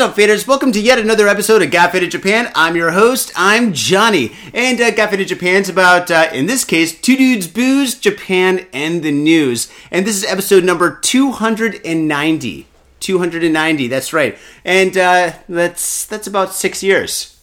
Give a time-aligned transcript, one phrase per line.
[0.00, 0.46] What's up, faders?
[0.46, 2.50] Welcome to yet another episode of Got Faded Japan.
[2.54, 3.32] I'm your host.
[3.36, 7.96] I'm Johnny, and uh, Got Faded Japan's about, uh, in this case, two dudes, booze,
[7.96, 9.70] Japan, and the news.
[9.90, 12.66] And this is episode number 290.
[13.00, 13.88] 290.
[13.88, 17.38] That's right, and uh, that's that's about six years.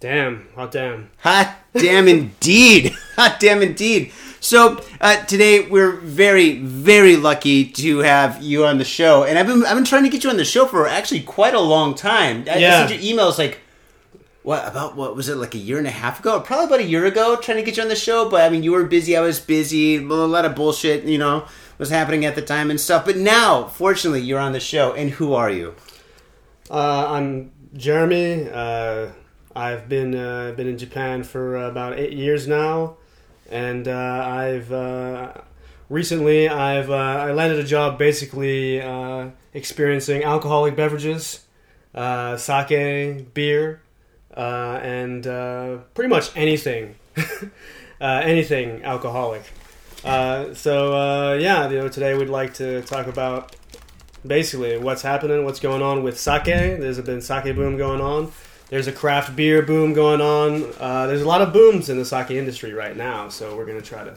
[0.00, 1.10] Damn, hot damn.
[1.18, 2.96] Hot damn indeed.
[3.16, 4.12] Hot damn indeed.
[4.40, 9.46] So uh, today we're very, very lucky to have you on the show, and I've
[9.46, 11.94] been I've been trying to get you on the show for actually quite a long
[11.94, 12.44] time.
[12.50, 12.86] I, Yeah.
[12.86, 13.60] Sent you emails like.
[14.44, 16.40] What about what was it like a year and a half ago?
[16.40, 18.30] Probably about a year ago, trying to get you on the show.
[18.30, 19.14] But I mean, you were busy.
[19.14, 19.96] I was busy.
[19.96, 23.04] A lot of bullshit, you know, was happening at the time and stuff.
[23.04, 24.94] But now, fortunately, you're on the show.
[24.94, 25.74] And who are you?
[26.70, 28.48] Uh, I'm Jeremy.
[28.50, 29.08] Uh,
[29.54, 32.96] I've been uh, been in Japan for about eight years now,
[33.48, 35.32] and uh, I've uh,
[35.88, 41.44] recently I've uh, I landed a job basically uh, experiencing alcoholic beverages,
[41.94, 43.82] uh, sake, beer,
[44.36, 45.24] uh, and
[45.94, 46.94] pretty much anything,
[48.00, 49.42] anything alcoholic.
[50.02, 53.56] So yeah, you know, today we'd like to talk about
[54.26, 56.44] basically what's happening, what's going on with sake.
[56.44, 58.32] There's been sake boom going on.
[58.70, 60.72] There's a craft beer boom going on.
[60.78, 63.80] Uh, there's a lot of booms in the sake industry right now, so we're gonna
[63.80, 64.16] try to.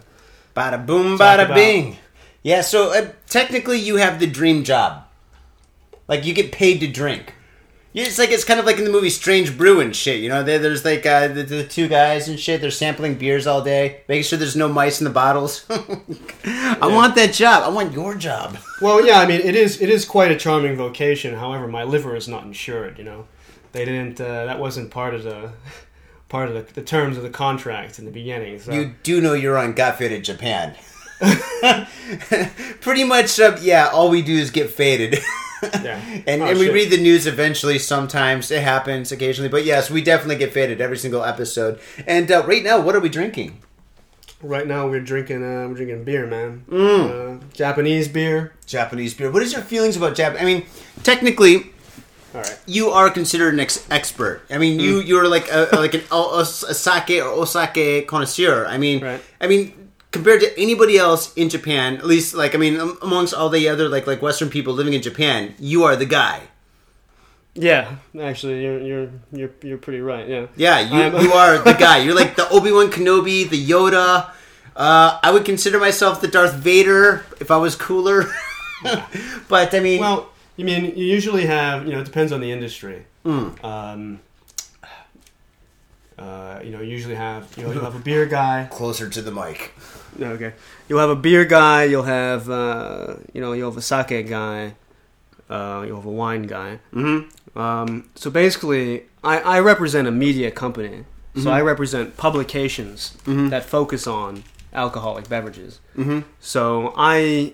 [0.55, 1.97] Bada boom, bada about- bing.
[2.43, 5.03] Yeah, so uh, technically you have the dream job.
[6.07, 7.35] Like you get paid to drink.
[7.93, 10.21] It's like it's kind of like in the movie Strange Brew and shit.
[10.21, 12.61] You know, there, there's like uh, the, the two guys and shit.
[12.61, 15.65] They're sampling beers all day, making sure there's no mice in the bottles.
[15.69, 17.63] I want that job.
[17.63, 18.57] I want your job.
[18.81, 21.35] Well, yeah, I mean it is it is quite a charming vocation.
[21.35, 22.97] However, my liver is not insured.
[22.97, 23.27] You know,
[23.71, 24.19] they didn't.
[24.21, 25.51] Uh, that wasn't part of the
[26.29, 28.59] part of the, the terms of the contract in the beginning.
[28.59, 30.75] So You do know you're on Got Faded Japan.
[32.81, 33.87] Pretty much, uh, yeah.
[33.91, 35.19] All we do is get faded.
[35.63, 36.73] yeah, And, Oh, and we shit.
[36.73, 37.77] read the news eventually.
[37.79, 41.79] Sometimes it happens occasionally, but yes, we definitely get faded every single episode.
[42.07, 43.59] And uh, right now, what are we drinking?
[44.41, 46.65] Right now we're drinking uh, we're drinking beer, man.
[46.67, 47.41] Mm.
[47.41, 48.53] Uh, Japanese beer.
[48.65, 49.29] Japanese beer.
[49.29, 50.37] What is your feelings about Japan?
[50.41, 50.65] I mean,
[51.03, 51.71] technically,
[52.33, 52.59] All right.
[52.65, 54.41] you are considered an ex- expert.
[54.49, 58.65] I mean, you you're like a, like an o- a sake or osake connoisseur.
[58.67, 59.21] I mean, Right.
[59.41, 63.33] I mean, compared to anybody else in Japan, at least like I mean, am- amongst
[63.33, 66.41] all the other like like Western people living in Japan, you are the guy.
[67.53, 70.25] Yeah, actually, you're you're you're you're pretty right.
[70.27, 70.47] Yeah.
[70.55, 71.97] Yeah, you, you are the guy.
[71.97, 74.31] You're like the Obi Wan Kenobi, the Yoda.
[74.73, 78.31] Uh, I would consider myself the Darth Vader if I was cooler.
[79.49, 80.30] but I mean, Well,
[80.61, 83.05] you mean you usually have you know it depends on the industry.
[83.25, 84.19] mm, Um,
[86.19, 88.67] uh, you know, you usually have you know you'll have a beer guy.
[88.79, 89.73] closer to the mic.
[90.21, 90.53] Okay.
[90.87, 91.85] You'll have a beer guy.
[91.85, 94.75] You'll have uh, you know you'll have a sake guy.
[95.49, 96.79] Uh, you'll have a wine guy.
[96.93, 97.57] Mm-hmm.
[97.57, 101.05] Um, so basically, I, I represent a media company.
[101.43, 104.43] So I represent publications that focus on
[104.73, 105.79] alcoholic beverages.
[105.97, 106.19] Mm-hmm.
[106.41, 107.53] So I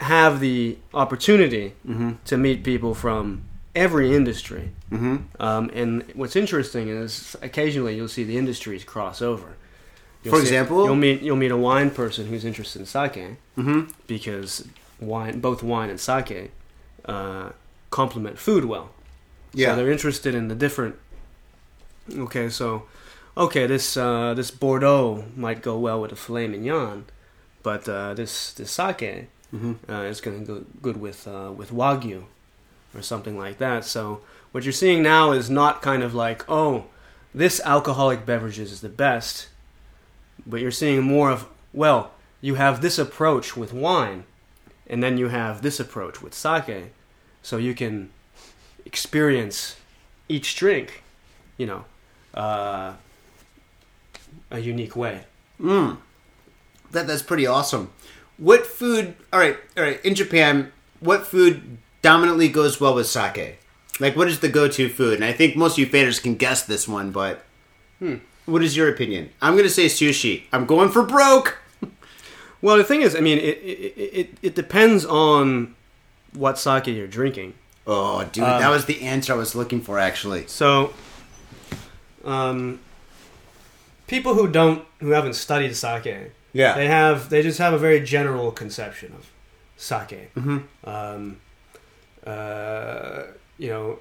[0.00, 2.10] have the opportunity Mm-hmm.
[2.26, 3.42] to meet people from
[3.74, 4.70] every industry.
[4.90, 5.16] Mm-hmm.
[5.40, 9.56] Um, and what's interesting is occasionally you'll see the industries cross over.
[10.22, 10.84] You'll For see- example?
[10.84, 13.90] you'll meet you'll meet a wine person who's interested in sake Mm-hmm.
[14.06, 14.66] because
[15.00, 16.50] wine, both wine and sake,
[17.04, 17.50] uh,
[17.90, 18.90] complement food well.
[19.54, 19.68] Yeah.
[19.70, 20.96] So they're interested in the different.
[22.16, 22.84] Okay, so,
[23.36, 27.04] okay, this uh, this Bordeaux might go well with a filet mignon,
[27.62, 29.92] but uh, this this sake mm-hmm.
[29.92, 32.24] uh, is going to go good with uh, with wagyu
[32.94, 33.84] or something like that.
[33.84, 34.20] So
[34.52, 36.86] what you're seeing now is not kind of like oh,
[37.34, 39.48] this alcoholic beverage is the best,
[40.46, 44.24] but you're seeing more of well, you have this approach with wine,
[44.86, 46.92] and then you have this approach with sake,
[47.42, 48.10] so you can
[48.84, 49.76] experience
[50.28, 51.02] each drink,
[51.58, 51.84] you know,
[52.34, 52.94] uh,
[54.50, 55.24] a unique way.
[55.60, 55.98] Mm.
[56.92, 57.90] That that's pretty awesome.
[58.38, 59.14] What food?
[59.32, 60.04] All right, all right.
[60.04, 63.58] In Japan, what food dominantly goes well with sake?
[63.98, 65.14] Like, what is the go-to food?
[65.14, 67.44] And I think most of you faders can guess this one, but
[67.98, 68.16] Hmm.
[68.44, 69.30] what is your opinion?
[69.40, 70.42] I'm gonna say sushi.
[70.52, 71.58] I'm going for broke.
[72.62, 75.74] Well, the thing is, I mean, it it, it, it depends on
[76.32, 77.52] what sake you're drinking.
[77.86, 79.98] Oh, dude, Um, that was the answer I was looking for.
[79.98, 80.92] Actually, So,
[82.24, 82.80] um,
[84.06, 86.74] people who don't, who haven't studied sake, yeah.
[86.74, 89.30] they have, they just have a very general conception of
[89.76, 90.30] sake.
[90.34, 91.40] hmm Um,
[92.26, 93.22] uh,
[93.58, 93.98] you know,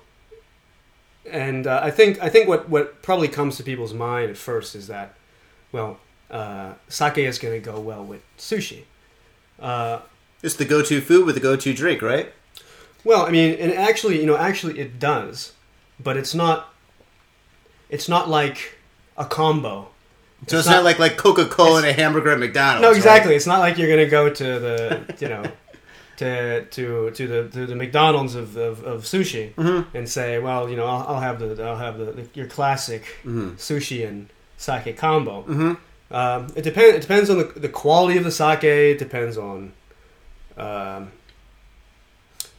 [1.29, 4.75] and uh, I think I think what what probably comes to people's mind at first
[4.75, 5.15] is that,
[5.71, 5.99] well,
[6.31, 8.83] uh, sake is going to go well with sushi.
[9.59, 9.99] Uh,
[10.43, 12.31] It's the go-to food with the go-to drink, right?
[13.03, 15.53] Well, I mean, and actually, you know, actually, it does.
[15.99, 16.73] but it's not.
[17.89, 18.77] It's not like
[19.17, 19.89] a combo.
[20.47, 22.81] So it's, not, like like Coca Cola and a hamburger at McDonald's.
[22.81, 22.97] No, right?
[22.97, 23.35] exactly.
[23.35, 25.43] It's not like you're gonna go to the you know
[26.17, 29.97] to to to the to the McDonald's of of, of sushi Mm-hmm.
[29.97, 33.03] and say, well, you know, I'll, I'll have the I'll have the, the your classic
[33.23, 33.55] Mm-hmm.
[33.55, 35.77] sushi and sake combo.
[36.11, 36.95] Um, it depends.
[36.97, 38.63] It depends on the, the quality of the sake.
[38.63, 39.73] It depends on.
[40.57, 41.11] Um,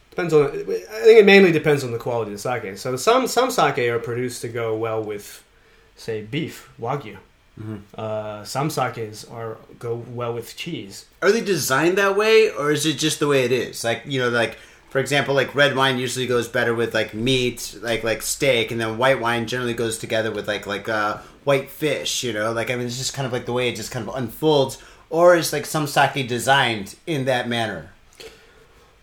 [0.09, 0.47] depends on.
[0.47, 2.77] I think it mainly depends on the quality of the sake.
[2.77, 5.43] So some some sake are produced to go well with,
[5.95, 7.17] say, beef wagyu.
[7.95, 11.05] Uh, some sakes are go well with cheese.
[11.21, 13.83] Are they designed that way, or is it just the way it is?
[13.83, 14.57] Like you know, like
[14.89, 18.79] for example, like red wine usually goes better with like meat, like like steak, and
[18.79, 22.23] then white wine generally goes together with like like uh, white fish.
[22.23, 24.07] You know, like I mean, it's just kind of like the way it just kind
[24.07, 24.77] of unfolds.
[25.09, 27.91] Or is like some sake designed in that manner?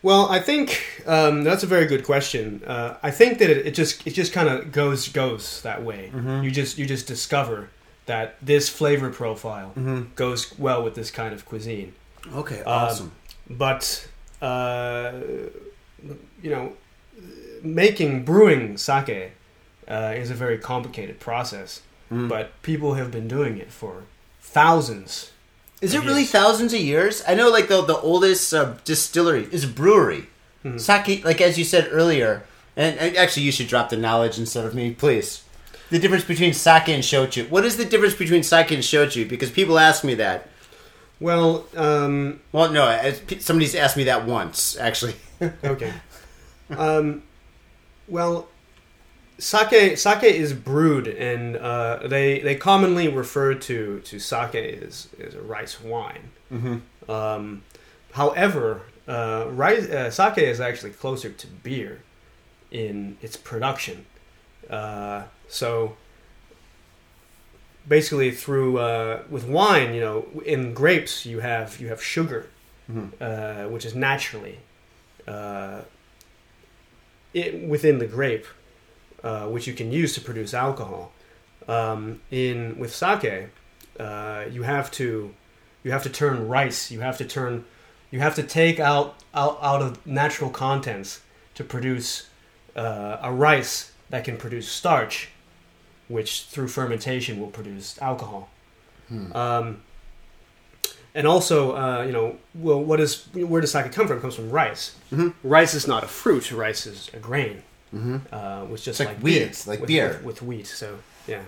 [0.03, 2.61] Well, I think um, that's a very good question.
[2.65, 6.11] Uh, I think that it, it just it just kind of goes goes that way.
[6.43, 7.69] You just you just discover
[8.05, 9.73] that this flavor profile
[10.15, 11.93] goes well with this kind of cuisine.
[12.33, 13.11] Okay, Um, awesome.
[13.49, 14.07] But
[14.41, 15.11] uh,
[16.41, 16.73] you know,
[17.63, 19.31] making brewing sake
[19.87, 21.81] uh, is a very complicated process.
[22.11, 24.03] But people have been doing it for
[24.39, 25.31] thousands.
[25.81, 26.05] Is it Yes.
[26.05, 27.21] really thousands of years?
[27.27, 30.27] I know, like the the oldest uh, distillery is a brewery.
[30.63, 30.77] Mm-hmm.
[30.77, 32.43] Sake, like as you said earlier,
[32.77, 35.43] and, and actually, you should drop the knowledge instead of me, please.
[35.89, 37.49] The difference between sake and shochu.
[37.49, 39.27] What is the difference between sake and shochu?
[39.27, 40.49] Because people ask me that.
[41.19, 45.15] Well, um, Well, no, somebody's asked me that once, actually.
[45.63, 45.93] okay.
[46.71, 47.23] um,
[48.07, 48.47] well,
[49.37, 55.35] sake sake is brewed, and uh, they they commonly refer to to sake as as
[55.35, 56.31] a rice wine.
[56.51, 57.11] Mm-hmm.
[57.11, 57.63] Um,
[58.13, 62.01] however, uh, rice uh, sake is actually closer to beer
[62.71, 64.05] in its production.
[64.69, 65.95] Uh, so
[67.87, 72.47] basically, through uh, with wine, you know, in grapes you have you have sugar,
[73.21, 74.59] uh, which is naturally
[75.27, 75.81] uh,
[77.33, 78.45] it, within the grape,
[79.23, 81.11] uh, which you can use to produce alcohol.
[81.67, 83.49] Um, in with sake,
[83.99, 85.33] uh, you have to
[85.83, 86.91] you have to turn rice.
[86.91, 87.65] You have to turn
[88.11, 91.21] you have to take out out, out of natural contents
[91.55, 92.29] to produce
[92.75, 95.29] uh, a rice that can produce starch,
[96.07, 98.49] which through fermentation will produce alcohol.
[99.33, 99.81] Um,
[101.13, 104.17] and also, uh, you know, well, what is where does sake come from?
[104.17, 104.95] It comes from rice.
[105.43, 106.51] Rice is not a fruit.
[106.51, 107.63] Rice is a grain,
[108.31, 110.07] uh, which just like like, wheat, beer, like with, beer.
[110.07, 110.67] with, with wheat.
[110.67, 111.43] So yeah,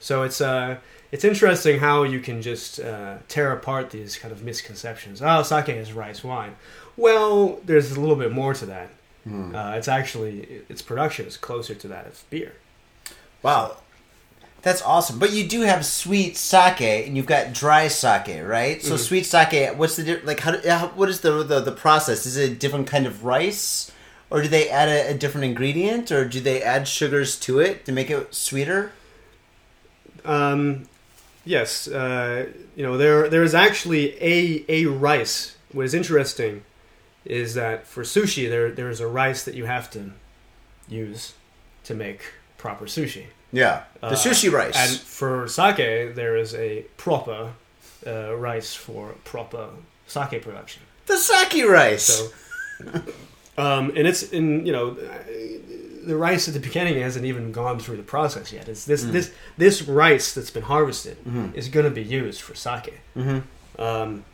[0.00, 0.76] so it's uh,
[1.10, 5.20] it's interesting how you can just uh, tear apart these kind of misconceptions.
[5.20, 6.56] Oh, sake is rice wine.
[6.96, 8.88] Well, there's a little bit more to that.
[9.24, 9.54] Hmm.
[9.54, 12.54] Uh, it's actually its production is closer to that of beer.
[13.42, 13.76] Wow.
[14.62, 15.18] That's awesome.
[15.18, 18.80] But you do have sweet sake and you've got dry sake, right?
[18.80, 22.26] So sweet sake, what's the like how, how what is the, the the process?
[22.26, 23.90] Is it a different kind of rice
[24.30, 27.84] or do they add a, a different ingredient or do they add sugars to it
[27.86, 28.92] to make it sweeter?
[30.24, 30.88] Um,
[31.44, 35.56] yes, uh, you know there there is actually a a rice.
[35.72, 36.62] What is interesting
[37.24, 40.12] is that for sushi there there is a rice that you have to
[40.88, 41.34] use
[41.82, 42.22] to make
[42.58, 43.26] proper sushi.
[43.52, 43.82] Yeah.
[44.00, 44.76] The Uh, sushi rice.
[44.76, 47.50] And for sake, there is a proper
[48.06, 49.68] uh, rice for proper
[50.06, 50.82] sake production.
[51.06, 52.06] the sake rice.
[52.06, 52.28] So,
[53.58, 54.96] um, and it's in you know
[56.04, 58.68] the rice at the beginning hasn't even gone through the process yet.
[58.68, 58.86] It's Mm.
[58.86, 61.54] this this this rice that's been harvested Mm-hmm.
[61.58, 63.00] is going to be used for sake.
[63.78, 64.24] Um,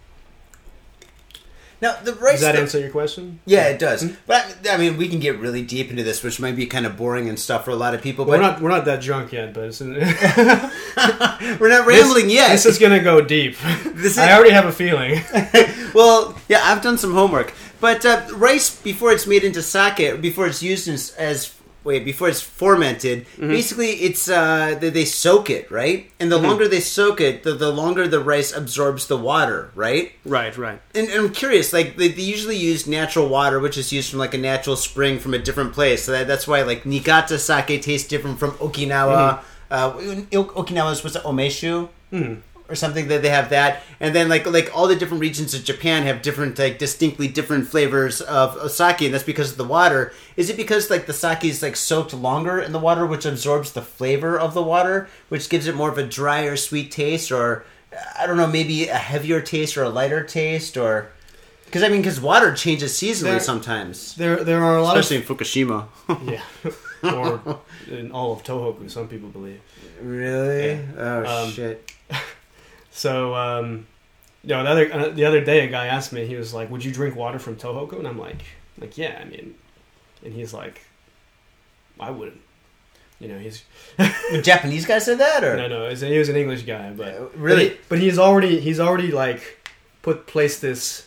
[1.81, 3.41] now the rice does that answer your question?
[3.47, 4.03] Yeah, it does.
[4.03, 4.15] Hmm?
[4.27, 6.87] But I, I mean, we can get really deep into this, which might be kind
[6.87, 8.25] of boring and stuff for a lot of people.
[8.25, 9.81] Well, but we're not we're not that drunk yet, but it's,
[11.61, 12.49] we're not rambling yet.
[12.51, 13.57] this is going to go deep.
[13.85, 15.21] This is- I already have a feeling.
[15.95, 17.53] well, yeah, I've done some homework.
[17.81, 21.55] But uh, rice, before it's made into sake, before it's used as
[21.89, 23.49] wait, before it's fermented, Mm-hmm.
[23.59, 26.01] basically it's uh, they, they soak it, right?
[26.21, 26.47] And the Mm-hmm.
[26.49, 30.07] longer they soak it, the, the longer the rice absorbs the water, right?
[30.39, 30.79] right, right.
[30.95, 34.19] And, and I'm curious, like they, they usually use natural water, which is used from
[34.25, 36.01] like a natural spring from a different place.
[36.05, 39.41] So that, that's why like Niigata sake tastes different from Okinawa.
[39.71, 39.93] Uh,
[40.63, 41.89] Okinawa's was it Omeshu
[42.69, 45.65] or something that they have that, and then like like all the different regions of
[45.65, 49.65] Japan have different like distinctly different flavors of, of sake, and that's because of the
[49.65, 50.13] water.
[50.37, 53.73] Is it because like the sake is like soaked longer in the water, which absorbs
[53.73, 57.65] the flavor of the water, which gives it more of a drier, sweet taste, or
[58.19, 61.09] I don't know, maybe a heavier taste or a lighter taste, or
[61.65, 65.17] Because I mean, because water changes seasonally There- sometimes, There there are a lot especially
[65.17, 65.87] in Fukushima.
[66.35, 66.43] yeah,
[67.03, 67.61] or
[67.91, 69.61] in all of Tohoku, some people believe.
[70.03, 70.73] really?
[70.73, 71.25] Yeah.
[71.27, 71.91] Oh Um, shit!
[72.99, 73.87] So, um,
[74.43, 76.69] you know, the other uh, the other day, a guy asked me, he was like,
[76.71, 78.43] "Would you drink water from Tohoku?" And I'm like,
[78.81, 79.55] "Like, yeah, I mean,"
[80.25, 80.81] and he's like,
[82.01, 82.41] "I wouldn't."
[83.21, 83.63] You know, he's
[83.97, 87.27] The Japanese guy said that, or no, no, he was an English guy, but Uh,
[87.37, 87.69] really?
[87.69, 89.59] but, he- but he's already he's already like
[90.03, 91.07] put placed this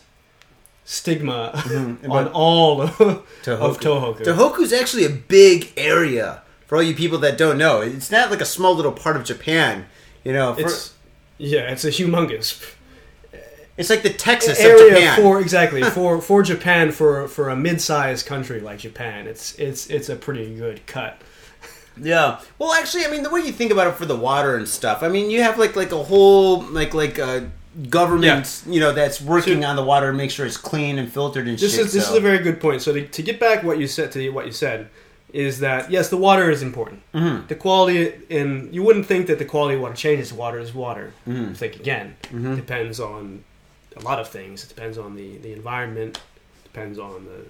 [0.84, 3.60] stigma Mhm, on all of, Tohoku.
[3.60, 4.22] of Tohoku.
[4.24, 7.80] Tohoku's actually a big area for all you people that don't know.
[7.82, 9.86] It's not like a small little part of Japan.
[10.24, 10.94] You know, for, It's
[11.42, 12.62] yeah, it's a humongous
[13.76, 15.20] It's like the Texas of area Japan.
[15.20, 19.26] for exactly for for Japan for for a mid-sized country like Japan.
[19.26, 21.20] It's it's it's a pretty good cut.
[22.00, 22.40] Yeah.
[22.58, 25.02] Well, actually, I mean, the way you think about it for the water and stuff,
[25.02, 27.40] I mean, you have like like a whole like like uh,
[27.90, 31.10] government, you know, that's working So- on the water to make sure it's clean and
[31.12, 31.86] filtered and This shit.
[31.86, 32.82] is this so- is a very good point.
[32.82, 34.88] So to, to get back what you said to what you said
[35.32, 37.02] is that yes, the water is important.
[37.14, 37.48] Mhm.
[37.48, 40.32] The quality and you wouldn't think that the quality of water changes.
[40.32, 41.12] Water is water.
[41.26, 41.50] Mhm.
[41.50, 42.56] I think again Mhm.
[42.56, 43.44] depends on
[43.96, 44.62] a lot of things.
[44.64, 46.20] It depends on the the environment.
[46.64, 47.40] Depends on the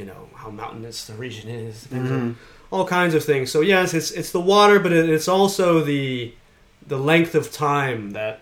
[0.00, 1.86] you know how mountainous the region is.
[1.92, 2.34] Mhm.
[2.72, 3.48] all kinds of things.
[3.50, 6.32] So yes, it's it's the water, but it, it's also the
[6.86, 8.40] the length of time that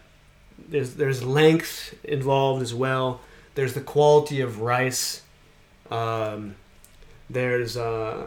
[0.68, 3.20] there's there's length involved as well.
[3.54, 5.20] There's the quality of rice.
[5.90, 6.54] Um,
[7.30, 8.26] there's uh,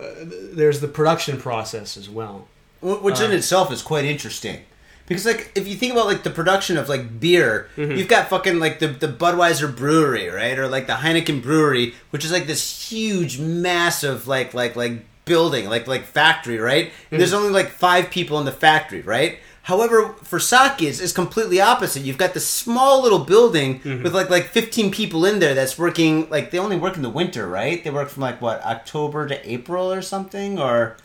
[0.00, 2.48] uh, there's the production process as well.
[2.80, 4.60] Wh- which in Uh, itself is quite interesting.
[5.06, 7.96] Because like if you think about like the production of like beer Mhm.
[7.96, 10.58] you've got fucking like the, the budweiser brewery right?
[10.58, 15.68] Or like the heineken brewery which is like this huge massive like like like building
[15.68, 16.90] like like factory right?
[17.12, 19.38] And there's only like five people in the factory right
[19.70, 24.30] however for sake it's, it's completely opposite you've got this small little building with like
[24.30, 27.82] like 15 people in there that's working like they only work in the winter right
[27.84, 30.96] they work from like what october to april or something or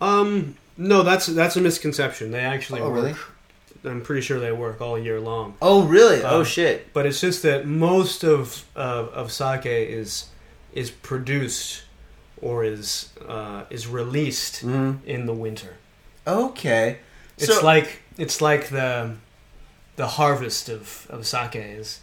[0.00, 2.32] Um, no, that's that's a misconception.
[2.32, 2.94] They actually Oh, work.
[2.96, 3.14] really?
[3.84, 5.54] I'm pretty sure they work all year long.
[5.62, 10.10] oh really oh Um, shit But it's just that most of of, of sake is
[10.72, 11.82] is produced
[12.40, 14.98] or is uh, is released Mhm.
[15.06, 15.74] in the winter.
[16.26, 16.98] Okay.
[17.42, 19.16] It's So- like it's like the
[19.96, 22.00] the harvest of, of sake is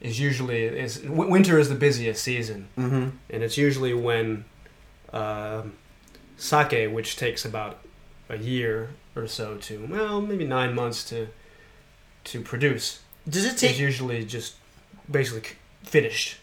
[0.00, 4.44] is usually is w- winter is the busiest season, hmm and it's usually when
[5.12, 5.72] um
[6.36, 7.78] sake, which takes about
[8.28, 11.28] a year or so to well maybe nine months to
[12.24, 14.54] to produce, Does it is take usually just
[15.10, 16.36] basically finished.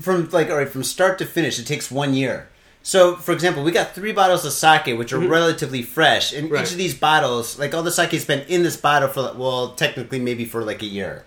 [0.00, 1.58] from like all right from start to finish?
[1.58, 2.48] It takes one year.
[2.88, 5.28] So, for example, we got three bottles of sake, which are Mhm.
[5.28, 6.64] relatively fresh, and Right.
[6.64, 10.20] each of these bottles, like all the sake's been in this bottle for well, technically
[10.20, 11.24] maybe for like a year.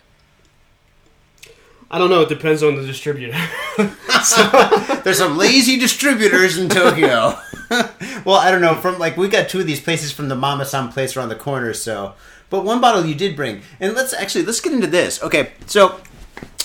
[1.91, 2.21] I don't know.
[2.21, 3.37] It depends on the distributor.
[5.03, 7.37] There's some lazy distributors in Tokyo.
[8.23, 8.75] well, I don't know.
[8.75, 11.35] From like we got two of these places from the Mama San place around the
[11.35, 11.73] corner.
[11.73, 12.13] So,
[12.49, 15.21] but one bottle you did bring, and let's actually let's get into this.
[15.21, 15.99] Okay, so.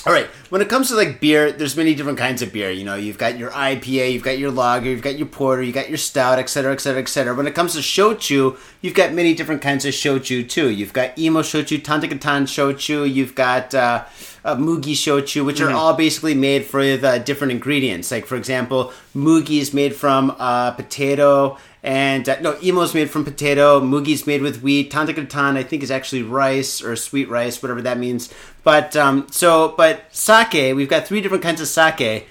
[0.07, 0.27] All right.
[0.49, 2.69] When it comes to like beer, there's many different kinds of beer.
[2.69, 5.73] You know, you've got your IPA, you've got your lager, you've got your porter, you
[5.73, 7.33] got your stout, et cetera, et cetera, et cetera.
[7.33, 10.69] When it comes to shochu, you've got many different kinds of shochu too.
[10.69, 14.05] You've got imo shochu, tantakatan shochu, you've got uh,
[14.43, 18.11] uh, mugi shochu, which are all basically made with uh, different ingredients.
[18.11, 21.57] Like for example, mugi is made from uh, potato.
[21.85, 23.79] And uh, no, is made from potato.
[23.79, 24.91] Mugi's made with wheat.
[24.91, 28.33] Tantakatan, I think, is actually rice or sweet rice, whatever that means.
[28.63, 32.27] But um, so, but sake, we've got three different kinds of sake.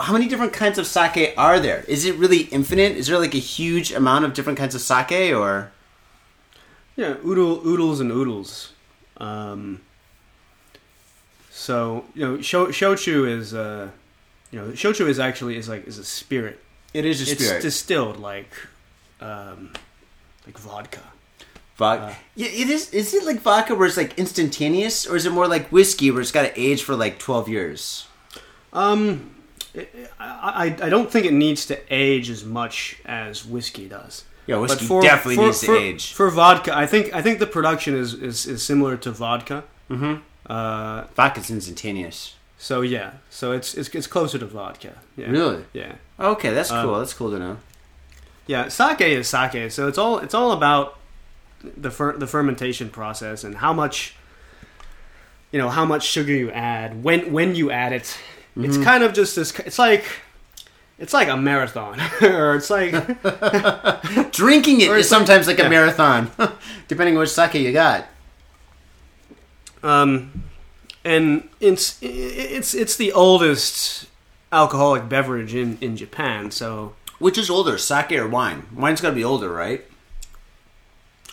[0.00, 1.82] How many different kinds of sake are there?
[1.88, 2.94] Is it really infinite?
[2.94, 5.72] Is there like a huge amount of different kinds of sake, or
[6.94, 8.74] Yeah, oodle, oodles and oodles.
[9.16, 9.80] Um,
[11.50, 13.88] so you know, sho, shochu is uh,
[14.50, 16.60] you know, shochu is actually is like is a spirit.
[16.92, 17.62] it is a It's spirit?
[17.62, 18.52] distilled like
[19.20, 19.72] um,
[20.46, 21.00] like vodka.
[21.76, 22.04] Vodka.
[22.06, 22.90] uh, yeah, it is.
[22.92, 26.20] Is it like vodka where it's like instantaneous, or is it more like whiskey where
[26.20, 28.06] it's got to age for like twelve years?
[28.72, 29.30] Um,
[29.74, 29.86] I,
[30.18, 34.24] I I don't think it needs to age as much as whiskey does.
[34.46, 36.12] Yeah, whiskey But definitely for- needs to age.
[36.12, 39.64] For vodka, I think I think the production is is, is similar to vodka.
[39.90, 40.16] Mm-hmm.
[40.52, 42.34] Uh, Vodka's instantaneous.
[42.58, 44.92] so yeah, so it's it's, it's closer to vodka.
[45.16, 45.30] Yeah.
[45.30, 45.64] Really?
[45.72, 45.92] Yeah.
[46.18, 46.98] Okay, that's Um, cool.
[46.98, 47.56] that's cool to know.
[48.50, 50.98] Yeah, sake is sake, so it's all it's all about
[51.62, 54.14] the fer- the fermentation process and how much
[55.52, 58.18] you know how much sugar you add when when you add it.
[58.56, 58.82] It's Mm-hmm.
[58.82, 59.56] kind of just this.
[59.60, 60.04] It's like
[60.98, 62.90] it's like a marathon, or it's like
[64.32, 65.66] Drinking it Or is it's like- sometimes like, yeah.
[65.66, 66.30] a marathon,
[66.88, 68.08] depending on which sake you got.
[69.84, 70.42] um,
[71.04, 74.06] and it's it's it's the oldest
[74.52, 76.50] alcoholic beverage in in Japan.
[76.50, 78.66] So Which is older, sake or wine?
[78.74, 79.84] Wine's got to be older, right?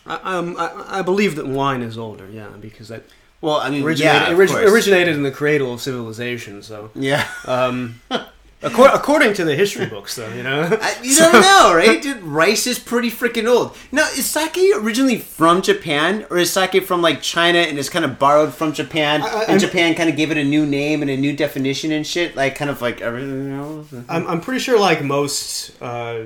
[0.05, 2.29] I, um, I I believe that wine is older.
[2.29, 3.03] Yeah, because that
[3.41, 6.61] Well, I mean, originated yeah, orig- originated in the cradle of civilization.
[6.61, 6.91] So.
[6.93, 7.25] Yeah.
[7.45, 8.01] Um,
[8.69, 12.01] accor- according to the history books, though, you know, I, you don't know, right?
[12.01, 13.75] Dude, rice is pretty freaking old.
[13.91, 18.05] Now, is sake originally from Japan, or is sake from like China and is kind
[18.05, 21.01] of borrowed from Japan, I- and I'm- Japan kind of gave it a new name
[21.01, 23.87] and a new definition and shit, like kind of like everything else?
[24.09, 26.23] I'm, I'm pretty sure, like most uh,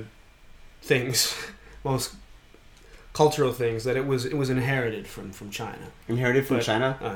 [0.81, 1.36] things,
[1.83, 2.15] most
[3.13, 5.91] cultural things, that it was it was inherited from from China.
[6.07, 6.98] Inherited from But, China.
[7.01, 7.15] Uh,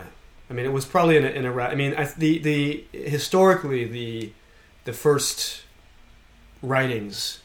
[0.49, 2.85] I mean, it was probably in a, in a ra- I mean, I, the the
[2.91, 4.31] historically the
[4.85, 5.61] the first
[6.63, 7.39] writings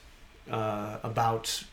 [0.50, 1.64] uh, about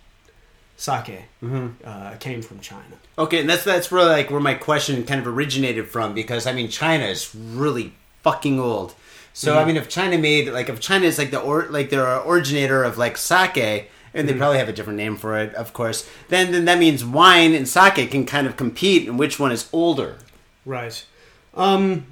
[0.75, 2.83] sake hmm uh, came from China.
[3.17, 6.53] Okay, and that's that's really like where my question kind of originated from because I
[6.53, 7.93] mean China is really
[8.23, 8.93] fucking old.
[9.33, 9.67] So I Mhm.
[9.67, 12.97] mean, if China made like if China is like the or like the originator of
[12.97, 14.37] like sake, and they Mhm.
[14.37, 16.07] probably have a different name for it, of course.
[16.29, 19.67] Then then that means wine and sake can kind of compete, and which one is
[19.73, 20.17] older?
[20.65, 21.03] Right.
[21.55, 22.05] Um,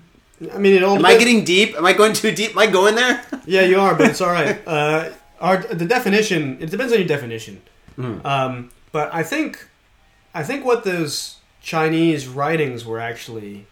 [0.53, 0.97] I mean, it all.
[0.97, 1.75] Am I getting deep?
[1.75, 2.51] Am I going too deep?
[2.51, 3.23] Am I going there?
[3.45, 4.59] Yeah, you are, but it's all right.
[4.67, 7.61] Uh, our the definition it depends on your definition.
[7.98, 8.25] Mhm.
[8.25, 9.67] Um, but I think
[10.33, 13.65] I think what those Chinese writings were actually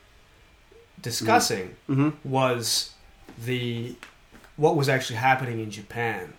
[1.02, 2.10] discussing Mm-hmm.
[2.30, 2.92] was
[3.46, 3.96] the
[4.56, 6.34] what was actually happening in Japan.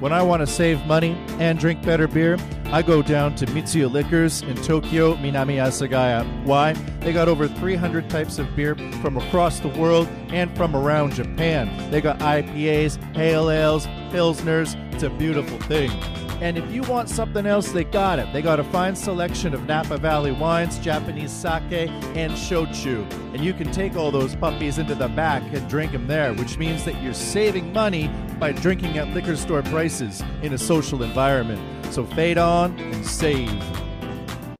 [0.00, 3.90] When I want to save money and drink better beer, I go down to Mitsuya
[3.90, 6.24] Liquors in Tokyo, Minami Asagaya.
[6.44, 6.74] Why?
[7.00, 11.90] They got over 300 types of beer from across the world and from around Japan.
[11.90, 14.76] They got IPAs, pale ales, pilsners.
[14.98, 15.92] It's a beautiful thing.
[16.40, 18.32] And if you want something else, they got it.
[18.32, 23.08] They got a fine selection of Napa Valley wines, Japanese sake, and shochu.
[23.32, 26.58] And you can take all those puppies into the back and drink them there, which
[26.58, 31.60] means that you're saving money by drinking at liquor store prices in a social environment.
[31.94, 33.48] So fade on and save.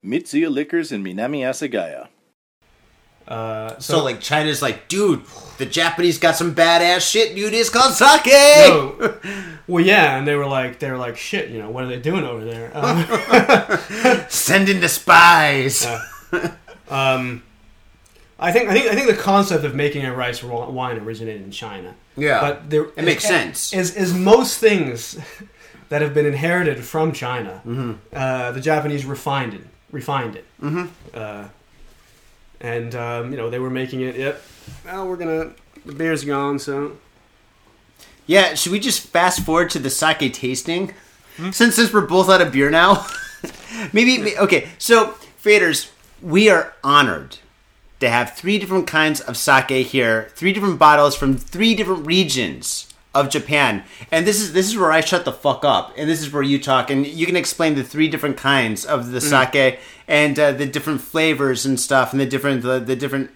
[0.04, 2.07] Mitsuya Liquors in Minami Asagaya.
[3.28, 5.20] Uh, So, like China's like, dude,
[5.58, 7.52] the Japanese got some badass shit, dude.
[7.52, 8.26] It's called sake.
[8.26, 9.18] no,
[9.68, 11.50] well, yeah, and they were like they were like shit.
[11.50, 12.70] You know what are they doing over there?
[12.74, 13.04] Um,
[14.30, 15.86] Send in the spies.
[16.88, 17.42] um,
[18.40, 21.50] I think I think I think the concept of making a rice wine originated in
[21.50, 21.94] China.
[22.16, 23.72] yeah, but there, it makes sense.
[23.72, 25.18] Is is most things
[25.90, 27.92] that have been inherited from China, Mm-hmm.
[28.14, 30.86] uh, the Japanese refined it, refined it, mm-hmm.
[32.60, 34.16] And um, you know they were making it.
[34.16, 34.42] Yep.
[34.84, 35.52] Well, we're gonna.
[35.86, 36.98] The beer's gone, so
[38.26, 40.94] Yeah, should we just fast forward to the sake tasting?
[41.52, 43.06] Since since we're both out of beer now,
[43.92, 44.68] maybe okay.
[44.78, 45.90] So faders,
[46.20, 47.38] we are honored
[48.00, 52.87] to have three different kinds of sake here, three different bottles from three different regions
[53.20, 56.20] of Japan, and this is this is where I shut the fuck up, and this
[56.20, 59.80] is where you talk, and you can explain the three different kinds of the sake
[60.06, 63.30] and uh, the different flavors and stuff, and the different the, the different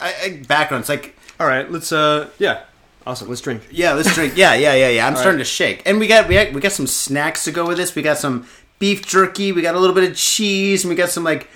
[0.00, 1.16] uh, uh, backgrounds, like.
[1.40, 1.70] all right.
[1.70, 2.62] Let's uh, yeah,
[3.06, 3.28] awesome.
[3.28, 3.62] Let's drink.
[3.70, 4.34] Yeah, let's drink.
[4.36, 5.06] Yeah, yeah, yeah, yeah.
[5.06, 5.46] I'm All starting right.
[5.46, 5.82] to shake.
[5.84, 7.94] And we got we got, we got some snacks to go with this.
[7.94, 8.46] We got some
[8.78, 9.52] beef jerky.
[9.52, 11.48] We got a little bit of cheese, and we got some like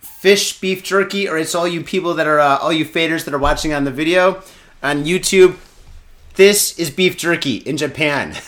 [0.00, 1.28] fish beef jerky.
[1.28, 3.84] Or it's all you people that are uh, all you faders that are watching on
[3.84, 4.42] the video
[4.82, 5.56] on YouTube,
[6.34, 8.36] this is beef jerky in Japan.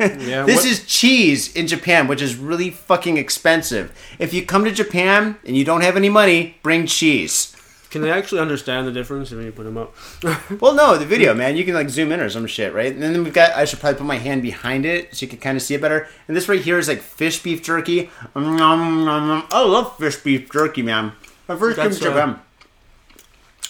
[0.00, 3.90] Yeah, this what- is cheese in Japan, which is really fucking expensive.
[4.20, 7.56] If you come to Japan and you don't have any money, bring cheese.
[7.90, 9.96] Can they actually understand the difference when you put them up?
[10.60, 11.56] Well, no, the video, man.
[11.56, 12.92] You can like zoom in or some shit, right?
[12.92, 13.56] And then we've got.
[13.56, 15.80] I should probably put my hand behind it so you can kind of see it
[15.80, 16.06] better.
[16.28, 18.08] And this right here is like fish beef jerky.
[18.36, 21.10] I love fish beef jerky, man.
[21.48, 22.38] My first came to Japan.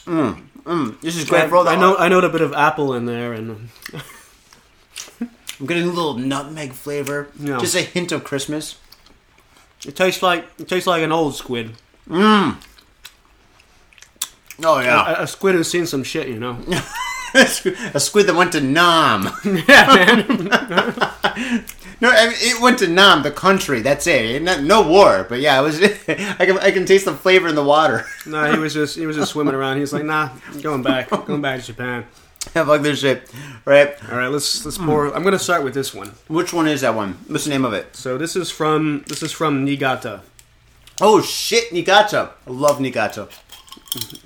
[0.05, 1.69] Mm, mm, this is great all.
[1.69, 1.97] I know.
[1.97, 3.71] I note a bit of apple in there, and
[5.61, 7.29] I'm getting a little nutmeg flavor.
[7.39, 7.59] Yeah.
[7.59, 8.77] Just a hint of Christmas.
[9.87, 11.73] it tastes like it tastes like an old squid.
[12.09, 12.57] Mmm.
[14.65, 16.59] Oh yeah, A, a squid who's seen some shit, you know.
[17.35, 19.29] a squid that went to Nam.
[19.45, 21.65] yeah, man.
[22.01, 23.81] No, I mean, it went to Nam, the country.
[23.81, 24.41] That's it.
[24.43, 25.81] No, no war, but yeah, it was.
[26.09, 28.05] I can I can taste the flavor in the water.
[28.27, 29.77] No, he was just he was just swimming around.
[29.77, 32.05] He was like, nah, I'm going back, going back to Japan.
[32.53, 33.31] Fuck this shit.
[33.65, 33.95] Right?
[34.11, 35.13] All right, let's let's pour.
[35.15, 36.13] I'm gonna start with this one.
[36.29, 37.15] Which one is that one?
[37.27, 37.97] What's the name of it?
[37.97, 40.21] So this is from this is from Niigata.
[41.01, 42.31] Oh shit, Niigata.
[42.47, 43.29] I love Niigata.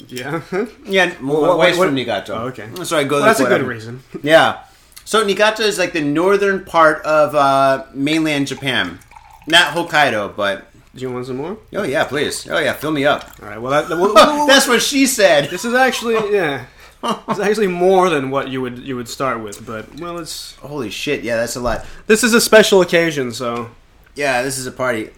[0.09, 0.43] Yeah,
[0.85, 2.35] Yeah, my what- wife's what- from Niigata.
[2.35, 2.69] Oh, okay.
[2.85, 4.03] So I go well, that's a good reason.
[4.23, 4.65] Yeah.
[5.13, 8.99] So Niigata is like the northern part of uh, mainland Japan.
[9.47, 11.59] Not Hokkaido, but Do you want some more?
[11.75, 12.49] Oh yeah, please.
[12.49, 13.31] Oh yeah, fill me up.
[13.43, 13.61] All right.
[13.61, 15.51] Well, well, well, That's what she said.
[15.51, 16.65] this is actually yeah.
[17.29, 20.89] It's actually more than what you would you would start with, but well, it's Holy
[20.89, 21.23] shit!
[21.23, 21.85] Yeah, that's a lot.
[22.07, 23.69] this is a special occasion, so
[24.15, 25.11] Yeah, this is a party.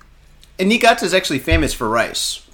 [0.58, 2.44] And Niigata is actually famous for rice.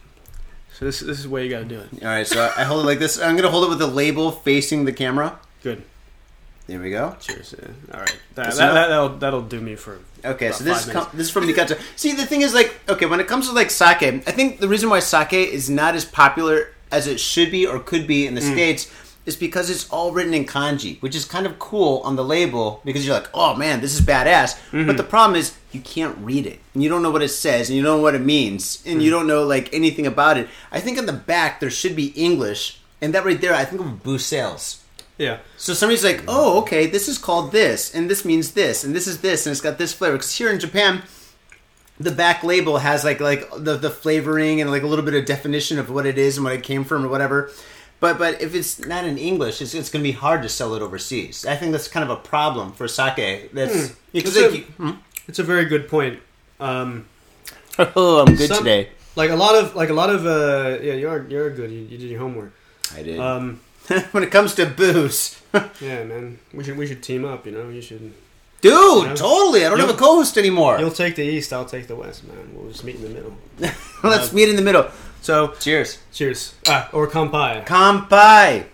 [0.75, 1.89] so this this is where you got to do it.
[2.03, 3.19] All right, so I hold it like this.
[3.19, 5.39] I'm gonna hold it with the label facing the camera.
[5.63, 5.85] Good.
[6.71, 7.17] There we go.
[7.21, 7.55] Cheers.
[7.59, 7.69] Yeah.
[7.95, 8.17] All right.
[8.37, 8.75] That, That's that, enough?
[8.75, 9.99] that, that'll that'll do me for.
[10.25, 11.07] Okay, about so this five is minutes.
[11.07, 11.79] com- this is from Niigata.
[11.97, 14.69] See, the thing is, like, okay, when it comes to like sake, I think the
[14.69, 18.35] reason why sake is not as popular as it should be or could be in
[18.35, 18.53] the Mm.
[18.53, 18.93] states
[19.27, 22.81] is because it's all written in kanji, which is kind of cool on the label
[22.85, 24.55] because you're like, oh man, this is badass.
[24.71, 24.87] Mm-hmm.
[24.87, 27.69] But the problem is you can't read it and you don't know what it says
[27.69, 29.05] and you don't know what it means and Mm.
[29.05, 30.49] you don't know like anything about it.
[30.73, 33.81] I think on the back there should be English, and that right there, I think
[33.83, 34.80] of boost sales.
[35.21, 35.39] Yeah.
[35.59, 39.07] So somebody's like, oh, okay, this is called this, and this means this, and this
[39.07, 40.17] is this, and it's got this flavor.
[40.17, 41.03] Because here in Japan,
[41.99, 45.27] the back label has like like the the flavoring and like a little bit of
[45.27, 47.51] definition of what it is and what it came from or whatever.
[48.01, 50.75] But but if it's not in English, it's, it's going to be hard to sell
[50.75, 51.45] it overseas.
[51.45, 53.53] I think that's kind of a problem for sake.
[53.53, 54.91] That's because It's like, a- you- hmm?
[55.29, 56.19] It's a very good point.
[56.61, 57.05] Um,
[57.79, 58.89] oh, I'm good Some- today.
[59.17, 61.71] like a lot of like a lot of uh, yeah, you're you're good.
[61.71, 62.55] You, you did your homework.
[62.97, 63.21] I did.
[63.21, 63.61] Um,
[64.13, 65.41] when it comes to booze,
[65.81, 67.45] yeah, man, we should we should team up.
[67.47, 68.13] You know, you should.
[68.61, 69.15] dude, Yeah.
[69.15, 69.65] totally.
[69.65, 70.79] I don't have a You'll- co-host anymore.
[70.79, 72.51] You'll take the east, I'll take the west, man.
[72.55, 73.35] We'll just meet in the middle.
[74.05, 74.87] Let's meet in the middle.
[75.23, 75.99] So, Cheers.
[76.13, 76.55] cheers.
[76.67, 77.67] Ah, or kampai.
[77.67, 78.65] Kampai.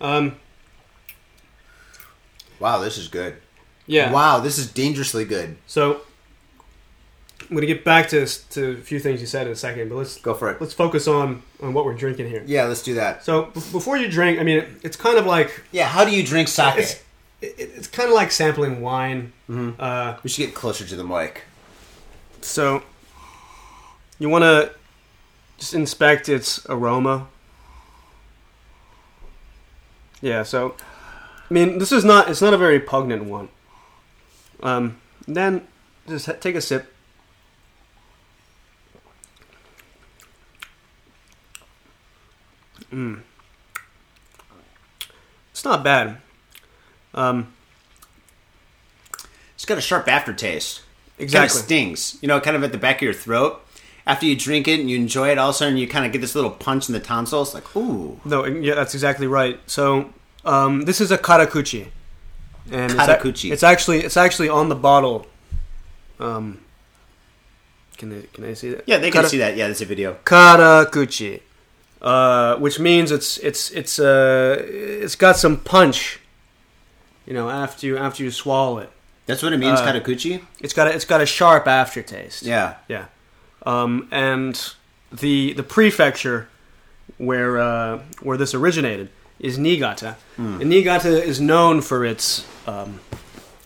[0.00, 0.36] Um,
[2.60, 3.36] Wow, this is good.
[3.86, 4.10] yeah.
[4.12, 5.56] Wow, this is dangerously good.
[5.66, 6.00] So,
[7.48, 9.96] I'm gonna get back to to a few things you said in a second, but
[9.96, 10.60] let's Go for it.
[10.60, 12.42] let's focus on on what we're drinking here.
[12.46, 13.24] Yeah, let's do that.
[13.24, 16.24] So, b- before you drink, I mean, it's kind of like Yeah, how do you
[16.24, 16.74] drink sake?
[16.78, 16.92] it's
[17.42, 19.32] it, it's kind of like sampling wine.
[19.50, 19.74] Mhm.
[19.78, 21.42] Uh, we should get closer to the mic.
[22.40, 22.82] So,
[24.18, 24.72] you want to
[25.58, 27.26] just inspect its aroma.
[30.20, 30.42] Yeah.
[30.42, 30.74] So,
[31.50, 32.28] I mean, this is not.
[32.30, 33.48] It's not a very pungent one.
[34.62, 34.96] Um,
[35.28, 35.66] then
[36.08, 36.90] just ha- take a sip.
[42.94, 43.20] Mm.
[45.52, 46.18] It's not bad.
[47.14, 47.52] Um,
[49.54, 50.80] It's got a sharp aftertaste.
[51.16, 51.58] Kind exactly.
[51.60, 52.18] of stings.
[52.20, 53.60] You know, kind of at the back of your throat.
[54.06, 56.12] After you drink it and you enjoy it, all of a sudden you kind of
[56.12, 57.54] get this little punch in the tonsils.
[57.54, 58.20] Like, ooh.
[58.24, 59.58] No, yeah, that's exactly right.
[59.66, 60.12] So
[60.44, 61.86] um, this is a karakuchi,
[62.70, 65.26] and it's a- It's, actually it's actually on the bottle.
[66.20, 66.60] Um,
[67.96, 68.84] can they can they see that?
[68.86, 69.56] Yeah, they can Kara- see that.
[69.56, 70.18] Yeah, there's a video.
[70.24, 71.40] Karakuchi,
[72.04, 74.56] uh, which means it's it's it's uh
[75.04, 76.20] it's got some punch.
[77.26, 78.90] You know, after you after you swallow it,
[79.26, 80.40] That's what it means, Uh, katakuchi?
[80.60, 82.42] it's got a, it's got a sharp aftertaste.
[82.42, 82.74] Yeah.
[82.88, 83.06] Yeah.
[83.66, 84.54] Um, and
[85.10, 86.46] the the prefecture
[87.18, 89.08] where uh, where this originated
[89.40, 90.16] is Niigata.
[90.36, 90.60] Hmm.
[90.60, 93.00] And Niigata is known for its um,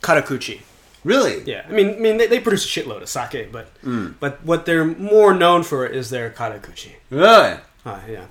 [0.01, 0.61] karakuchi.
[1.05, 1.43] Really?
[1.47, 4.07] Yeah, I mean, I mean, they, they produce a shitload of sake, but Hmm.
[4.21, 6.93] but what they're more known for is their karakuchi.
[7.11, 7.57] Really?
[7.87, 8.27] Ah, yeah.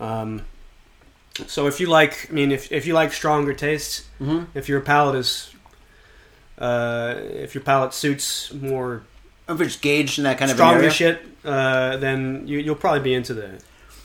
[0.00, 0.42] Um,
[1.46, 4.44] so if you like, I mean, if if you like stronger tastes, Mm-hmm.
[4.58, 5.50] if your palate is,
[6.58, 9.02] uh, if your palate suits more
[9.48, 13.14] If it's gauged in that kind of stronger shit, uh, then you, you'll probably be
[13.14, 13.60] into the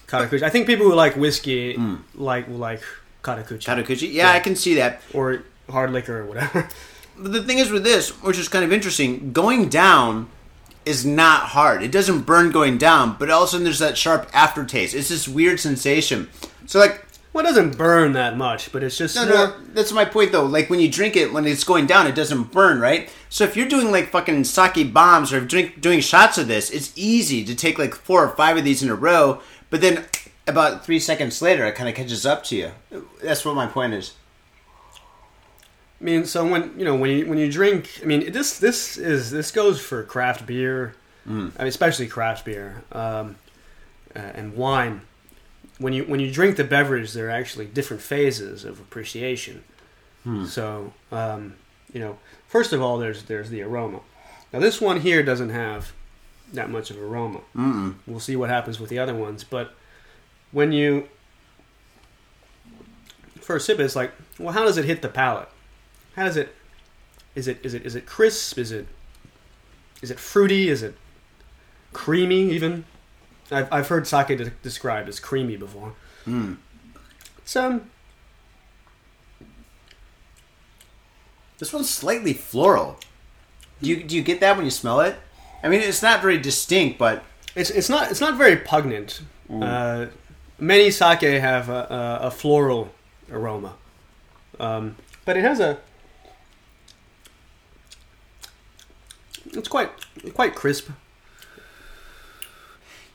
[0.08, 0.44] katakuchi.
[0.44, 2.00] I think people who like whiskey Mm.
[2.16, 2.84] like will like
[3.24, 4.08] katakuchi Katakuchi?
[4.14, 4.32] Yeah, Yeah.
[4.34, 5.02] I can see that.
[5.14, 6.68] or hard liquor or whatever.
[7.18, 10.28] But the thing is with this, which is kind of interesting, going down
[10.86, 11.84] is not hard.
[11.84, 14.96] It doesn't burn going down, but all of a sudden there's that sharp aftertaste.
[14.96, 16.30] It's this weird sensation.
[16.66, 20.04] So like well, it doesn't burn that much, but it's just no, no, that's my
[20.04, 20.46] point though.
[20.46, 23.10] Like when you drink it, when it's going down, it doesn't burn, right?
[23.30, 26.92] So if you're doing like fucking sake bombs or drink doing shots of this, it's
[26.96, 29.42] easy to take like four or five of these in a row.
[29.70, 30.06] But then
[30.46, 32.72] about three seconds later, it kind of catches up to you.
[33.24, 34.14] That's what my point is.
[36.02, 38.98] I mean, so when you know when you when you drink, I mean, this this
[38.98, 40.96] is this goes for craft beer,
[41.60, 43.36] I mean, especially craft beer um,
[44.16, 45.02] uh, and wine.
[45.78, 49.64] When you when you drink the beverage, there are actually different phases of appreciation.
[50.48, 51.56] So um,
[51.94, 54.00] you know, first of all, there's there's the aroma.
[54.52, 55.94] Now this one here doesn't have
[56.54, 57.42] that much of aroma.
[57.56, 57.96] Mm-mm.
[58.08, 59.74] We'll see what happens with the other ones, but
[60.52, 61.08] when you
[63.40, 65.50] first sip, it, it's like, well, how does it hit the palate?
[66.16, 66.56] How does it?
[67.36, 68.58] Is it is it is it crisp?
[68.58, 68.88] Is it
[70.02, 70.70] is it fruity?
[70.70, 70.96] Is it
[71.94, 72.52] creamy?
[72.52, 72.86] Even
[73.50, 75.94] I've I've heard sake de- described as creamy before.
[76.26, 76.58] Mm.
[77.38, 77.90] It's um.
[81.60, 82.98] This one's slightly floral.
[83.82, 85.18] Do you do you get that when you smell it?
[85.64, 87.24] I mean, it's not very distinct, but
[87.56, 89.22] It's it's not it's not very pungent.
[89.52, 90.08] Uh,
[90.58, 92.90] many sake have a, a, a floral
[93.30, 93.74] aroma,
[94.60, 94.96] um,
[95.26, 95.78] but it has a.
[99.54, 99.90] It's quite
[100.34, 100.90] quite crisp.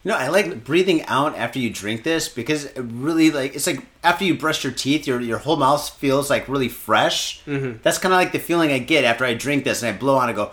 [0.03, 3.67] you know, I like breathing out after you drink this because it really like it's
[3.67, 7.43] like after you brush your teeth, your your whole mouth feels like really fresh.
[7.45, 7.79] Mm-hmm.
[7.83, 10.17] That's kind of like the feeling I get after I drink this and I blow
[10.17, 10.29] on.
[10.29, 10.53] I go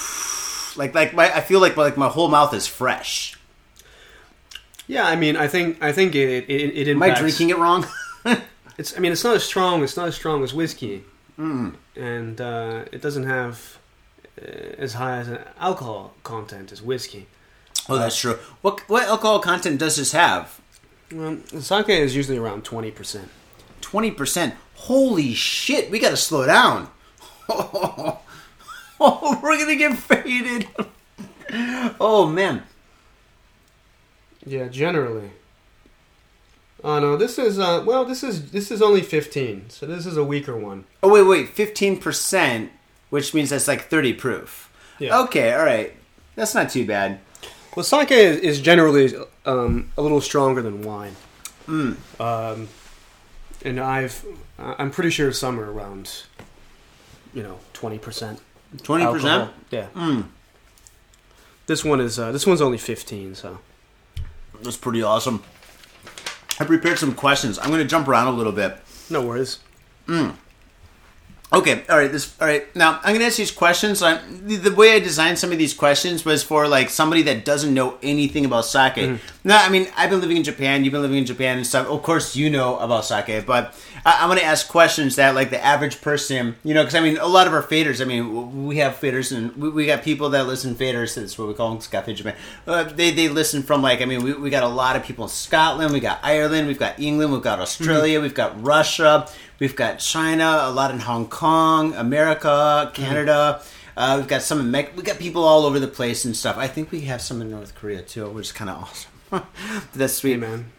[0.76, 3.38] like like my I feel like like my whole mouth is fresh.
[4.88, 7.86] Yeah, I mean, I think I think it it, it Am I drinking it wrong?
[8.78, 9.82] It's I mean, it's not as strong.
[9.82, 11.04] It's not as strong as whiskey,
[11.94, 13.78] and uh, it doesn't have
[14.38, 17.26] as high as an alcohol content as whiskey.
[17.88, 18.38] oh, that's true.
[18.62, 20.60] What what alcohol content does this have?
[21.12, 23.28] Well, sake is usually around twenty percent.
[23.80, 24.54] Twenty percent.
[24.74, 25.90] Holy shit!
[25.90, 26.88] We got to slow down.
[29.04, 30.68] Oh, we're gonna get faded.
[32.00, 32.62] oh man.
[34.46, 35.30] Yeah, generally.
[36.84, 40.16] Oh no, this is uh, well, this is this is only fifteen, so this is
[40.16, 40.84] a weaker one.
[41.02, 42.70] Oh wait, wait, fifteen percent,
[43.12, 44.70] which means that's like thirty proof.
[44.98, 45.20] Yeah.
[45.24, 45.92] Okay, all right,
[46.34, 47.20] that's not too bad.
[47.76, 51.14] Well, sake is, is generally um, a little stronger than wine.
[51.68, 52.68] Um,
[53.64, 54.24] and I've
[54.58, 56.24] I'm pretty sure some are around,
[57.34, 58.40] you know, twenty percent.
[58.82, 59.50] Twenty percent.
[59.70, 59.88] Yeah.
[59.94, 60.24] Mm,
[61.66, 63.58] This one is uh, this one's only fifteen, so
[64.62, 65.42] that's pretty awesome.
[66.60, 67.58] I prepared some questions.
[67.58, 68.76] I'm gonna jump around a little bit.
[69.10, 69.58] no worries.
[71.54, 72.10] Okay, all right.
[72.10, 72.74] This all right.
[72.74, 74.00] Now I'm gonna ask these questions.
[74.00, 77.74] The, the way I designed some of these questions was for like somebody that doesn't
[77.74, 78.96] know anything about sake.
[79.44, 80.82] Now, I mean, I've been living in Japan.
[80.82, 81.88] You've been living in Japan and stuff.
[81.88, 83.74] Of course, you know about sake, but
[84.06, 87.18] I, I'm gonna ask questions that like the average person, you know, because I mean,
[87.18, 88.00] a lot of our faders.
[88.00, 91.16] I mean, we have faders, and we, we got people that listen faders.
[91.16, 92.34] That's what we call them, Scafe Japan.
[92.66, 95.24] Uh, they they listen from like I mean, we, we got a lot of people
[95.24, 95.92] in Scotland.
[95.92, 96.66] We got Ireland.
[96.66, 97.30] We've got England.
[97.30, 98.22] We've got Australia.
[98.22, 99.28] We've got Russia.
[99.62, 103.62] We've got China, a lot in Hong Kong, America, Canada.
[103.96, 106.56] Uh, we've got some in Mex- we got people all over the place and stuff.
[106.58, 109.46] I think we have some in North Korea too, which is kind of awesome.
[109.94, 110.72] That's sweet, Hey, man.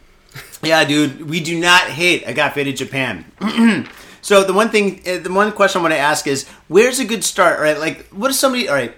[0.61, 3.23] Yeah, dude, we do not hate I got Agape Japan.
[4.21, 7.05] so the one thing, uh, the one question I want to ask is, where's a
[7.05, 7.61] good start?
[7.61, 7.79] Right?
[7.79, 8.67] like, what is somebody?
[8.67, 8.93] All right,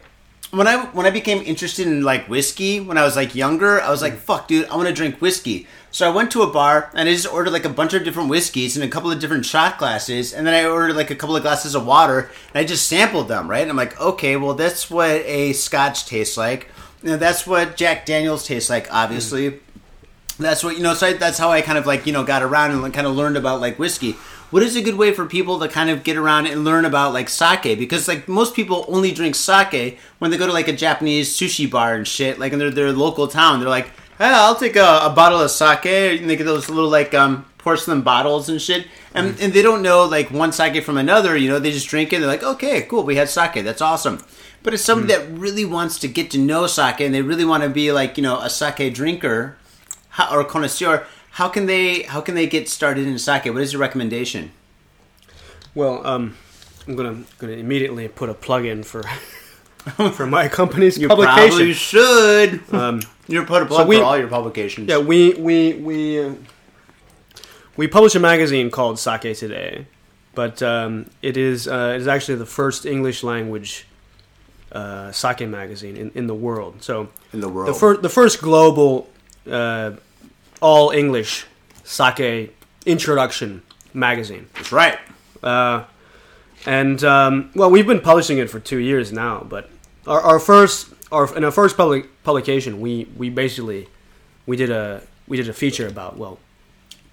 [0.50, 3.90] when I when I became interested in like whiskey when I was like younger, I
[3.92, 5.68] was like, fuck, dude, I want to drink whiskey.
[5.96, 8.28] So I went to a bar and I just ordered like a bunch of different
[8.28, 11.38] whiskeys and a couple of different shot glasses, and then I ordered like a couple
[11.38, 13.62] of glasses of water and I just sampled them, right?
[13.62, 16.70] And I'm like, okay, well, that's what a Scotch tastes like.
[17.02, 19.52] You know, that's what Jack Daniels tastes like, obviously.
[19.52, 19.58] Hmm.
[20.38, 22.44] That's what you know so I, that's how i kind of like you know got
[22.44, 24.18] around and kind of learned about like whiskey.
[24.52, 27.14] What is a good way for people to kind of get around and learn about
[27.14, 27.80] like sake?
[27.80, 31.72] Because like most people only drink sake when they go to like a japanese sushi
[31.72, 33.62] bar and shit like in their, their local town.
[33.62, 36.90] They're like hey i'll take a, a bottle of sake and they get those little
[36.90, 40.98] like um porcelain bottles and shit and, and they don't know like one sake from
[40.98, 43.82] another you know they just drink it they're like okay cool we had sake that's
[43.82, 44.24] awesome
[44.62, 47.64] but it's somebody that really wants to get to know sake and they really want
[47.64, 49.58] to be like you know a sake drinker
[50.32, 53.46] or connoisseur, how can they how can they get started in sake?
[53.46, 54.52] What is your recommendation?
[55.74, 56.36] Well, um,
[56.88, 59.04] I'm gonna gonna immediately put a plug in for
[60.14, 61.50] for my company's You publication.
[61.50, 62.62] probably should.
[62.74, 64.90] Um, You're put a plug we- for all your publications.
[64.90, 66.34] Yeah, we we we uh,
[67.78, 69.86] we publish a magazine called Sake Today,
[70.34, 73.86] but um, it is uh, it is actually the first English language
[74.72, 76.84] uh, sake magazine in, in the world.
[76.84, 77.70] So in the world.
[77.70, 79.10] the first the first global
[79.50, 79.92] uh,
[80.62, 81.46] all English
[81.84, 82.54] sake
[82.86, 83.62] introduction
[83.94, 84.48] magazine.
[84.56, 85.00] That's right.
[85.42, 85.84] Uh,
[86.66, 89.46] and um, well, we've been publishing it for two years now.
[89.48, 89.70] But
[90.08, 93.88] our, our first, our in our first public publication, we we basically
[94.46, 96.40] we did a we did a feature about well,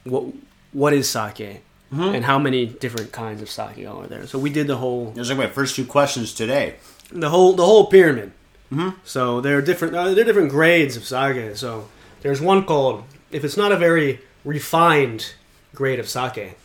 [0.04, 0.24] what
[0.72, 2.14] what is sake mm-hmm.
[2.14, 4.26] and how many different kinds of sake are there.
[4.26, 6.76] So we did the whole Those are my first two questions today.
[7.10, 8.32] the whole the whole pyramid.
[8.72, 8.90] Mm-hmm.
[9.04, 11.56] So there are different uh, there are different grades of sake.
[11.56, 11.88] So
[12.22, 15.34] there's one called if it's not a very refined
[15.74, 16.56] grade of sake,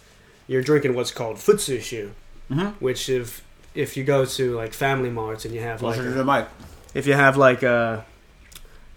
[0.48, 2.12] you're drinking what's called futsushu,
[2.50, 2.70] mm-hmm.
[2.84, 3.44] which if
[3.78, 6.26] if you go to like Family Marts and you have like Closer to a, the
[6.26, 6.48] mic.
[6.96, 8.04] if you have like a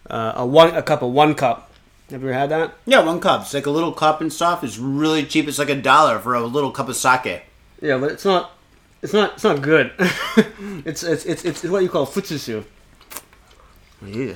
[0.07, 1.71] a, a one a cup of one cup,
[2.11, 2.75] have you ever had that?
[2.87, 3.43] Yeah, one cup.
[3.43, 4.65] It's like a little cup and stuff.
[4.65, 5.47] It's really cheap.
[5.47, 7.43] It's like a dollar for a little cup of sake.
[7.83, 8.53] Yeah, but it's not.
[9.03, 9.35] It's not.
[9.35, 9.93] It's not good.
[10.87, 12.65] it's, it's it's it's what you call futsushu.
[14.05, 14.35] Yeah.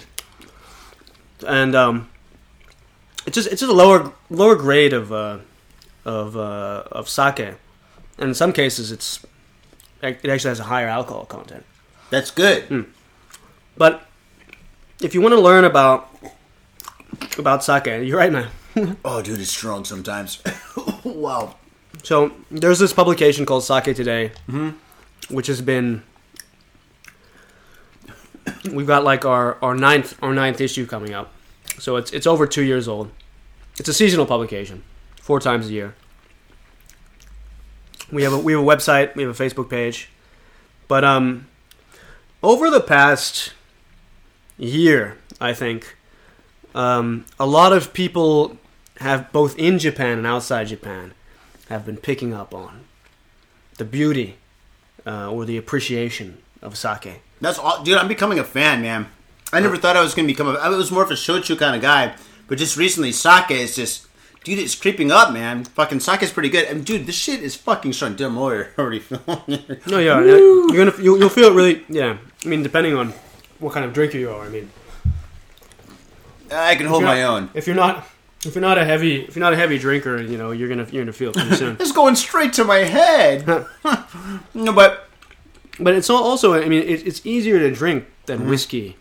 [1.47, 2.11] and um,
[3.27, 5.39] it's just it's just a lower lower grade of uh,
[6.05, 7.57] of uh, of sake, and
[8.19, 9.25] in some cases it's
[10.05, 11.65] it actually has a higher alcohol content.
[12.11, 12.65] That's good.
[12.65, 12.83] Hmm.
[13.77, 14.07] But
[15.01, 16.11] if you want to learn about
[17.39, 18.49] about sake, you're right, man.
[19.05, 20.43] Oh, dude, it's strong sometimes.
[21.05, 21.55] wow.
[22.03, 24.33] So there's this publication called Sake Today,
[25.31, 26.03] which has been.
[28.73, 31.33] We've got like our, our ninth our ninth issue coming up,
[31.79, 33.11] so it's it's over two years old.
[33.79, 34.83] It's a seasonal publication,
[35.21, 35.95] four times a year.
[38.13, 40.11] We have a we have a website, we have a Facebook page,
[40.89, 41.47] but um,
[42.43, 43.55] over the past
[44.59, 45.97] year, I think,
[46.75, 48.59] um, a lot of people
[48.99, 51.13] have both in Japan and outside Japan
[51.69, 52.85] have been picking up on
[53.79, 54.37] the beauty
[55.07, 57.23] uh, or the appreciation of sake.
[57.41, 57.99] That's all, dude.
[57.99, 59.09] I'm becoming a fan, man.
[59.53, 60.59] I never thought I was going to become a.
[60.59, 62.15] I was more of a shochu kind of guy,
[62.49, 64.07] but just recently, sake is just,
[64.45, 65.65] dude, it's creeping up, man.
[65.65, 68.15] Fucking sake is pretty good, and dude, this shit is fucking strong.
[68.15, 69.25] Damn, lawyer already feeling.
[69.87, 71.85] No, yeah, yeah, you're gonna you'll, you'll feel it really.
[71.89, 73.13] Yeah, I mean, depending on
[73.59, 74.45] what kind of drinker you are.
[74.45, 74.71] I mean,
[76.53, 77.51] I can hold my not- own.
[77.55, 78.07] If you're not,
[78.45, 80.87] if you're not a heavy, if you're not a heavy drinker, you know, you're gonna
[80.91, 81.77] you're gonna feel it pretty soon.
[81.81, 83.47] It's going straight to my head.
[84.55, 85.09] no, but
[85.81, 88.51] But it's also, I mean, it, it's easier to drink than Mm-hmm.
[88.51, 88.97] whiskey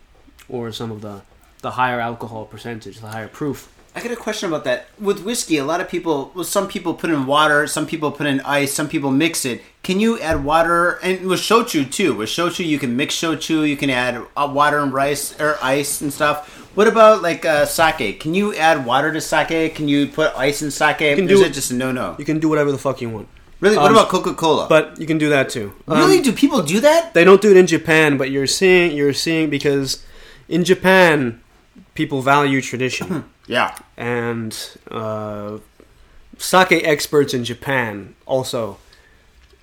[0.48, 1.22] or some of the
[1.60, 3.68] the higher alcohol percentage, the higher proof.
[3.96, 4.86] I got a question about that.
[4.98, 8.26] With whiskey, a lot of people, well, some people put in water, some people put
[8.26, 9.62] in ice, some people mix it.
[9.84, 10.98] Can you add water?
[11.02, 12.14] And with shochu too.
[12.14, 13.68] With shochu, you can mix shochu.
[13.68, 16.48] You can add uh, water and rice or ice and stuff.
[16.74, 18.18] What about like uh, sake?
[18.18, 19.76] Can you add water to sake?
[19.76, 21.00] Can you put ice in sake?
[21.00, 22.16] You can Or do is it- just a no no?
[22.18, 23.28] You can do whatever the fuck you want.
[23.60, 23.76] Really?
[23.76, 24.66] What um, about Coca Cola?
[24.68, 25.72] But you can do that too.
[25.86, 27.14] Um, really, do people do that?
[27.14, 30.02] they don't do it in Japan, but you're seeing you're seeing because
[30.48, 31.40] in Japan
[31.94, 33.76] people value tradition Yeah.
[33.96, 34.56] and
[34.90, 35.58] uh,
[36.38, 38.78] sake experts in Japan also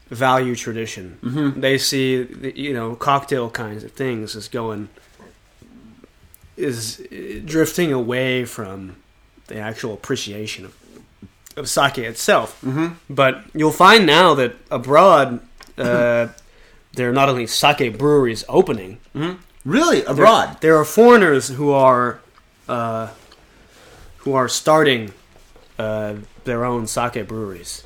[0.10, 1.18] value tradition.
[1.24, 1.62] Mm-hmm.
[1.62, 4.90] They see the, you know cocktail kinds of things as going
[6.58, 7.02] is
[7.46, 8.98] drifting away from
[9.48, 10.76] the actual appreciation of
[11.58, 12.62] of sake itself.
[12.62, 12.94] Mm-hmm.
[13.10, 15.40] But you'll find now that abroad.
[15.78, 16.28] Uh,
[16.94, 18.98] there are not only sake breweries opening,
[19.66, 20.02] Really?
[20.02, 20.58] there- Abroad?
[20.62, 22.20] There, are foreigners who are
[22.68, 23.08] uh,
[24.22, 25.14] who are starting
[25.78, 27.84] uh, their own sake breweries.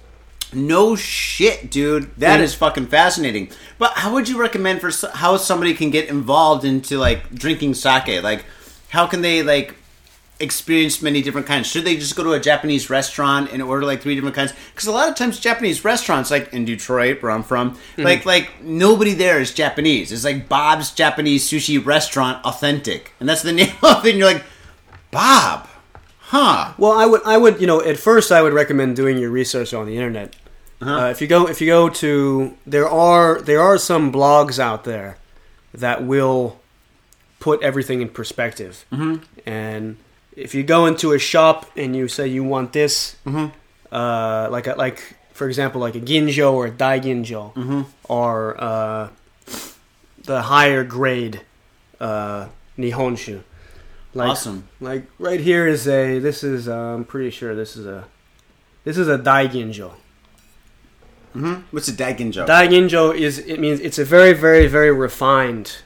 [0.54, 2.16] No shit, dude.
[2.18, 3.50] That is fucking fascinating.
[3.78, 8.24] But how would you recommend for how somebody can get involved into like drinking sake?
[8.24, 8.46] Like,
[8.90, 9.76] how can they like
[10.40, 11.68] experience many different kinds?
[11.68, 14.54] Should they just go to a Japanese restaurant and order like three different kinds?
[14.74, 18.62] Because a lot of times Japanese restaurants, like in Detroit, where I'm from, like like
[18.62, 20.12] nobody there is Japanese.
[20.12, 24.12] It's like Bob's Japanese Sushi Restaurant Authentic, and that's the name of it.
[24.12, 24.44] And you're like,
[25.12, 25.68] Bob,
[26.34, 26.74] huh?
[26.78, 29.74] Well, I would, I would, you know, at first I would recommend doing your research
[29.74, 30.36] on the internet.
[30.82, 34.84] uh if you go, if you go to, there are there are some blogs out
[34.84, 35.18] there
[35.74, 36.60] that will
[37.40, 38.86] put everything in perspective.
[38.92, 39.16] Mm-hmm.
[39.46, 39.98] And
[40.36, 43.16] if you go into a shop and you say you want this,
[43.92, 45.00] uh, like a, like
[45.32, 47.54] for example, like a ginjo or a dai ginjo,
[48.10, 49.10] or uh,
[50.24, 51.42] the higher grade
[52.00, 53.42] uh, nihonshu.
[54.16, 54.68] Like, Awesome.
[54.80, 56.18] Like right here is a.
[56.20, 56.68] This is.
[56.68, 58.06] Uh, I'm pretty sure this is a.
[58.84, 59.92] This is a dai ginjo.
[61.72, 62.46] What's a Daiginjo?
[62.48, 63.40] Dai ginjo is.
[63.40, 65.80] It means it's a very, very, very refined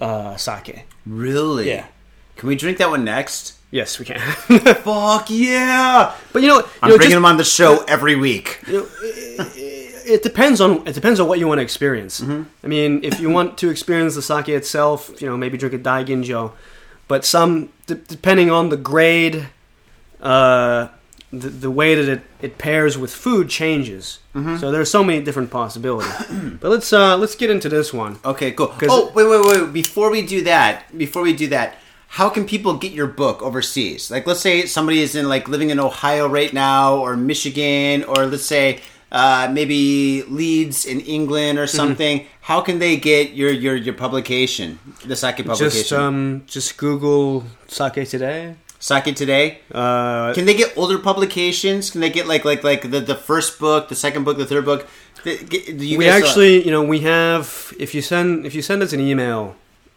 [0.00, 0.86] uh, sake.
[1.06, 1.68] really?
[1.68, 1.86] Yeah.
[2.36, 3.58] Can we drink that one next?
[3.70, 4.18] Yes, we can.
[4.82, 6.14] Fuck yeah!
[6.32, 8.60] but you know, you I'm know, bringing just- him on the show every week.
[8.66, 12.22] you know, it, it depends on it depends on what you want to experience.
[12.22, 15.78] I mean, if you want to experience the sake itself, you know, maybe drink a
[15.78, 16.52] dai ginjo.
[17.12, 19.48] But some, d- depending on the grade,
[20.22, 20.88] uh,
[21.30, 24.20] the, the way that it, it pairs with food changes.
[24.58, 26.10] So there's so many different possibilities.
[26.58, 28.18] but let's uh, let's get into this one.
[28.24, 28.72] Okay, cool.
[28.90, 29.72] Oh, wait, wait, wait.
[29.74, 31.76] Before we do that, before we do that,
[32.08, 34.10] how can people get your book overseas?
[34.10, 38.24] Like, let's say somebody is in like living in Ohio right now, or Michigan, or
[38.24, 38.80] let's say
[39.12, 41.62] uh, maybe Leeds in England Mm-hmm.
[41.62, 42.26] or something.
[42.40, 45.70] How can they get your your your publication, the Sake publication?
[45.70, 48.56] Just um, just Google sake today.
[48.82, 49.60] Sake Today.
[49.70, 51.90] Uh, Can they get older publications?
[51.92, 54.64] Can they get like like like the, the first book, the second book, the third
[54.64, 54.88] book?
[55.22, 55.30] Do
[55.86, 57.72] you we uh, actually, you know, we have.
[57.78, 59.54] If you send if you send us an email,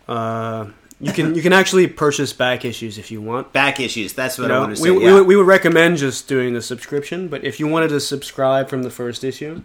[0.07, 0.70] uh,
[1.01, 3.51] you can you can actually purchase back issues if you want.
[3.53, 4.13] back issues.
[4.13, 4.95] That's what You I know, want to we, say.
[4.97, 5.13] we, yeah.
[5.13, 8.83] would- we would recommend just doing the subscription, but if you wanted to subscribe from
[8.83, 9.61] the first issue,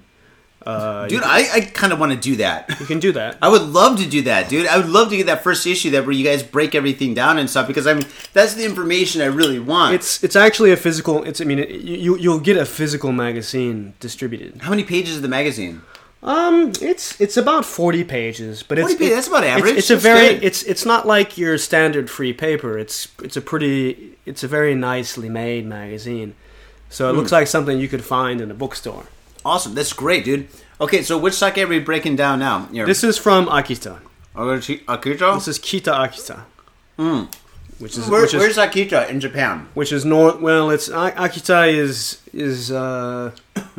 [0.66, 2.68] uh, Dude, I, I kind of want to do that.
[2.80, 3.38] you can do that.
[3.42, 4.66] I would love to do that, dude.
[4.66, 7.38] I would love to get that first issue that where you guys break everything down
[7.38, 8.04] and stuff because I mean
[8.34, 9.94] that's the information I really want.
[9.94, 11.22] It's it's actually a physical.
[11.24, 14.60] It's I mean it, you you'll get a physical magazine distributed.
[14.60, 15.80] how many pages of the magazine?
[16.22, 19.76] Um, it's it's about forty pages, but it's 40 pages, that's about it's- average.
[19.78, 20.44] It's, a That's very good.
[20.44, 22.78] it's it's not like your standard free paper.
[22.78, 26.34] It's it's a pretty it's a very nicely made magazine.
[26.90, 27.14] So Hmm.
[27.14, 29.04] it looks like something you could find in a bookstore.
[29.46, 29.74] Awesome.
[29.74, 30.48] That's great, dude.
[30.78, 32.68] Okay, so which sake are we breaking down now?
[32.70, 32.84] Here.
[32.84, 34.00] This is from Akita.
[34.36, 35.34] Akita?
[35.36, 36.40] This is Kita Akita.
[37.78, 38.10] Which is Hmm.
[38.12, 39.68] Where, which is where's Akita in Japan?
[39.72, 40.38] which is north.
[40.40, 43.30] Well, it's Akita is is uh,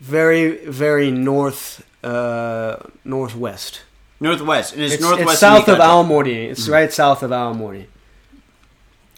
[0.00, 3.82] very very north uh, northwest.
[4.22, 4.74] Northwest.
[4.74, 5.78] And it's, It's, northwest it's south of.
[5.78, 6.50] Aomori.
[6.50, 7.86] It's right south of Aomori,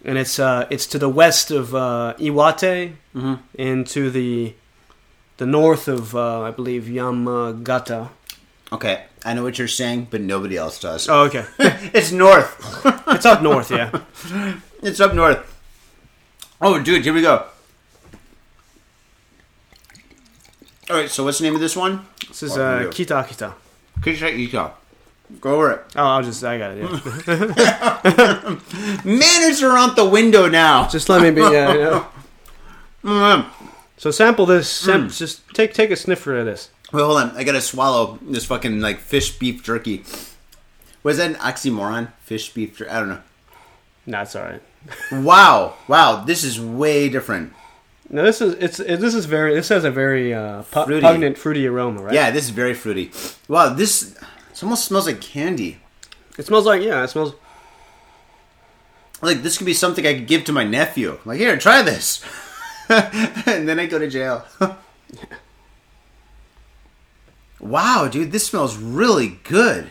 [0.05, 3.39] and it's uh, it's to the west of uh, Iwate Mhm.
[3.59, 4.55] and to the
[5.39, 8.11] the north of uh, I believe Yamagata.
[8.73, 11.09] Okay, I know what you're saying, but nobody else does.
[11.09, 11.45] Oh, okay.
[11.93, 12.57] it's north.
[13.09, 13.91] it's up north, yeah.
[14.83, 15.39] it's up north.
[16.61, 17.45] Oh, dude, here we go.
[20.93, 22.05] All right, so what's the name of this one?
[22.29, 23.55] This is uh, Kita Kita
[23.99, 24.29] Akita.
[24.29, 24.73] Akita.
[25.41, 25.81] Go over it.
[25.97, 26.83] Oh, I'll just I got it.
[27.27, 28.57] Yeah.
[29.03, 30.87] Manners are out the window now.
[30.89, 31.41] just let me be.
[31.41, 32.05] Yeah, yeah.
[33.03, 33.47] Mm.
[33.97, 34.69] So sample this.
[34.69, 35.17] Sam, Mm.
[35.17, 36.69] Just take take a sniffer of this.
[36.93, 37.31] Wait, hold on.
[37.39, 40.05] I gotta swallow this fucking like fish beef jerky.
[41.03, 42.13] Was that an oxymoron?
[42.21, 42.91] Fish beef jerky?
[42.91, 43.23] I don't know.
[44.05, 44.63] Nah, it's all right.
[45.11, 47.55] Wow, wow, this is way different.
[48.15, 51.01] No, this is it's it, this is very this has a very uh, pu- Fruity.
[51.01, 52.13] pungent fruity aroma, right?
[52.15, 53.11] Yeah, this is very fruity.
[53.49, 54.15] Wow, this
[54.53, 55.79] it almost smells like candy.
[56.39, 57.35] It smells like yeah, it smells.
[59.23, 61.19] Like this could be something I could give to my nephew.
[61.25, 62.23] Like, here, try this,
[62.91, 64.45] and then I go to jail.
[67.61, 69.91] wow, dude, this smells really good.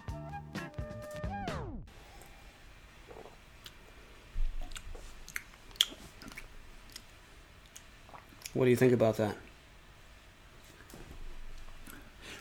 [8.53, 9.35] What do you think about that?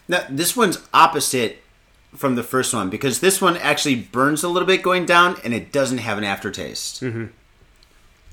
[0.08, 1.62] Now, this one's opposite
[2.16, 5.54] from the first one because this one actually burns a little bit going down and
[5.54, 7.00] it doesn't have an aftertaste.
[7.02, 7.26] Mm-hmm.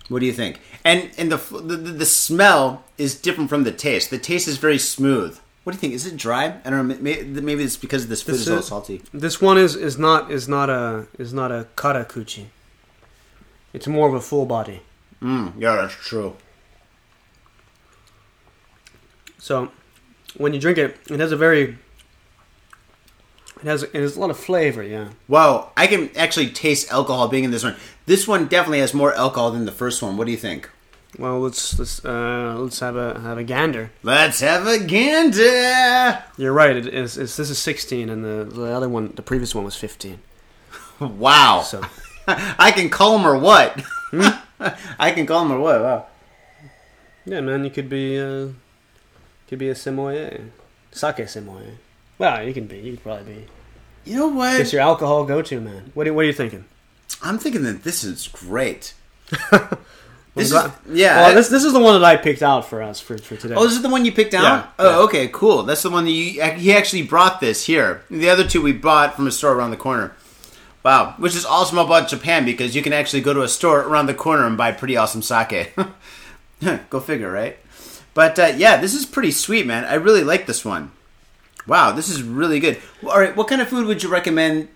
[0.09, 0.59] What do you think?
[0.83, 4.09] And and the, the the smell is different from the taste.
[4.09, 5.37] The taste is very smooth.
[5.63, 5.93] What do you think?
[5.93, 6.45] Is it dry?
[6.63, 6.95] I don't know.
[6.99, 9.01] Maybe, maybe it's because this food This is is- salty.
[9.13, 12.45] This one is, is not is not a is not a karakuchi.
[13.73, 14.81] It's more of a full body.
[15.21, 16.35] Mm, yeah, that's true.
[19.47, 19.71] So
[20.35, 21.77] when you drink it, it has a very
[23.61, 24.83] it has it has a lot of flavor.
[24.83, 25.11] Yeah.
[25.29, 27.77] Wow, I can actually taste alcohol being in this one.
[28.07, 30.17] This one definitely has more alcohol than the first one.
[30.17, 30.69] What do you think?
[31.17, 33.89] Well, let's let's uh, let's have a have a gander.
[34.03, 36.21] Let's have a gander.
[36.37, 36.75] You're right.
[36.75, 37.17] It is.
[37.17, 40.19] It's, this is 16, and the the other one, the previous one was 15.
[40.99, 41.61] Wow.
[41.61, 41.81] So
[42.27, 43.81] I can call him or what?
[44.99, 45.81] I can call him or what?
[45.81, 46.07] Wow.
[47.25, 48.47] yeah, man, you could be uh,
[49.47, 50.45] could be a sommelier,
[50.91, 51.75] sake sommelier.
[52.17, 52.77] Well, you can be.
[52.77, 53.45] You could probably be.
[54.11, 54.59] You know what?
[54.59, 55.91] It's your alcohol go-to, man.
[55.93, 56.65] What are, what are you thinking?
[57.21, 58.93] I'm thinking that this is great.
[60.37, 61.21] This is yeah.
[61.21, 63.55] Well, this this is the one that I picked out for us for, for today.
[63.55, 64.43] Oh, this is the one you picked out?
[64.43, 64.97] Yeah, oh, yeah.
[65.05, 65.63] okay, cool.
[65.63, 66.41] That's the one that you.
[66.53, 68.03] He actually brought this here.
[68.09, 70.15] The other two we bought from a store around the corner.
[70.83, 74.05] Wow, which is awesome about Japan because you can actually go to a store around
[74.05, 75.75] the corner and buy pretty awesome sake.
[76.89, 77.57] go figure, right?
[78.17, 79.85] But uh, yeah, this is pretty sweet, man.
[79.85, 80.89] I really like this one.
[81.67, 82.79] Wow, this is really good.
[83.05, 84.69] All right, what kind of food would you recommend?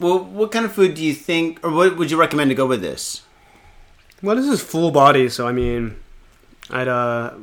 [0.00, 2.64] Well, what kind of food do you think, or what would you recommend to go
[2.66, 3.20] with this?
[4.22, 5.96] Well, this is full body, so I mean,
[6.70, 7.34] I'd uh,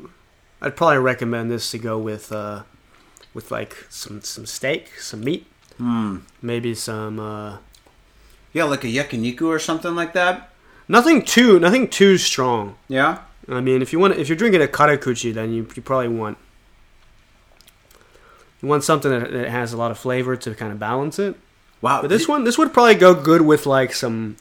[0.59, 2.63] I'd probably recommend this to go with uh,
[3.35, 5.45] with like some some steak, some meat,
[5.77, 6.17] Hmm.
[6.41, 7.57] maybe some uh,
[8.53, 10.49] Yeah, like a yakiniku or something like that.
[10.87, 12.75] nothing too nothing too strong.
[12.87, 13.19] Yeah.
[13.49, 16.37] I mean, if you want if you're drinking a karakuchi, then you you probably want
[18.61, 21.35] you want something that, that has a lot of flavor to kind of balance it.
[21.81, 22.01] Wow.
[22.01, 24.37] But this one this would probably go good with like some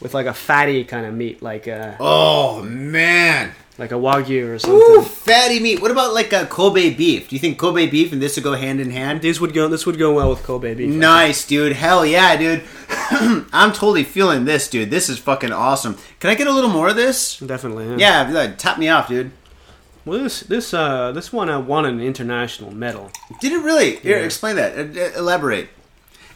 [0.00, 3.52] with like a fatty kind of meat, like a Oh man.
[3.78, 4.78] like a wagyu or something.
[4.78, 5.80] Ooh, fatty meat.
[5.80, 7.28] What about like a Kobe beef?
[7.30, 9.22] Do you think Kobe beef and this would go hand in hand?
[9.22, 9.66] These would go.
[9.68, 10.90] This would go well with Kobe beef.
[10.90, 11.72] Nice, dude.
[11.72, 12.62] Hell yeah, dude.
[13.52, 14.90] I'm totally feeling this, dude.
[14.90, 15.96] This is fucking awesome.
[16.24, 17.38] Can I get a little more of this?
[17.38, 17.96] Definitely.
[18.00, 19.30] Yeah, like, tap me off, dude.
[20.06, 23.10] Well, this this uh this one uh, won an international medal.
[23.42, 23.96] Did it really?
[23.96, 24.24] Here, Yeah.
[24.24, 24.72] explain that.
[24.74, 25.68] Uh, uh, elaborate.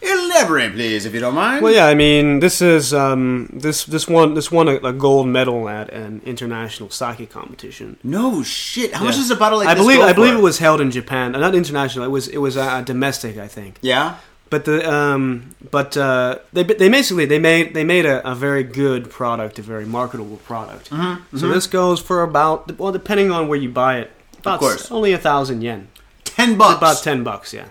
[0.03, 1.63] Elaborate, please, if you don't mind.
[1.63, 1.87] Well, yeah.
[1.87, 5.89] I mean, this is um this this one this won a, a gold medal at
[5.91, 7.97] an international sake competition.
[8.05, 8.93] No shit.
[8.93, 11.35] How much is a bottle like I believe I believe it was held in Japan.
[11.35, 12.05] Uh, not international.
[12.05, 13.79] It was it was uh, domestic, I think.
[13.81, 14.17] Yeah.
[14.51, 18.63] But the um but uh they they basically they made they made a, a very
[18.63, 20.89] good product, a very marketable product.
[20.91, 24.91] Mm-hmm, So this goes for about well, depending on where you buy it, about course.
[24.91, 25.89] only a thousand yen,
[26.25, 26.79] Ten bucks.
[26.79, 27.53] about ten bucks.
[27.53, 27.67] Yeah.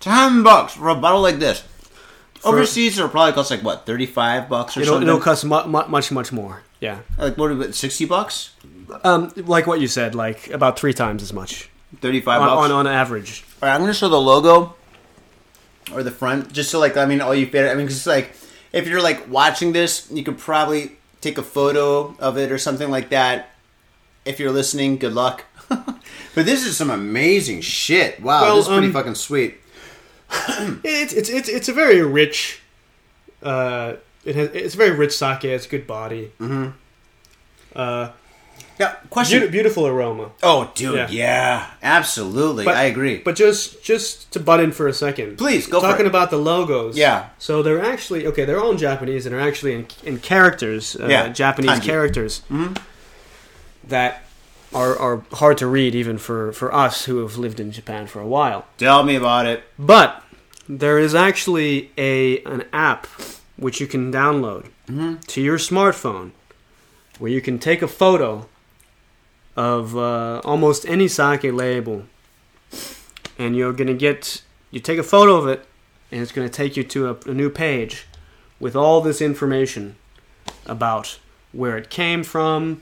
[0.00, 1.64] Ten bucks for a bottle like this.
[2.44, 5.08] Overseas, it'll probably cost like what, thirty-five bucks or It'll, something.
[5.08, 6.62] it'll cost mu- mu- much, much more.
[6.80, 6.98] Yeah.
[7.16, 7.52] like what?
[7.52, 8.50] About sixty bucks?
[9.04, 12.86] Um, like what you said, like about three times as much Thirty-five on, on, on
[12.88, 13.44] average.
[13.62, 14.74] All right, I'm gonna show the logo
[15.92, 17.70] or the front, just so like I mean, all you fit.
[17.70, 18.34] I mean, it's like
[18.72, 22.90] if you're like watching this, you could probably take a photo of it or something
[22.90, 23.50] like that.
[24.24, 25.44] If you're listening, good luck.
[25.68, 25.94] but
[26.34, 28.20] this is some amazing shit.
[28.20, 29.58] Wow, Well, this is pretty um, fucking sweet.
[30.84, 32.60] It's it's it's it's a very rich.
[33.42, 35.44] Uh, it has it's a very rich sake.
[35.44, 36.32] It's good body.
[36.38, 36.70] Mm-hmm.
[37.74, 38.10] Uh,
[38.82, 39.40] Yeah, question.
[39.42, 40.26] beauti- beautiful aroma.
[40.42, 41.66] oh, dude, yeah, Yeah.
[41.82, 43.18] absolutely, I agree.
[43.18, 46.36] But just just to butt in for a second, Please, go for Talking about the
[46.50, 47.18] logos, Yeah.
[47.38, 48.44] So they're actually okay.
[48.46, 51.84] They're all in Japanese, and they're actually in, in characters, uh, Yeah, Japanese kanji.
[51.92, 52.42] characters
[53.88, 54.22] that
[54.74, 58.20] are are hard to read even for for us who have lived in Japan for
[58.20, 58.64] a while.
[58.78, 59.64] Tell me about it.
[59.78, 60.22] But
[60.68, 63.06] there is actually a an app
[63.56, 64.64] which you can download
[65.26, 66.30] to your smartphone
[67.18, 68.46] where you can take a photo
[69.56, 72.04] of uh, almost any sake label
[73.38, 75.66] and you're going to get you take a photo of it
[76.10, 78.06] and it's going to take you to a, a new page
[78.60, 79.96] with all this information
[80.66, 81.18] about
[81.52, 82.80] where it came from,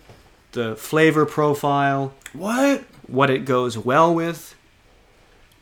[0.52, 2.84] the flavor profile, What?
[3.06, 4.54] what it goes well with.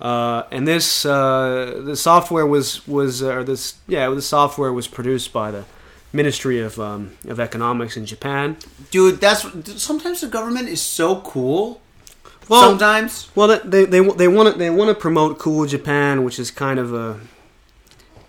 [0.01, 4.87] Uh, and this uh, the software was was uh, or this yeah the software was
[4.87, 5.65] produced by the
[6.13, 8.57] Ministry of um, of Economics in Japan.
[8.91, 9.45] Dude, that's
[9.83, 11.81] sometimes the government is so cool.
[12.49, 13.29] Well- sometimes.
[13.35, 16.79] Well, they they they want to they want to promote cool Japan, which is kind
[16.79, 17.21] of a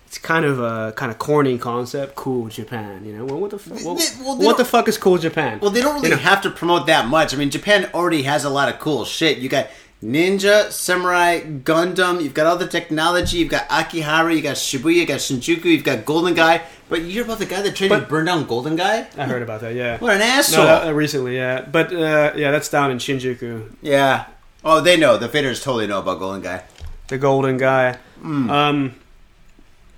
[0.07, 2.15] it's kind of a kind of corny concept.
[2.15, 3.23] Cool Japan, you know.
[3.25, 5.59] Well, what the fu- well, well, what the fuck is cool Japan?
[5.61, 6.21] Well, they don't really You know.
[6.21, 7.33] have to promote that much.
[7.33, 9.37] I mean, Japan already has a lot of cool shit.
[9.37, 9.67] You got
[10.03, 12.23] Ninja, Samurai, Gundam.
[12.23, 13.37] You've got all the technology.
[13.37, 14.33] You've got Akihabara.
[14.35, 14.93] You got Shibuya.
[14.95, 15.65] You got Shinjuku.
[15.65, 16.61] You've got Golden Gai.
[16.87, 19.07] But you hear about the guy that tried to burn down Golden Gai?
[19.17, 19.75] I heard about that.
[19.75, 19.97] Yeah.
[19.97, 20.65] What an No, asshole!
[20.65, 23.73] uh, recently, yeah, but uh, yeah, that's down in Shinjuku.
[23.81, 24.25] yeah.
[24.63, 25.17] Oh, they know.
[25.17, 26.63] The faders totally know about Golden Gai.
[27.09, 27.97] the Golden Gai.
[28.23, 28.95] Um,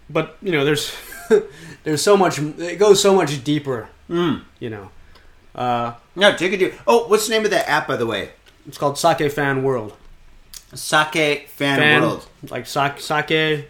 [0.10, 0.94] but you know, there's
[1.84, 2.38] there's so much.
[2.40, 3.88] It goes so much deeper.
[4.10, 4.42] Mm.
[4.60, 4.90] You know,
[5.56, 6.74] uh, No, take it.
[6.86, 8.32] Oh, what's the name of that app, by the way?
[8.68, 9.94] It's called Sake Fan World.
[10.74, 12.28] Sake Fan, Fan, World.
[12.50, 13.68] like sake, sake,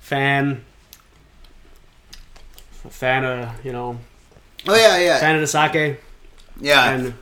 [0.00, 0.64] fan,
[2.88, 3.98] fan of you know,
[4.66, 6.00] Oh yeah, yeah, fan of the sake,
[6.60, 6.90] yeah.
[6.92, 7.14] and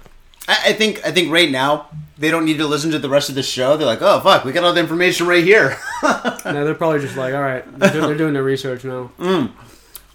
[0.49, 3.35] I, think I think right now they don't need to listen to the rest of
[3.35, 3.77] the show.
[3.77, 5.77] They're like, oh fuck, we got all the information right here.
[6.03, 9.11] no, they're probably just like, all right, they're, they're doing their research now.
[9.19, 9.53] Mm.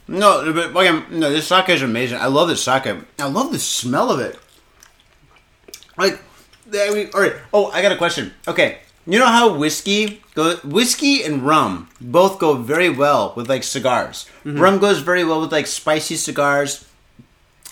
[0.08, 2.18] No, but again, no, this sake is amazing.
[2.18, 2.88] I love this sake.
[3.20, 4.38] I love the smell of it.
[5.98, 6.20] Like,
[6.76, 7.34] I mean, all right.
[7.54, 8.34] Oh, I got a question.
[8.48, 13.64] Okay, you know how whiskey go whiskey and rum both go very well with like
[13.64, 14.26] cigars.
[14.46, 14.60] Mm-hmm.
[14.60, 16.88] Rum goes very well with like spicy cigars.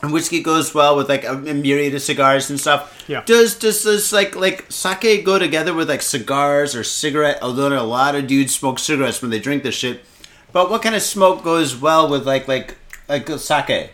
[0.03, 3.05] And whiskey goes well with like a, a myriad of cigars and stuff.
[3.07, 3.21] Yeah.
[3.23, 7.37] Does does this like like sake go together with like cigars or cigarette?
[7.41, 10.03] Although a lot of dudes smoke cigarettes when they drink this shit.
[10.51, 12.77] But what kind of smoke goes well with like like
[13.07, 13.91] like sake?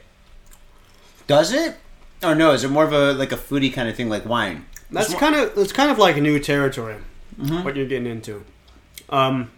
[1.27, 1.75] Does it?
[2.23, 2.51] Or no?
[2.51, 4.65] Is it more of a like a foodie kind of thing like wine?
[4.91, 6.95] That's kind of that's kind of like a new territory.
[7.39, 7.63] Mm-hmm.
[7.63, 8.43] What you're getting into.
[9.09, 9.51] Um.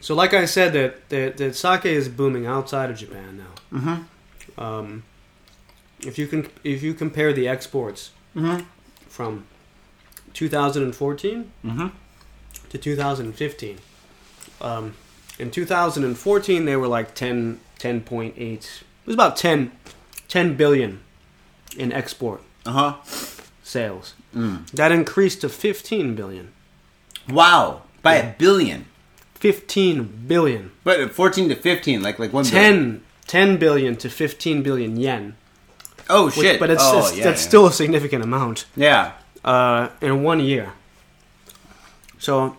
[0.00, 3.78] So, like I said, that that, that sake is booming outside of Japan now.
[3.78, 4.60] Mm-hmm.
[4.60, 5.02] Um,
[6.00, 8.64] if you can, if you compare the exports Mm-hmm.
[9.08, 9.44] from
[10.34, 11.90] 2014 Mhm.
[12.70, 13.78] to 2015,
[14.60, 14.94] um,
[15.38, 18.36] in 2014 they were like 10, 10.8.
[18.36, 19.72] It was about 10,
[20.28, 21.00] 10 billion
[21.76, 22.94] in export Uh huh.
[23.68, 24.14] Sales.
[24.34, 24.68] Mm.
[24.72, 26.52] That increased to 15 billion.
[27.28, 28.86] Wow, by a billion.
[29.34, 30.72] 15 billion.
[30.82, 32.44] But fourteen to fifteen, like like one.
[32.44, 33.02] billion.
[33.28, 35.36] 10, 10 billion to 15 billion yen.
[36.10, 36.58] Oh Which- shit!
[36.58, 37.48] but it's, oh, it's- yeah, that's yeah.
[37.48, 39.12] still a significant amount yeah.
[39.44, 40.72] uh, in one year.
[42.18, 42.56] So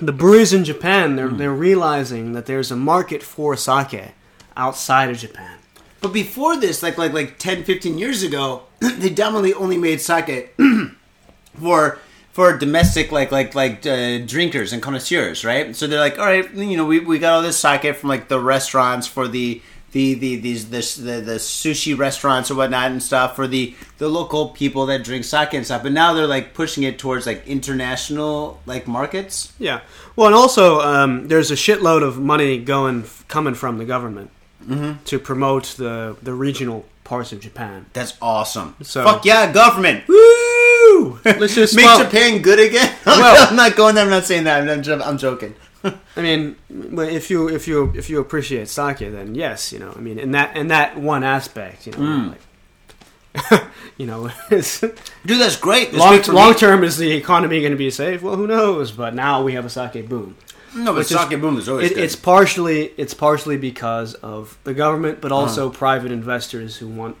[0.00, 4.12] the breweries in Japan, they're, they're realizing that there's a market for sake
[4.56, 5.58] outside of Japan.
[6.00, 10.54] But before this, like like like 10, 15 years ago, they definitely only made sake
[11.60, 11.98] for
[12.32, 15.76] for domestic like like like uh, drinkers and connoisseurs, right?
[15.76, 18.28] So they're like, all right, you know, we, we got all this sake from like
[18.28, 19.60] the restaurants for the
[19.92, 24.08] the the these this the, the sushi restaurants or whatnot and stuff for the the
[24.08, 25.82] local people that drink sake and stuff.
[25.82, 29.52] But now they're like pushing it towards like international like markets.
[29.58, 29.80] Yeah.
[30.16, 34.30] Well, and also um, there's a shitload of money going coming from the government
[34.66, 35.04] Mm-hmm.
[35.04, 37.86] to promote the the regional parts of Japan.
[37.92, 38.76] That's awesome.
[38.82, 40.06] So- Fuck yeah, government.
[40.06, 41.18] Woo!
[41.24, 42.94] Let's just- make well- Japan good again.
[43.06, 44.04] Well- I'm not going there.
[44.04, 44.68] I'm not saying that.
[44.68, 45.54] I'm, I'm joking.
[46.16, 49.92] I mean, if you if you if you appreciate sake, then yes, you know.
[49.96, 52.28] I mean, in that in that one aspect, you know, Mm.
[52.28, 53.62] like,
[53.96, 54.92] you know, it's, Dude,
[55.40, 55.92] that's great.
[55.92, 56.58] That's long long me.
[56.58, 58.22] term is the economy going to be safe?
[58.22, 58.90] Well, who knows?
[58.92, 60.36] But now we have a sake boom.
[60.74, 62.04] No, but is- sake boom is always It, good.
[62.04, 65.76] it's partially it's partially because of the government, but also Uh-huh.
[65.78, 67.16] private investors who want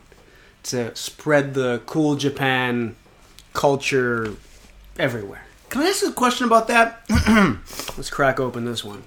[0.64, 2.94] to spread the cool Japan
[3.54, 4.34] culture
[4.98, 5.44] everywhere.
[5.68, 7.02] Can I ask a question about that?
[7.96, 9.02] Let's crack open this one.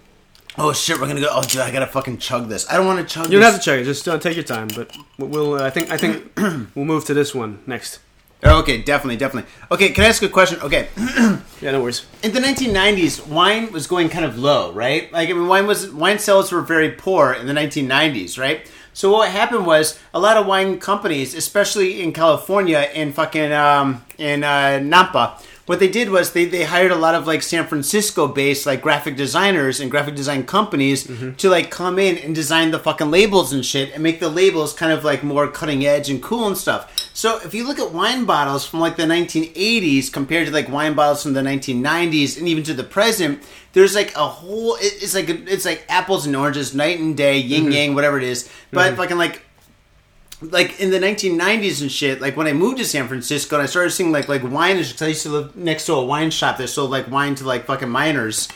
[0.57, 1.27] Oh shit, we're gonna go.
[1.31, 2.69] Oh, dude, I gotta fucking chug this.
[2.71, 3.25] I don't want to chug.
[3.25, 3.51] You don't this.
[3.53, 3.85] have to chug it.
[3.85, 4.67] Just uh, take your time.
[4.75, 5.55] But we'll.
[5.55, 5.89] Uh, I think.
[5.91, 6.31] I think
[6.75, 7.99] we'll move to this one next.
[8.45, 9.49] Oh, okay, definitely, definitely.
[9.71, 10.59] Okay, can I ask a question?
[10.61, 10.87] Okay,
[11.61, 12.05] Yeah, no worries.
[12.23, 15.11] in the 1990s, wine was going kind of low, right?
[15.13, 18.69] Like, I mean, wine was wine sales were very poor in the 1990s, right?
[18.95, 24.03] So what happened was a lot of wine companies, especially in California, in fucking um,
[24.17, 27.65] in uh, Napa, what they did was they, they hired a lot of like San
[27.65, 32.71] Francisco based like graphic designers and graphic design companies to like come in and design
[32.71, 36.09] the fucking labels and shit and make the labels kind of like more cutting edge
[36.09, 37.02] and cool and stuff.
[37.23, 40.93] So if you look at wine bottles from like the 1980s compared to like wine
[40.93, 45.29] bottles from the 1990s and even to the present, there's like a whole it's like
[45.29, 47.71] it's like apples and oranges, night and day, yin mm-hmm.
[47.71, 48.49] yang, whatever it is.
[48.71, 48.97] But mm-hmm.
[48.97, 49.41] fucking like
[50.41, 53.67] like in the 1990s and shit, like when I moved to San Francisco and I
[53.67, 56.57] started seeing like like wine, because I used to live next to a wine shop
[56.57, 58.49] that sold like wine to like fucking minors.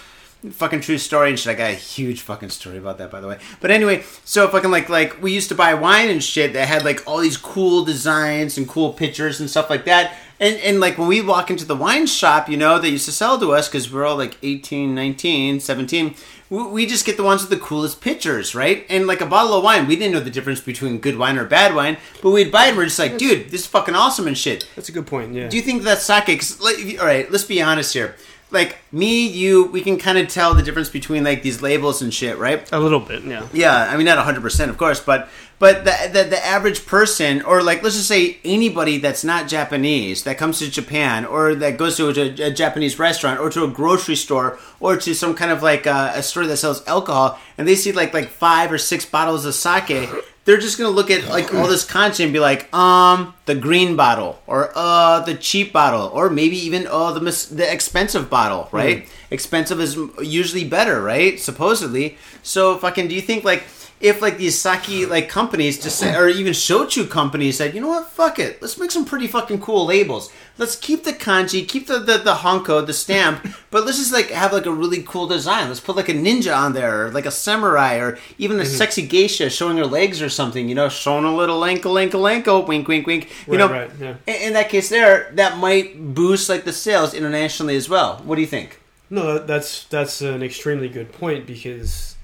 [0.51, 1.51] Fucking true story and shit.
[1.51, 3.39] I got a huge fucking story about that, by the way.
[3.59, 6.85] But anyway, so fucking like like we used to buy wine and shit that had
[6.85, 10.15] like all these cool designs and cool pictures and stuff like that.
[10.39, 13.11] And and like when we walk into the wine shop, you know, they used to
[13.11, 16.15] sell to us because we're all like 18, 19, 17
[16.49, 18.85] we we just get the ones with the coolest pictures, right?
[18.89, 21.45] And like a bottle of wine, we didn't know the difference between good wine or
[21.45, 24.27] bad wine, but we'd buy it and we're just like, dude, this is fucking awesome
[24.27, 24.65] and shit.
[24.75, 25.33] That's a good point.
[25.33, 25.49] Yeah.
[25.49, 26.25] Do you think that's sake?
[26.27, 28.15] 'Cause, like, all right, let's be honest here.
[28.49, 32.13] Like me, you, we can kind of tell the difference between like these labels and
[32.13, 32.69] shit, right?
[32.71, 33.23] a little bit.
[33.23, 33.45] Yeah.
[33.51, 35.27] Yeah, I mean not hundred percent, of course, but
[35.59, 40.23] but the, the the average person, or like let's just say anybody that's not Japanese
[40.23, 43.67] that comes to Japan, or that goes to a, a Japanese restaurant, or to a
[43.67, 47.67] grocery store, or to some kind of like uh, a store that sells alcohol, and
[47.67, 50.09] they see like like five or six bottles of sake.
[50.47, 53.97] They're just gonna look at like all this content and be like, um, the green
[53.97, 58.69] bottle, or uh, the cheap bottle, or maybe even oh the mis- the expensive bottle,
[58.71, 59.09] right?
[59.29, 61.37] Expensive is usually better, right?
[61.37, 62.17] Supposedly.
[62.43, 63.63] So fucking, do you think like
[63.99, 67.87] if like these sake like companies just say, or even shochu companies said, you know
[67.87, 70.31] what, fuck it, let's make some pretty fucking cool labels.
[70.59, 74.29] Let's keep the kanji, keep the the, the hanko, the stamp, but let's just like
[74.29, 75.67] have like a really cool design.
[75.67, 78.71] Let's put like a ninja on there, or like a samurai, or even a mm-hmm.
[78.71, 80.69] sexy geisha showing her legs or something.
[80.69, 83.29] You know, showing a little ankle, ankle, ankle, wink, wink, wink.
[83.47, 84.15] You Right, know, right, yeah.
[84.27, 88.21] in, in that case, there that might boost like the sales internationally as well.
[88.23, 88.79] What do you think?
[89.09, 92.15] No, that's that's an extremely good point because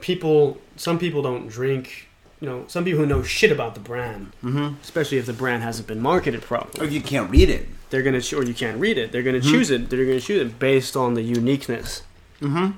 [0.00, 2.08] people, some people don't drink.
[2.40, 4.74] You know, some people who know shit about the brand, Mm-hmm.
[4.82, 7.68] especially if the brand hasn't been marketed properly, or you can't read it.
[7.90, 9.12] they're gonna ch- or you can't read it.
[9.12, 9.50] They're gonna Mhm.
[9.50, 9.88] choose it.
[9.88, 12.02] They're gonna choose it based on the uniqueness
[12.42, 12.72] Mm-hmm.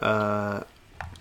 [0.00, 0.60] uh,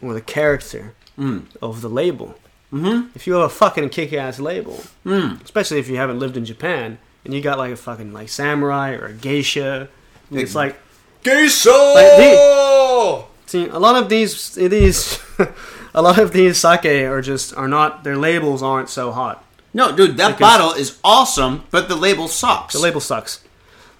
[0.02, 1.44] or the character Mm.
[1.62, 2.36] of the label.
[2.72, 3.08] Mm-hmm.
[3.16, 5.44] If you have a fucking kick-ass label, Mm.
[5.44, 8.92] especially if you haven't lived in Japan and you got like a fucking like samurai
[8.94, 9.90] or a geisha,
[10.32, 10.78] it's like
[11.24, 11.94] Queso.
[11.96, 15.20] Like See, a lot of these these
[15.94, 19.44] a lot of these sake are just are not their labels aren't so hot.
[19.74, 22.74] no, dude, that bottle is awesome, but the label sucks.
[22.74, 23.44] The label sucks.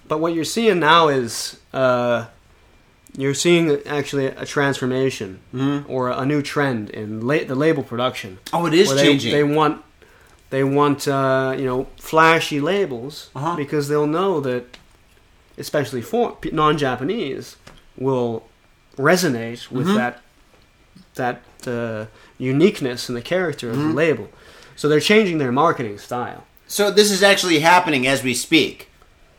[0.08, 2.26] But what you're seeing now is uh,
[3.22, 5.84] you're seeing actually a transformation Mhm.
[5.94, 8.38] or a new trend in la- the label production.
[8.54, 9.32] Oh, it is they, changing.
[9.34, 9.76] They want
[10.50, 13.56] they want uh, you know flashy labels Uh-huh.
[13.64, 14.64] because they'll know that
[15.58, 17.58] especially for non-Japanese
[17.98, 18.44] will
[18.98, 19.96] resonate with Mhm.
[19.96, 20.22] that
[21.16, 22.06] that uh,
[22.38, 23.90] uniqueness and the character of Mhm.
[23.90, 24.30] the label.
[24.76, 26.44] So they're changing their marketing style.
[26.68, 28.88] so this is actually happening as we speak.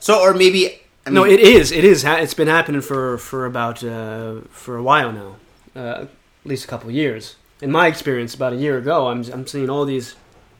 [0.00, 1.72] So, or maybe I no, it is.
[1.72, 2.02] It is.
[2.02, 5.36] ha- It's been happening for for about uh, for a while now,
[5.74, 6.08] uh, at
[6.44, 7.36] least a couple of years.
[7.60, 10.14] In my experience, about a year ago, I'm I'm seeing all these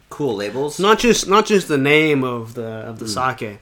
[0.08, 0.78] cool labels.
[0.78, 3.58] not just not just the name of the of the sake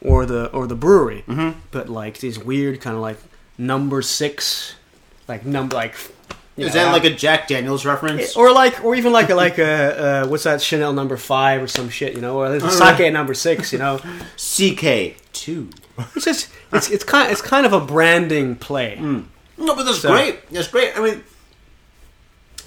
[0.00, 1.50] or the or the brewery, mm-hmm.
[1.70, 3.18] but like these weird kind of like
[3.66, 4.74] number six,
[5.28, 5.94] like number like.
[6.56, 8.36] you Is know, that like a Jack Daniels reference?
[8.36, 11.66] or like or even like a like a uh, what's that Chanel number five or
[11.68, 13.98] some shit, you know, or a sake number six, you know.
[14.36, 15.70] CK two.
[16.16, 18.96] It's just it's it's kind it's kind of a branding play.
[19.00, 19.24] No,
[19.76, 20.48] but that's So- great.
[20.50, 20.96] That's great.
[20.96, 21.22] I mean,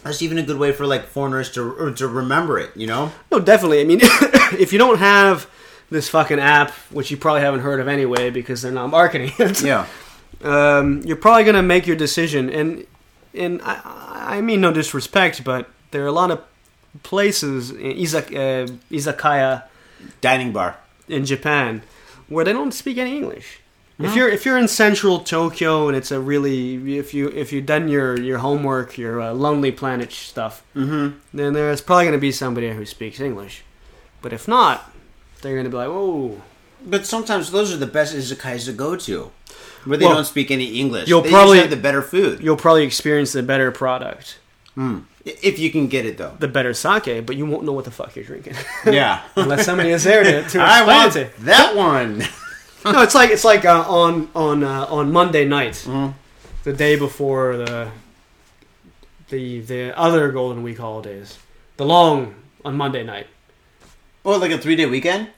[0.04, 2.76] that's even a good way for like foreigners to to remember it.
[2.78, 3.12] You know?
[3.32, 3.82] No, definitely.
[3.82, 5.50] I mean, if you don't have
[5.89, 9.62] this fucking app, which you probably haven't heard of anyway because they're not marketing it,
[9.62, 9.86] Yeah.
[10.43, 12.49] Um, you're probably gonna make your decision.
[12.49, 12.86] And
[13.33, 16.41] and I, I mean no disrespect, but there are a lot of
[17.03, 19.63] places, izak, uh, izakaya
[20.21, 20.77] Dining bar.
[21.07, 21.81] in Japan,
[22.29, 23.59] where they don't speak any English.
[23.97, 27.65] If you're if you're in central Tokyo and it's a really if you if you've
[27.65, 31.17] done your your homework your uh, Lonely Planet stuff, Mm-hmm.
[31.33, 33.63] then there's probably going to be somebody who speaks English.
[34.21, 34.91] But if not,
[35.41, 36.41] they're going to be like, oh,
[36.86, 39.31] But sometimes those are the best izakayas to go to,
[39.86, 41.07] where they Well, don't speak any English.
[41.07, 42.41] you'll they probably- have the better food.
[42.41, 44.39] you'll probably experience the better product,
[44.77, 45.03] Mm.
[45.23, 46.33] If you can get it though.
[46.39, 48.55] the better sake, but you won't know what the fuck you're drinking
[48.86, 49.21] Yeah.
[49.36, 51.38] unless somebody is there to, to I explain want it.
[51.45, 52.23] that one.
[52.86, 56.13] No, it's like it's like uh, on on uh, on Monday night, Mhm.
[56.63, 57.88] the day before the
[59.29, 61.39] the the other Golden Week holidays,
[61.77, 63.25] the long on Monday night.
[64.23, 65.29] Or like a three day weekend.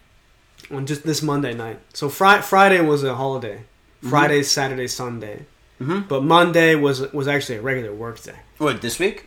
[0.69, 1.79] on just this Monday night.
[1.93, 3.61] So Fri- Friday was a holiday.
[4.01, 5.45] Friday, Saturday, Sunday.
[5.81, 6.07] Mhm.
[6.07, 8.39] But Monday was was actually a regular work day.
[8.57, 9.25] What this week?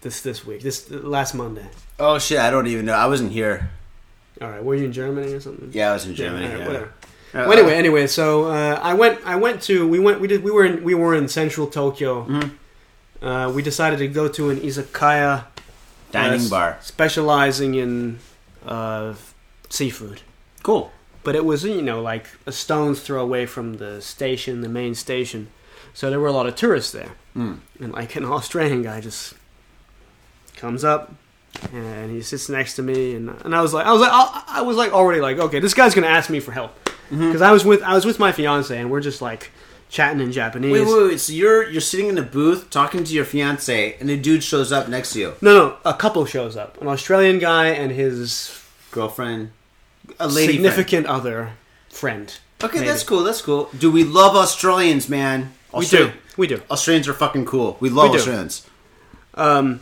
[0.00, 1.66] This this week, this last Monday.
[1.98, 2.38] Oh shit!
[2.38, 2.94] I don't even know.
[2.94, 3.70] I wasn't here.
[4.40, 5.70] All right, were you in Germany or something?
[5.72, 6.46] Yeah, I was in Germany.
[6.46, 6.66] right, yeah.
[6.66, 6.88] whatever.
[7.34, 9.18] Uh, well, anyway, anyway, so uh, I went.
[9.26, 9.86] I went to.
[9.88, 10.20] We went.
[10.20, 10.42] We did.
[10.44, 10.84] We were in.
[10.84, 12.24] We were in central Tokyo.
[12.24, 12.50] Mhm.
[13.20, 15.44] Uh, we decided to go to an izakaya
[16.12, 16.78] dining uh, bar.
[16.80, 18.18] specializing in
[18.66, 19.14] uh,
[19.68, 20.20] seafood.
[20.62, 20.90] Cool.
[21.26, 24.94] But it was you know like a stone's throw away from the station, the main
[24.94, 25.48] station.
[25.92, 27.58] So there were a lot of tourists there, Mm.
[27.82, 29.34] and like an Australian guy just
[30.56, 31.12] comes up
[31.72, 34.42] and he sits next to me, and and I was like, I was like, I,
[34.58, 36.72] I was like already like, okay, this guy's gonna ask me for help
[37.10, 37.26] Mm-hmm.
[37.28, 39.52] because I was with I was with my fiance and we're just like
[39.88, 40.72] chatting in Japanese.
[40.72, 41.20] Wait, wait, wait.
[41.20, 44.72] So you're you're sitting in the booth talking to your fiance, and a dude shows
[44.72, 45.34] up next to you.
[45.40, 48.60] No, no, a couple shows up, an Australian guy and his
[48.90, 49.50] Girlfriend,
[50.18, 50.54] a lady.
[50.54, 51.52] significant other
[51.88, 52.30] friend.
[52.30, 52.38] friend.
[52.64, 52.88] Okay, maybe.
[52.88, 53.22] that's cool.
[53.22, 53.68] That's cool.
[53.78, 55.52] Do we love Australians, man?
[55.76, 56.62] We do, we do.
[56.70, 57.76] Australians are fucking cool.
[57.80, 58.16] We love We.
[58.18, 58.66] Australians.
[59.34, 59.80] Um,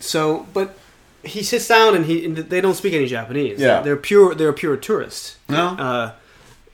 [0.00, 0.78] so, but
[1.22, 3.60] he sits down and he and they don't speak any Japanese.
[3.60, 3.82] Yeah.
[3.82, 4.34] they're pure.
[4.34, 5.36] They're pure tourists.
[5.48, 5.68] No.
[5.68, 6.12] Uh,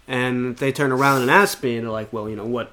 [0.06, 2.72] and they turn around and ask me, and they're like, "Well, you know what?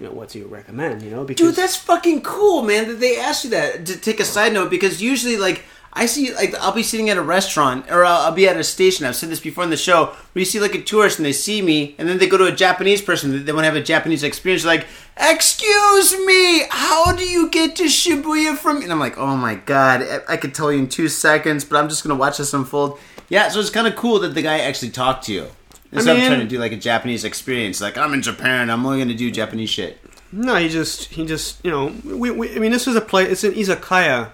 [0.00, 1.02] You know, what do you recommend?
[1.02, 2.88] You know, because Dude, that's fucking cool, man.
[2.88, 3.86] That they asked you that.
[3.86, 5.62] To take a side note, because usually, like,
[5.92, 8.62] I see, like, I'll be sitting at a restaurant or I'll, I'll be at a
[8.62, 9.04] station.
[9.06, 10.06] I've said this before in the show.
[10.06, 12.44] Where you see like a tourist and they see me, and then they go to
[12.46, 13.44] a Japanese person.
[13.44, 14.64] They want to have a Japanese experience.
[14.64, 14.86] Like,
[15.18, 18.82] excuse me, how do you get to Shibuya from?
[18.82, 21.76] And I'm like, oh my god, I, I could tell you in two seconds, but
[21.76, 22.98] I'm just gonna watch this unfold.
[23.28, 25.46] Yeah, so it's kind of cool that the guy actually talked to you.
[25.92, 28.86] Instead mean- of trying to do like a Japanese experience, like I'm in Japan, I'm
[28.86, 29.98] only gonna do Japanese shit.
[30.30, 33.28] no, he just he just you know we, we I mean this is a place.
[33.28, 34.30] It's an izakaya,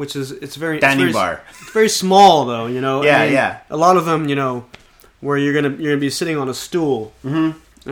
[0.00, 1.42] which is it's very it's very- bar.
[1.60, 3.02] It's very small though, you know.
[3.02, 3.52] I Yeah, mean, yeah.
[3.70, 4.64] A lot of them, you know,
[5.20, 7.12] where you're gonna you're gonna be sitting on a stool,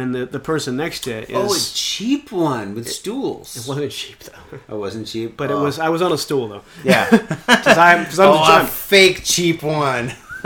[0.01, 1.37] and the the person next to it is.
[1.37, 3.47] Oh, a cheap one with stools.
[3.57, 5.59] it wasn't cheap though, Oh, it wasn't cheap, but Oh.
[5.61, 5.79] it was.
[5.79, 7.05] I was on a stool though, Yeah.
[7.57, 10.07] because I'm because I'm, oh, a I'm- fake cheap one.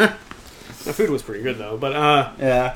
[0.86, 2.74] the food was pretty good though, but uh, Yeah.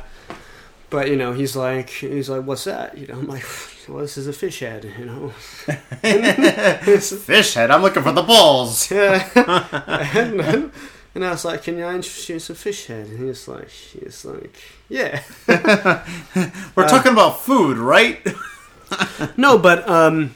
[0.90, 2.96] but you know, he's like he's like, what's that?
[2.98, 3.44] You know, I'm like,
[3.88, 5.28] well, this is a fish head, you know.
[7.00, 7.70] Fish head.
[7.70, 8.90] I'm looking for the balls.
[8.96, 9.28] Yeah.
[10.14, 10.72] and,
[11.14, 14.54] and I was like, "Can I introduce a fish head?" And he's like, "He's like,
[14.88, 15.22] yeah."
[16.74, 18.24] We're talking about food, right?
[19.36, 20.34] No, but um,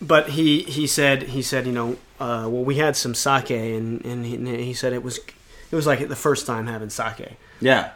[0.00, 4.04] but he he said he said you know uh, well we had some sake and
[4.04, 7.36] and he, and he said it was it was like the first time having sake.
[7.60, 7.90] Yeah.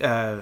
[0.00, 0.40] Uh,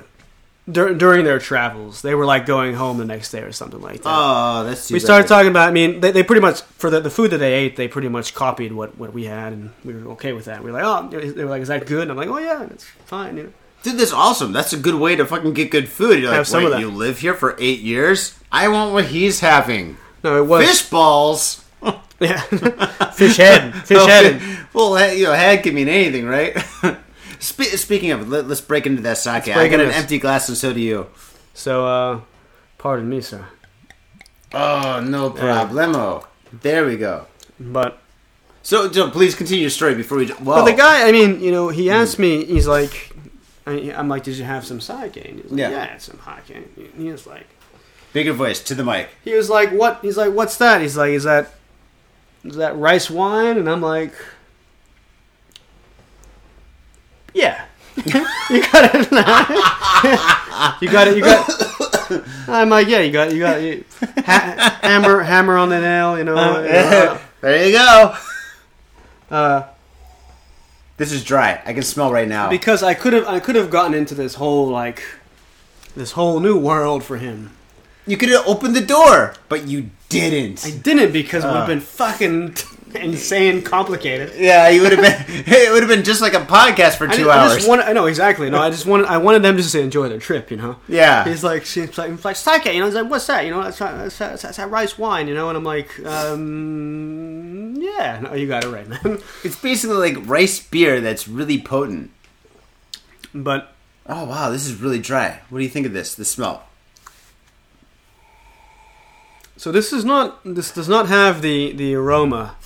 [0.70, 4.02] dur- during their travels, they were like going home the next day or something like
[4.02, 4.06] that.
[4.06, 5.04] Oh, that's too we bad.
[5.04, 5.68] started talking about.
[5.68, 8.08] I mean, they, they pretty much for the, the food that they ate, they pretty
[8.08, 10.62] much copied what, what we had, and we were okay with that.
[10.62, 12.02] We were like, oh, they were like, is that good?
[12.02, 13.36] And I'm like, oh yeah, it's fine.
[13.36, 13.52] You know.
[13.82, 14.52] Dude, that's awesome.
[14.52, 16.22] That's a good way to fucking get good food.
[16.22, 18.38] You're like, wait, you live here for eight years?
[18.50, 19.98] I want what he's having.
[20.22, 21.64] No, it was Fish balls.
[22.20, 22.40] Yeah,
[23.10, 24.40] fish head, fish head.
[24.72, 26.56] well, you know, head can mean anything, right?
[27.44, 29.48] Spe- speaking of, let, us break into that sake.
[29.48, 29.96] I got an this.
[29.96, 31.06] empty glass, and so do you.
[31.52, 32.20] So, uh,
[32.78, 33.44] pardon me, sir,
[34.52, 36.24] Oh, no problemo.
[36.52, 37.26] There we go.
[37.60, 37.98] but
[38.62, 40.28] So, so please continue your story before we.
[40.28, 40.54] Whoa.
[40.56, 43.10] but the guy, I mean, you know, he asked me, he's like,
[43.66, 45.16] I, I'm like, did you have some sake?
[45.16, 45.70] And he's like, Yeah.
[45.70, 46.56] yeah, I had some sake.
[46.56, 47.46] And he was like,
[48.14, 49.08] Bigger voice to the mic.
[49.24, 49.98] he was like, what?
[50.00, 50.80] He's like, what's that?
[50.80, 51.52] He's like, is that
[52.44, 53.58] is that rice wine?
[53.58, 54.12] And I'm like,
[57.32, 57.64] yeah.
[58.62, 60.82] you got it.
[60.82, 61.16] you got it.
[61.16, 61.50] You got.
[62.48, 63.84] I'm like, yeah, you got, you got, you,
[64.24, 66.18] ha- hammer, hammer on the nail.
[66.18, 66.34] You know.
[66.62, 68.14] you know, there you go.
[69.30, 69.62] uh,
[70.96, 71.60] This is dry.
[71.64, 72.48] I can smell right now.
[72.50, 75.02] because I could have, I could have gotten into this whole like,
[75.96, 77.50] this whole new world for him.
[78.06, 80.64] you could have opened the door, but you didn't.
[80.64, 81.68] I didn't because it would have Uh.
[81.68, 82.54] been fucking
[83.00, 84.32] insane, complicated.
[84.36, 85.44] yeah, you would have been.
[85.54, 87.54] It would have been just like a podcast for two I hours.
[87.56, 88.50] just wanted, I know exactly.
[88.50, 90.50] No, I just wanted, I wanted them just to enjoy their trip.
[90.50, 90.76] You know.
[90.88, 91.24] yeah.
[91.24, 92.64] He's like, she's like, he's like sake.
[92.66, 93.44] You know, he's like, what's that?
[93.44, 95.28] You know, that's, that's, that's, that's that rice wine.
[95.28, 98.20] You know, and I'm like, um, yeah.
[98.20, 99.18] No, you got it right, man.
[99.44, 102.10] It's basically like rice beer that's really potent.
[103.34, 103.72] but
[104.06, 105.40] Oh wow, this is really dry.
[105.48, 106.14] What do you think of this?
[106.14, 106.64] The smell?
[109.56, 112.56] So this is not, this does not have the the aroma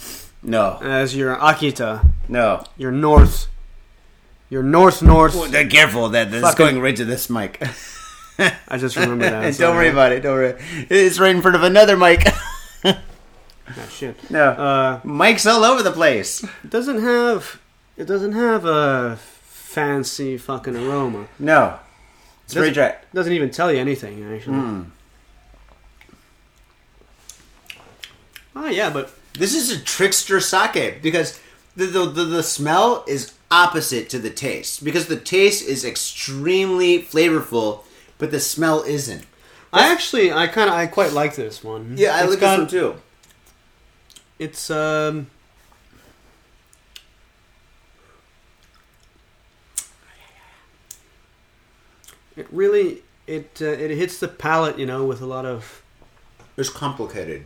[0.42, 2.62] No, as your Akita, no.
[2.76, 3.46] your north,
[4.50, 5.34] your north north.
[5.34, 7.62] Well, uh, careful that that's Fucking- going right to this mic.
[8.68, 9.56] I just remember that.
[9.58, 10.22] Don't worry about it.
[10.22, 10.54] Don't worry.
[10.88, 12.22] It's right in front of another mic.
[12.84, 12.96] ah,
[13.90, 14.14] shit.
[14.30, 16.44] no, Uh, mics all over the place.
[16.64, 17.58] it doesn't have,
[17.96, 21.26] it doesn't have a fancy fucking aroma.
[21.38, 21.78] No,
[22.44, 22.86] it's very dry.
[22.90, 24.86] It doesn't even tell you anything actually.
[28.60, 31.38] Oh yeah, but This is a trickster sake because
[31.76, 37.00] the, the the the smell is opposite to the taste because the taste is extremely
[37.02, 37.84] flavorful,
[38.18, 39.24] but the smell isn't.
[39.72, 41.94] I actually, I kind of, I quite like this one.
[41.96, 43.00] Yeah, I It's like got- this one too.
[44.38, 45.28] It's um.
[52.36, 55.82] It really it uh, it hits the palate, you know, with a lot of
[56.56, 57.44] It's complicated.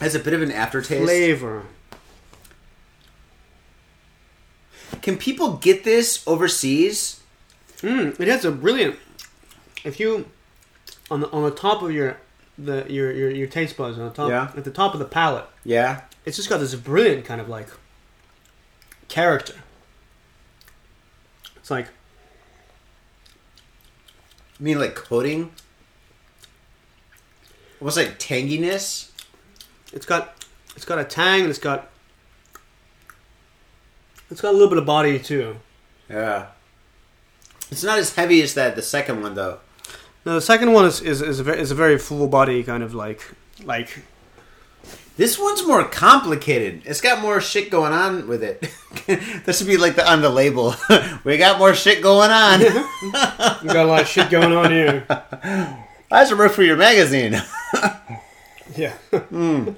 [0.00, 1.02] Has a bit of an aftertaste.
[1.02, 1.64] flavor.
[5.02, 7.20] Can people get this overseas?
[7.78, 8.96] Mm, it has a brilliant.
[9.84, 10.26] If you
[11.10, 12.16] on the on the top of your
[12.56, 14.50] the your your, your taste buds on the top Yeah.
[14.56, 16.02] at the top of the palate, Yeah.
[16.24, 17.68] it's just got this brilliant kind of like
[19.08, 19.54] character.
[21.56, 21.86] It's like
[24.60, 25.52] I mean, like coating.
[27.80, 29.07] Almost like tanginess.
[29.92, 30.34] It's got
[30.76, 31.88] it's got a tang and it's got
[34.30, 35.56] it's got a little bit of body too.
[36.08, 36.46] Yeah.
[37.70, 39.60] It's not as heavy as that the second one though.
[40.24, 42.82] Now the second one is is, is a very, is a very full body kind
[42.82, 43.22] of like
[43.64, 44.02] like
[45.16, 46.82] This one's more complicated.
[46.84, 48.70] It's got more shit going on with it.
[49.46, 50.74] this would be like the on the label.
[51.24, 52.60] we got more shit going on.
[53.62, 55.06] you got a lot of shit going on here.
[56.10, 57.40] I should work for your magazine.
[58.78, 58.92] Yeah.
[59.12, 59.70] Hmm.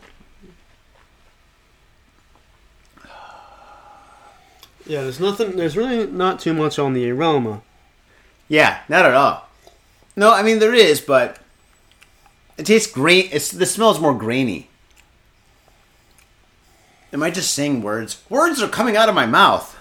[4.87, 5.57] Yeah, there's nothing.
[5.57, 7.63] There's really not too much on the aroma.
[8.49, 9.49] yeah, not at all.
[10.17, 11.39] No, I mean there is, but
[12.59, 13.29] It tastes grain.
[13.33, 14.69] It's the smell is more grainy.
[17.13, 18.23] Am I just saying words?
[18.29, 19.77] Words are coming out of my mouth.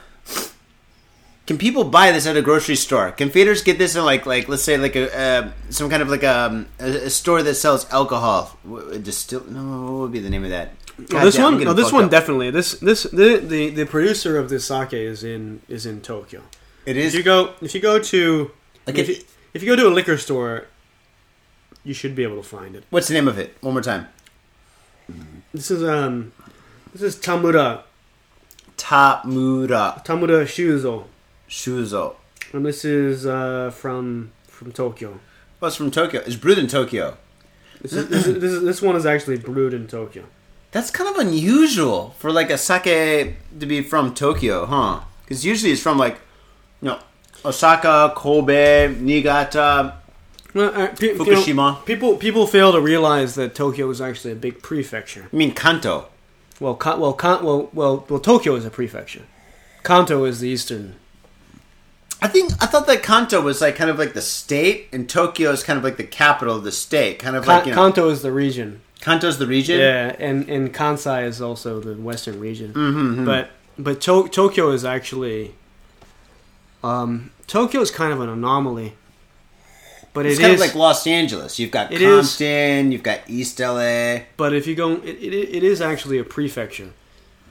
[1.49, 3.11] Can people buy this at a grocery store?
[3.11, 6.07] Can faders get this in like like let's say like a uh, some kind of
[6.07, 8.55] like a, a, a store that sells alcohol?
[9.01, 9.43] Distill?
[9.49, 10.73] No, what would be the name of that?
[10.99, 12.11] This one, no, this one up.
[12.11, 12.51] definitely.
[12.51, 16.43] This, this, the, the, the producer of this sake is in is in Tokyo.
[16.85, 17.15] It is.
[17.15, 18.51] If you go, if you go to,
[18.85, 19.23] Like if, if- you,
[19.55, 20.67] if you go to a liquor store,
[21.83, 22.83] you should be able to find it.
[22.91, 23.57] What's the name of it?
[23.61, 24.07] One more time.
[25.51, 26.31] This is um,
[26.93, 27.81] this is Tamura
[28.77, 31.05] Tamura Tamura Shuzo,
[31.49, 32.15] Shuzo.
[32.53, 35.19] and this is uh, from from Tokyo.
[35.61, 36.21] Oh, it's from Tokyo.
[36.25, 37.17] It's brewed in Tokyo.
[37.81, 40.23] This is, this, is, this, is, this one is actually brewed in Tokyo.
[40.71, 42.83] That's kind of unusual for like a sake
[43.59, 45.01] to be from Tokyo, huh?
[45.23, 46.19] Because usually it's from like,
[46.81, 46.99] you know,
[47.43, 49.95] Osaka, Kobe, Niigata.
[50.53, 51.85] Well, uh, pe- you know, Fukushima.
[51.85, 55.27] people people fail to realize that Tokyo is actually a big prefecture.
[55.31, 56.09] I mean Kanto.
[56.59, 59.23] Well, Kan- well, Kan- well, well, well, Tokyo is a prefecture.
[59.83, 60.95] Kanto is the eastern.
[62.21, 65.51] I think I thought that Kanto was like kind of like the state, and Tokyo
[65.51, 67.19] is kind of like the capital of the state.
[67.19, 68.81] Kind of Kan- like you know, Kanto is the region.
[69.01, 69.79] Kanto's the region.
[69.79, 72.73] Yeah, and and Kansai is also the western region.
[72.73, 75.53] Mm-hmm, But but to- Tokyo is actually
[76.83, 78.93] um, Tokyo is kind of an anomaly.
[80.11, 81.59] But It's it kind is- of like Los Angeles.
[81.59, 84.21] You've got It is- Compton, you've got East LA.
[84.37, 86.89] But if you go, it, it, it is actually a prefecture.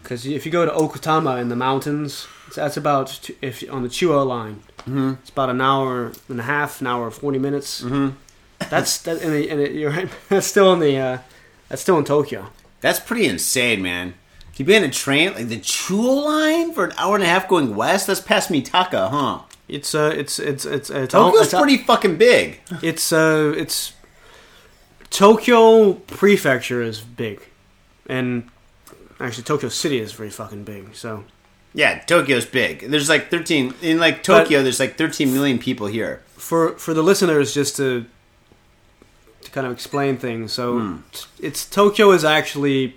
[0.09, 4.27] Because if you go to Okutama in the mountains, that's about if on the Chuo
[4.27, 5.15] line, Mm-hmm.
[5.21, 7.83] it's about an hour and a half, an hour forty minutes.
[7.83, 8.17] Mm-hmm.
[8.71, 10.09] That's that, and, it, and it, you're right.
[10.31, 11.19] That's still in the uh,
[11.69, 12.47] that's still in Tokyo.
[12.81, 14.15] That's pretty insane, man.
[14.55, 17.47] To be on a train like the Chuo line for an hour and a half
[17.47, 18.07] going west.
[18.07, 19.41] That's past Mitaka, huh?
[19.69, 22.61] It's uh, it's it's it's it's Tokyo's it's, pretty fucking big.
[22.83, 23.93] It's uh, it's
[25.11, 27.43] Tokyo prefecture is big,
[28.09, 28.49] and
[29.21, 30.95] actually Tokyo City is very fucking big.
[30.95, 31.25] So
[31.75, 32.81] Yeah, Tokyo's big.
[32.91, 34.63] There's like 13 in like Tokyo.
[34.63, 36.23] there's like 13 million people here.
[36.37, 38.07] for for the listeners, just to
[39.43, 40.53] to kind of explain things.
[40.53, 40.99] So
[41.41, 42.97] it's Tokyo is actually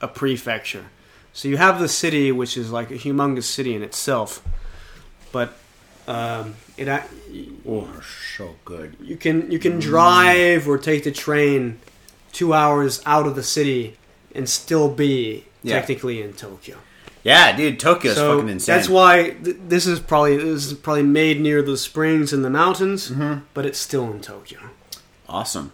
[0.00, 0.86] a prefecture.
[1.32, 4.42] So you have the city, which is like a humongous city in itself,
[5.32, 5.52] but
[6.08, 6.88] um, it
[7.68, 7.88] Oh,
[8.36, 8.96] so good.
[9.00, 11.78] you can you can drive or take the train
[12.32, 13.96] two hours out of the city
[14.36, 15.78] and still be Yeah.
[15.80, 16.76] technically in Tokyo.
[17.24, 18.76] Yeah, dude, Tokyo's so fucking insane.
[18.76, 22.50] that's why th- this is probably this is probably made near the springs in the
[22.50, 23.40] mountains, Mm-hmm.
[23.54, 24.60] but it's still in Tokyo.
[25.28, 25.72] awesome.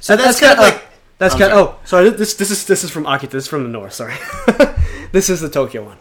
[0.00, 0.82] So That's that's, kind of got- like
[1.18, 1.52] that's kind.
[1.52, 2.10] Oh, sorry.
[2.10, 3.30] This this is this is from Akita.
[3.30, 3.92] This is from the north.
[3.94, 4.14] Sorry.
[5.12, 5.96] this is the Tokyo one.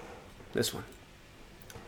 [0.54, 0.84] This one.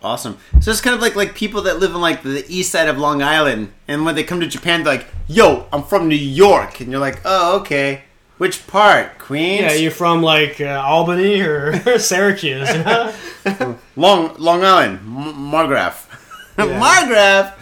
[0.01, 0.37] awesome.
[0.61, 2.97] So it's kind of like like people that live in like the east side of
[2.97, 6.79] Long Island, and when they come to Japan, they're like, "Yo, I'm from New York,"
[6.79, 8.03] and you're like, "Oh, okay.
[8.37, 9.17] Which part?
[9.17, 9.61] Queens?
[9.61, 12.69] Yeah, you're from like uh, Albany or Syracuse.
[12.69, 13.13] You know?
[13.95, 16.05] Long Long Island, M- Margraf,
[16.57, 16.65] Yeah.
[16.79, 17.53] Margraf.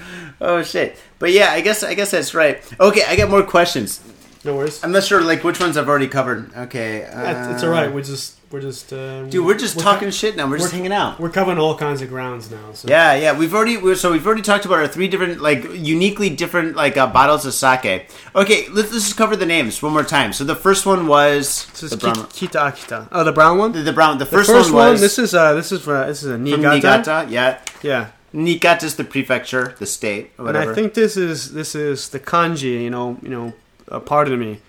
[0.42, 0.98] Oh shit!
[1.20, 2.62] But yeah, I guess I guess that's right.
[2.80, 4.02] Okay, I got more questions.
[4.44, 4.84] no worries.
[4.84, 6.54] I'm not sure like which ones I've already covered.
[6.56, 7.92] Okay, uh, it's all right.
[7.94, 9.46] We're just we're just uh, dude.
[9.46, 10.48] We're just talking shit now.
[10.50, 11.20] We're just we're- hanging out.
[11.20, 12.72] We're covering all kinds of grounds now.
[12.72, 12.88] So.
[12.88, 13.38] Yeah, yeah.
[13.38, 16.96] We've already we're, so we've already talked about our three different like uniquely different like
[16.96, 18.08] uh, bottles of sake.
[18.34, 20.32] Okay, let's, let's just cover the names one more time.
[20.32, 22.16] So the first one was This is the brown.
[22.28, 23.08] Ki- Kita Akita.
[23.12, 23.74] Oh, the brown one.
[23.74, 24.18] The, the brown.
[24.20, 24.92] The The first, first, one one.
[24.94, 26.76] was This is uh, this is for, this is a Niigata.
[26.76, 27.28] Niigata.
[27.30, 30.58] Yeah, Yeah, Niigata's the prefecture, the state, or and.
[30.58, 32.84] I think this is this is the kanji.
[32.84, 33.54] You know, you know,
[33.90, 34.60] uh, pardon me,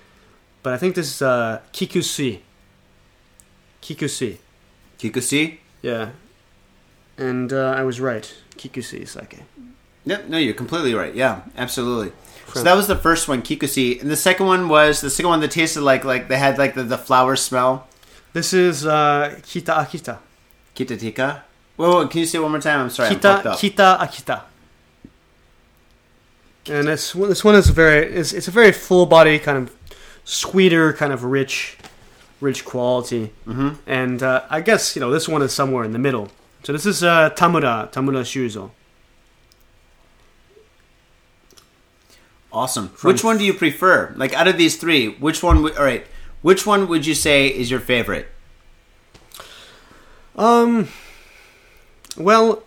[0.65, 2.41] but I think this is uh, Kikusui.
[3.87, 4.39] Kikusui.
[4.99, 5.59] Kikusui.
[5.83, 6.11] Yeah,
[7.17, 8.35] and uh, I was right.
[8.57, 9.43] Kikusui sake.
[10.05, 11.15] Yep, no, you're completely right.
[11.15, 12.13] Yeah, absolutely.
[12.55, 15.41] So that was the first one, Kikusui, and the second one was the second one
[15.41, 17.87] that tasted like like they had like the, the flower smell.
[18.33, 20.19] This is uh, Kita Akita.
[20.75, 21.43] Kitatika.
[21.77, 22.81] Whoa, whoa, can you say it one more time?
[22.81, 23.59] I'm sorry, I'm Kita up.
[23.59, 24.43] Kita Akita.
[26.69, 29.73] And this one- this one is very it's, it's a very full body kind of
[30.25, 31.77] sweeter kind of rich
[32.41, 33.33] rich quality.
[33.45, 36.29] hmm And uh, I guess you know this one is somewhere in the middle.
[36.65, 38.71] So this is uh, Tamura Tamura Shuzo.
[42.53, 42.89] Awesome.
[42.89, 44.13] From- which one do you prefer?
[44.17, 45.63] Like out of these three, which one?
[45.63, 46.07] Would, all right,
[46.43, 48.29] which one would you say is your favorite?
[50.37, 50.89] Um.
[52.17, 52.63] Well,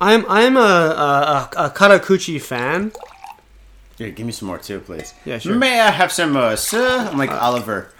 [0.00, 2.92] I'm I'm a a, a Karakuchi fan.
[3.96, 5.14] Here, give me some more too, please.
[5.24, 5.54] Yeah, sure.
[5.54, 7.08] May I have some more, sir?
[7.10, 7.93] I'm like Oliver.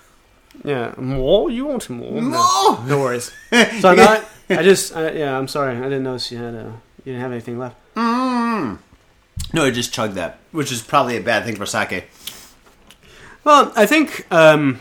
[0.62, 1.50] Yeah, more.
[1.50, 2.12] You want more?
[2.12, 2.22] More?
[2.22, 3.32] No, no worries.
[3.80, 4.24] So I'm not.
[4.50, 5.36] I just I, yeah.
[5.38, 5.76] I'm sorry.
[5.76, 6.72] I didn't notice you had a.
[7.04, 7.76] you didn't have anything left.
[7.96, 8.78] Mm.
[9.52, 12.04] No, I just chugged that, which is probably a bad thing for sake.
[13.44, 14.80] Well, I think um,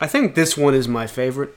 [0.00, 1.54] I think this one is my favorite.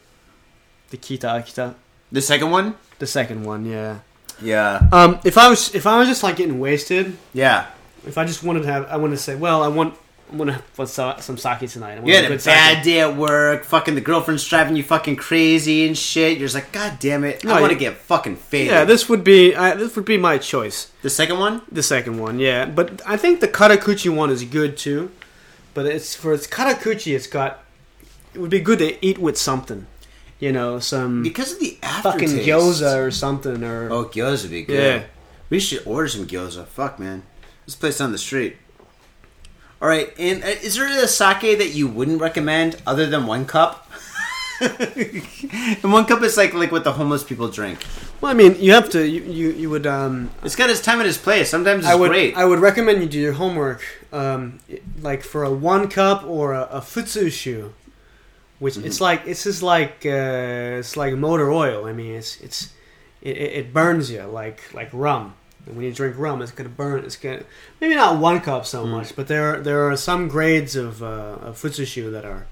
[0.89, 1.76] The Kita Akita,
[2.11, 2.76] The second one?
[2.99, 3.99] the second one, yeah.
[4.41, 4.88] Yeah.
[4.91, 7.67] Um, if I was if I was just like getting wasted, Yeah.
[8.07, 9.93] if I just wanted to have, I wanted to say, well, I want
[10.32, 12.05] I want to have some sake tonight.
[12.05, 12.53] You had a good sake.
[12.53, 16.38] bad day at work, fucking the girlfriend's driving you fucking crazy and shit.
[16.38, 18.67] You're just like, God damn it, No, I want to get fucking faded.
[18.71, 20.91] Yeah, this would be I, this would be my choice.
[21.01, 21.61] the second one?
[21.71, 22.65] The second one, yeah.
[22.65, 25.11] But I think the Karakuchi one is good too.
[25.73, 27.63] But it's for its Karakuchi, it's got.
[28.34, 29.88] It would be good to eat with something,
[30.39, 32.34] you know, some Because of the aftertaste.
[32.36, 35.01] fucking gyoza or something, or Oh, gyoza would be good.
[35.01, 35.03] Yeah.
[35.49, 36.67] We should order some gyoza.
[36.67, 37.23] Fuck, man.
[37.65, 38.57] This place on the street.
[39.82, 43.45] All right, and uh, is there a sake that you wouldn't recommend other than one
[43.45, 43.89] cup?
[44.61, 47.80] and one cup is like like what the homeless people drink.
[48.19, 49.07] well, I mean, you have to.
[49.07, 49.88] You you, you would.
[49.88, 51.49] Um, It's got its time and its place.
[51.49, 52.09] Sometimes it's I would.
[52.11, 52.36] great.
[52.36, 54.59] I would recommend you do your homework, um,
[55.01, 57.71] like for a one cup or a, a futsushu,
[58.59, 58.86] which Mm-hmm.
[58.88, 61.86] it's like it's just like uh, it's like motor oil.
[61.86, 62.73] I mean, it's it's
[63.21, 65.36] it, it it burns you like like rum.
[65.70, 67.05] And when you drink rum, it's gonna burn.
[67.05, 67.43] It's gonna
[67.80, 68.89] maybe not one cup so Mm.
[68.89, 72.47] much, but there are, there are some grades of uh, of futsushu that are,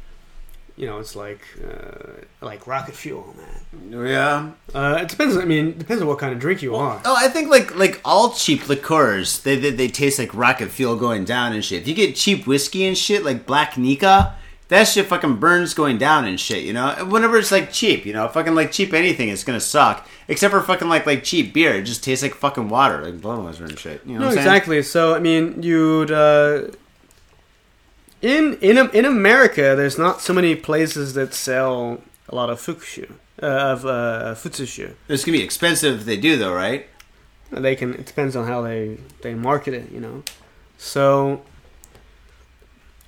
[0.77, 4.05] you know, it's like uh, like rocket fuel, man.
[4.07, 4.51] yeah.
[4.73, 5.35] Uh, it depends.
[5.35, 7.01] I mean, it depends on what kind of drink you are.
[7.03, 10.95] Oh, I think like like all cheap liqueurs, they, they they taste like rocket fuel
[10.95, 11.81] going down and shit.
[11.81, 14.35] If you get cheap whiskey and shit like Black Nikka,
[14.69, 16.63] that shit fucking burns going down and shit.
[16.63, 20.07] You know, whenever it's like cheap, you know, fucking like cheap anything, it's gonna suck.
[20.27, 23.61] Except for fucking like like cheap beer, it just tastes like fucking water, like Budweiser
[23.61, 24.01] and shit.
[24.05, 24.47] You know, No, what I'm saying?
[24.47, 24.81] exactly.
[24.83, 26.63] So I mean, you'd uh,
[28.21, 33.09] in in in America, there's not so many places that sell a lot of fukushu
[33.41, 34.93] uh, of uh, futsushu.
[35.07, 36.87] It's gonna be expensive if they do though, right?
[37.51, 37.93] They can.
[37.93, 39.91] It depends on how they they market it.
[39.91, 40.23] You know,
[40.77, 41.41] so.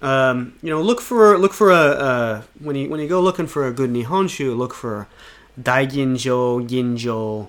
[0.02, 3.48] Um, you know, look for look for a uh, when you when you go looking
[3.48, 5.08] for a good nihonshu, look for
[5.62, 7.48] daiginjo, ginjo, Ginjo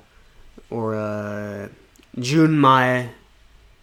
[0.71, 1.69] or uh,
[2.17, 3.11] junmai,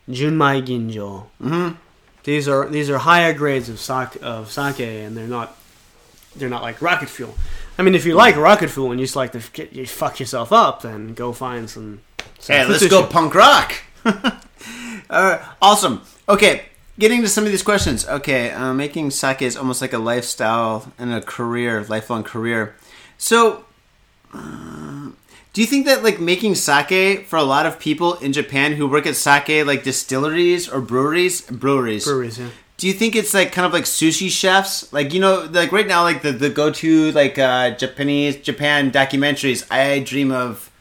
[0.10, 1.28] junmai ginjo.
[1.42, 1.76] Mm-hmm.
[2.24, 5.58] These are these are higher grades of sake of sake, and they're not
[6.36, 7.34] they're not like rocket fuel.
[7.78, 10.20] I mean, if you like rocket fuel and you just like to get you fuck
[10.20, 12.02] yourself up, then go find some.
[12.40, 13.74] some Hey, let's go punk rock.
[15.10, 16.02] uh, awesome.
[16.28, 16.66] Okay,
[17.00, 18.08] getting to some of these questions.
[18.08, 22.76] Okay, uh, making sake is almost like a lifestyle and a career, lifelong career.
[23.18, 23.66] So,
[24.34, 25.10] uh,
[25.54, 28.88] do you think that like making sake for a lot of people in Japan who
[28.88, 32.38] work at sake like distilleries or breweries, breweries, breweries.
[32.40, 32.50] Yeah.
[32.78, 34.92] do you think it's like kind of like sushi chefs?
[34.94, 38.92] Like you know, like right now, like the the go to like uh, Japanese Japan
[38.92, 39.66] documentaries.
[39.72, 40.72] I dream of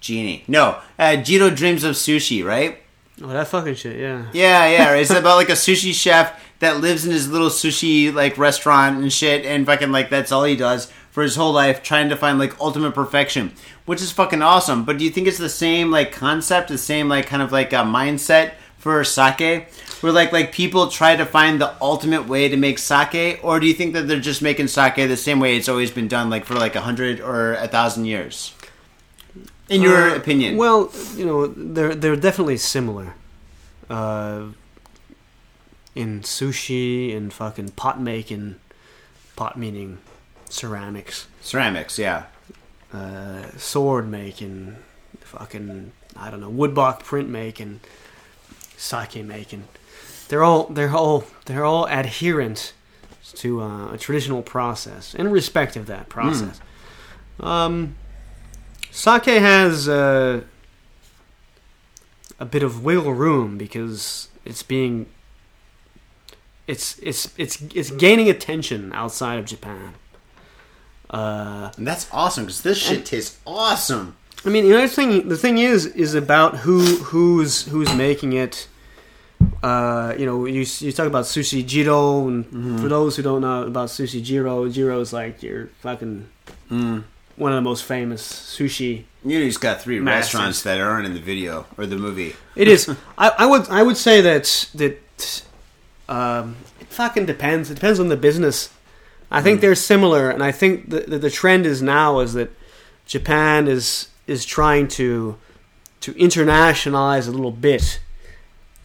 [0.00, 0.44] genie.
[0.46, 2.44] No, uh, Jiro dreams of sushi.
[2.44, 2.79] Right?
[3.22, 3.98] Oh, that fucking shit.
[3.98, 4.26] Yeah.
[4.32, 4.94] Yeah, yeah.
[4.94, 9.12] It's about like a sushi chef that lives in his little sushi like restaurant and
[9.12, 12.38] shit, and fucking like that's all he does for his whole life, trying to find
[12.38, 13.52] like ultimate perfection,
[13.84, 14.84] which is fucking awesome.
[14.84, 17.72] But do you think it's the same like concept, the same like kind of like
[17.72, 19.68] a mindset for sake?
[20.00, 23.66] Where like like people try to find the ultimate way to make sake, or do
[23.66, 26.46] you think that they're just making sake the same way it's always been done, like
[26.46, 28.54] for like a hundred or a thousand years?
[29.70, 33.14] In your Uh, opinion, Well, you know, they're they're definitely similar.
[33.88, 34.52] Uh,
[35.94, 38.56] in sushi and fucking pot making,
[39.36, 39.98] pot meaning
[40.48, 42.24] ceramics, ceramics, yeah.
[42.92, 44.76] uh, sword making,
[45.20, 47.80] fucking I don't know, woodblock print making,
[48.76, 49.64] sake making.
[50.28, 52.72] They're all they're all they're all adherent
[53.34, 56.60] to uh, a traditional process in respect of that process.
[57.40, 57.96] Um,
[58.90, 60.42] sake has uh,
[62.38, 65.06] a bit of wiggle room because it's being
[66.66, 69.94] it's it's it's it's gaining attention outside of Japan.
[71.08, 74.16] Uh, And that's awesome because this shit tastes awesome.
[74.44, 76.80] I mean, the other thing, the thing is, is about who
[77.10, 78.68] who's who's making it.
[79.62, 82.46] Uh, you know, you you talk about sushi jiro, and
[82.80, 86.28] for those who don't know about sushi jiro, jiro is like your fucking
[86.70, 87.02] Mm.
[87.40, 89.04] One of the most famous sushi.
[89.24, 90.34] You know, he's got three Masters.
[90.34, 92.36] restaurants that aren't in the video or the movie.
[92.54, 92.88] It is.
[93.18, 95.42] I, I would I would say that that
[96.08, 97.70] um, it fucking depends.
[97.70, 98.70] It depends on the business.
[99.30, 102.50] I think they're similar, and I think the, the the trend is now is that
[103.06, 105.36] Japan is is trying to
[106.00, 108.00] to internationalize a little bit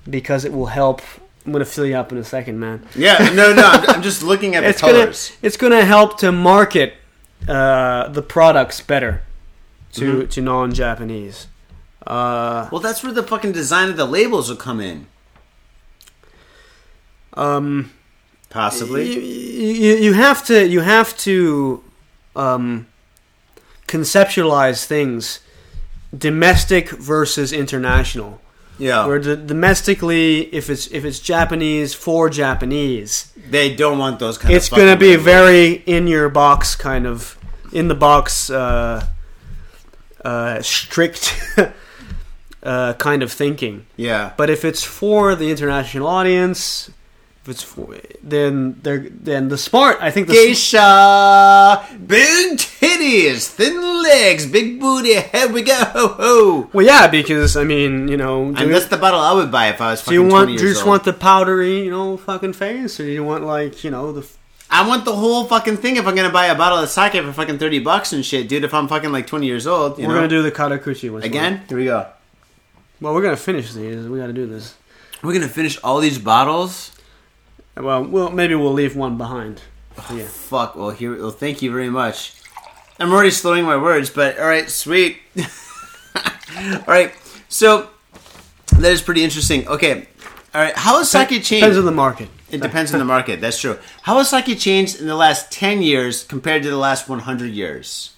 [0.09, 1.01] because it will help.
[1.45, 2.87] I'm gonna fill you up in a second, man.
[2.95, 6.31] Yeah, no, no, I'm, I'm just looking at the It's gonna it's gonna help to
[6.31, 6.95] market
[7.47, 9.21] uh, the products better
[9.93, 10.27] to Mm-hmm.
[10.29, 11.47] to non-Japanese.
[12.05, 15.07] Uh, Well, that's where the fucking design of the labels will come in.
[17.33, 17.91] um,
[18.49, 19.11] Possibly.
[19.13, 21.83] you, you, you have to you have to
[22.35, 22.87] um,
[23.87, 25.39] conceptualize things
[26.17, 28.39] domestic versus international.
[28.77, 29.05] Yeah.
[29.05, 34.53] Where the, domestically, if it's if it's Japanese for Japanese, They don't want those kind
[34.53, 37.37] it's of going to be very in your box kind of
[37.71, 39.05] in the box uh,
[40.23, 41.39] uh, strict
[42.63, 43.85] uh, kind of thinking.
[43.95, 44.33] Yeah.
[44.37, 46.89] But if it's for the international audience,
[47.45, 49.99] if it's for then they're then the smart.
[50.01, 55.13] I think the Geisha, big titties, thin legs, big booty.
[55.21, 55.75] Here we go.
[55.75, 56.69] Ho ho.
[56.73, 59.79] well, yeah, because I mean, you know, And that's the bottle I would buy if
[59.79, 60.89] I was do you want do you just old.
[60.89, 64.27] want the powdery, you know, fucking face, or do you want like you know the
[64.71, 67.31] I want the whole fucking thing if I'm gonna buy a bottle of sake for
[67.31, 68.63] fucking 30 bucks and shit, dude.
[68.63, 70.21] If I'm fucking like 20 years old, you we're know.
[70.21, 71.61] gonna do the karakuchi once Again?
[71.69, 72.07] Here we go.
[72.99, 74.07] Well, we're gonna finish these.
[74.07, 74.73] We got to do this.
[75.21, 76.94] We're gonna finish all these bottles.
[77.77, 79.61] Well, well, maybe we'll leave one behind.
[79.97, 80.25] Oh, Yeah.
[80.25, 80.75] Fuck.
[80.75, 81.17] Well, here.
[81.17, 82.33] Well, thank you very much.
[82.99, 85.19] I'm already slowing my words, but all right, sweet.
[86.57, 87.13] all right.
[87.49, 87.89] So
[88.77, 89.67] that is pretty interesting.
[89.67, 90.07] Okay.
[90.53, 90.75] All right.
[90.75, 91.49] How has sake changed?
[91.49, 92.29] Depends on the market.
[92.49, 93.41] It depends on the market.
[93.41, 93.77] That's true.
[94.03, 98.15] How has sake changed in the last 10 years compared to the last 100 years?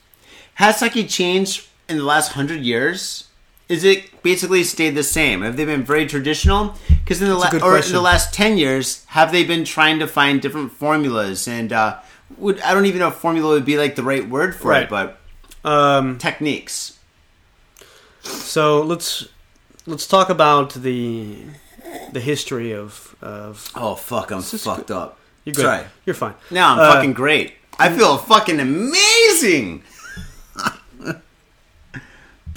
[0.56, 3.27] Has sake changed in the last 100 years?
[3.70, 5.42] Is it basically stayed the same?
[5.42, 6.76] Have they been very traditional?
[6.88, 10.00] Because in the la- good or in the last 10 years, have they been trying
[10.00, 12.00] to find different formulas and uh,
[12.38, 14.84] would I don't even know if formula would be like the right word for Right.
[14.84, 15.20] it, but
[15.66, 16.98] Um, techniques.
[18.22, 19.28] so let's
[19.86, 21.38] let's talk about the
[22.12, 23.72] the history of of.
[23.76, 25.18] Oh fuck, I'm fucked up.
[25.46, 25.62] You're good.
[25.62, 25.84] Sorry.
[26.06, 26.36] You're fine.
[26.52, 27.54] Now I'm Uh, fucking great.
[27.80, 29.84] I feel fucking amazing.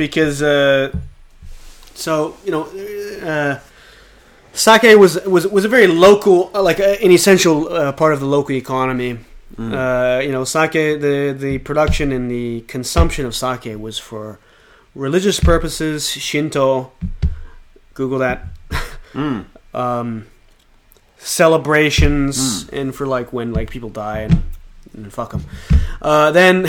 [0.00, 0.90] Because uh,
[1.94, 2.64] so you know
[3.30, 3.60] uh,
[4.54, 8.20] sake was was was a very local uh, like uh, an essential uh, part of
[8.20, 9.18] the local economy.
[9.58, 14.38] Uh, you know sake the the production and the consumption of sake was for
[14.94, 16.92] religious purposes shinto
[17.92, 18.38] google that.
[19.12, 19.44] Mm.
[19.74, 20.26] um,
[21.18, 24.42] celebrations and for like when like people die and,
[24.94, 25.44] and fuck them
[26.02, 26.66] uh, then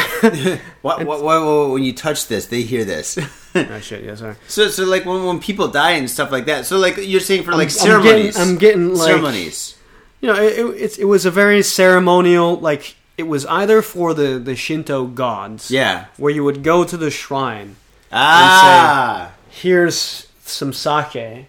[0.82, 3.18] What, what, what, when you touch this, they hear this.
[3.56, 6.66] ah, shit yeah sorry so, so like when, when people die and stuff like that.
[6.66, 9.76] So like you're saying for like I'm- I'm getting- ceremonies, I'm getting, like- ceremonies.
[10.22, 14.14] you know, it, it, it's- it was a very ceremonial, like, it was either for
[14.14, 16.06] the, the Shinto gods, Yeah.
[16.18, 17.76] where you would go to the shrine,
[18.12, 19.32] Ah.
[19.50, 21.48] here's some sake.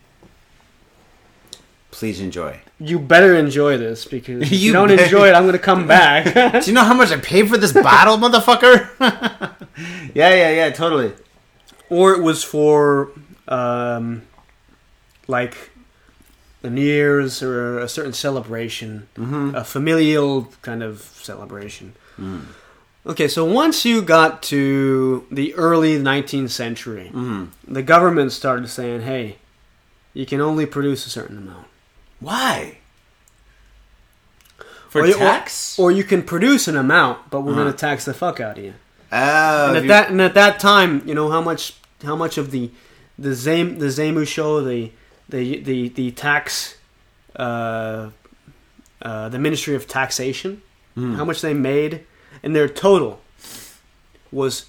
[1.93, 2.59] Please enjoy.
[2.81, 5.59] You better enjoy this because if you, You don't better- enjoy it, I'm going to
[5.61, 6.25] come back.
[6.65, 8.89] Do you know how much I paid for this bottle, motherfucker?
[10.15, 11.13] yeah, yeah, yeah, totally.
[11.91, 13.13] or it was for,
[13.47, 14.23] um,
[15.29, 15.71] like,
[16.63, 19.55] the New Year's or a certain celebration, mm-hmm.
[19.55, 21.93] a familial kind of celebration.
[22.19, 22.47] Mm.
[23.05, 27.47] Okay, so once you got to the early 19th century, mm-hmm.
[27.73, 29.37] the government started saying, hey,
[30.15, 31.67] you can only produce a certain amount.
[32.23, 32.79] Why?
[34.89, 35.79] For or, you- or- tax?
[35.79, 37.63] Or, you can produce an amount, but we're Uh-huh.
[37.63, 38.75] going to tax the fuck out of you.
[39.11, 41.75] oh, and at you- that and at that time, you know how much
[42.05, 42.71] how much of the
[43.19, 44.91] the Zame the Zamusho the
[45.29, 46.77] the the the tax
[47.37, 48.09] uh,
[49.03, 50.63] uh, the Ministry of Taxation
[50.95, 51.15] Hmm.
[51.15, 52.05] how much they made
[52.43, 53.21] and their total
[54.31, 54.67] was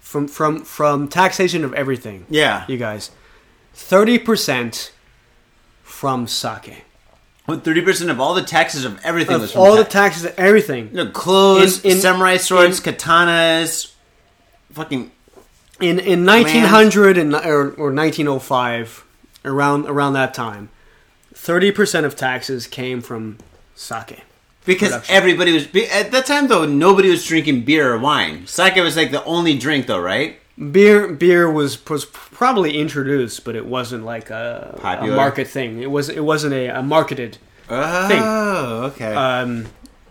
[0.00, 2.26] from from from taxation of everything.
[2.28, 2.64] yeah.
[2.68, 3.10] You guys,
[3.74, 4.92] thirty percent
[5.84, 6.84] from sake.
[7.46, 10.22] Thirty percent of all the taxes of everything was Of from all the taxes.
[10.22, 10.88] taxes, everything.
[10.88, 13.92] You know, clothes, In- in- samurai swords, katanas,
[14.72, 15.10] fucking
[15.80, 19.04] in in 1900 and or, or 1905
[19.44, 20.70] around around that time
[21.34, 23.36] 30% of taxes came from
[23.74, 24.22] sake
[24.64, 25.14] because Production.
[25.14, 26.64] everybody was be- at that time though.
[26.64, 28.46] Nobody was drinking beer or wine.
[28.46, 30.38] Sake was like the only drink though, right?
[30.56, 35.90] Beer beer was was probably introduced but it wasn't like a, a market thing it
[35.90, 39.14] was it wasn't a, a marketed Oh, okay.
[39.14, 39.66] um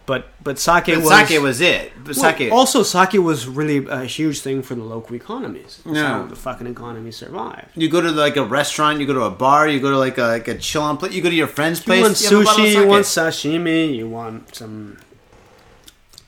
[0.05, 1.93] but but sake But was sake was it.
[2.03, 2.51] But well, sake.
[2.51, 6.25] also sake was really a huge thing for the local economies That's Yeah.
[6.27, 9.67] the fucking economy survived you go to like a restaurant, you go to a bar,
[9.69, 11.79] you go to like a like a chill on place, you go to your friend's
[11.79, 11.99] place.
[11.99, 14.97] You want you have a bottle of sushi, you want sashimi, you want some,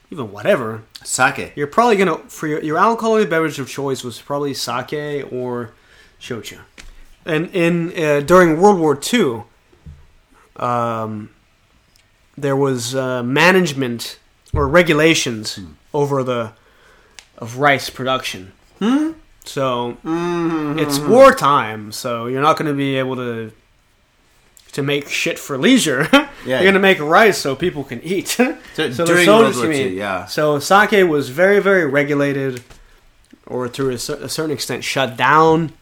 [0.10, 0.84] even whatever.
[1.06, 1.54] Sake.
[1.56, 5.72] You're probably gonna for your, your alcoholic beverage of choice was probably sake or
[6.20, 6.60] shochu.
[7.26, 9.44] And in uh, during World War II,
[10.58, 11.30] um,
[12.38, 14.20] there was uh, management
[14.54, 15.60] or regulations
[15.94, 16.52] over the
[17.38, 18.52] of rice production.
[19.44, 20.80] So Mm-hmm.
[20.80, 23.52] it's wartime, so you're not going to be able to
[24.76, 26.08] to make shit for leisure.
[26.46, 26.58] Yeah.
[26.58, 28.28] you're going to make rice so people can eat.
[28.28, 30.28] so the during World War II, yeah.
[30.28, 32.64] So sake was very, very regulated,
[33.48, 35.74] or to a, a certain extent shut down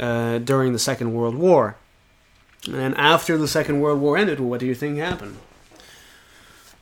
[0.00, 1.76] uh, during the Second World War.
[2.66, 5.36] And after the Second World War ended, what do you think happened?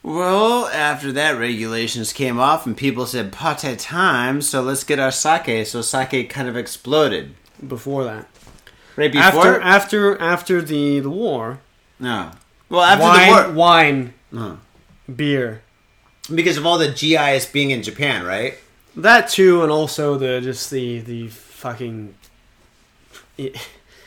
[0.03, 5.11] Well, after that, regulations came off and people said, "Pate time, so let's get our
[5.11, 7.35] sake." So sake kind of exploded.
[7.67, 8.27] Before that,
[8.97, 9.61] Right before?
[9.61, 11.61] after after after the the war,
[11.99, 12.31] no.
[12.69, 13.53] Well, after wine, the war.
[13.55, 14.57] wine, Uh,
[15.15, 15.63] beer,
[16.35, 18.55] because of all the GIs being in Japan, right?
[18.97, 22.15] that too, and also the just the the fucking
[23.39, 23.53] e-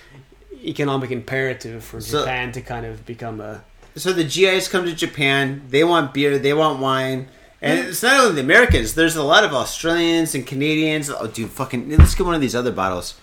[0.64, 3.64] economic imperative for So- Japan to kind of become a
[3.96, 5.62] So the GIs come to Japan.
[5.70, 6.40] They want beer.
[6.40, 7.28] They want wine.
[7.62, 8.94] And it's not only the Americans.
[8.96, 11.10] There's a lot of Australians and Canadians.
[11.10, 11.96] Oh, dude, fucking!
[11.98, 13.14] Let's get one of these other bottles.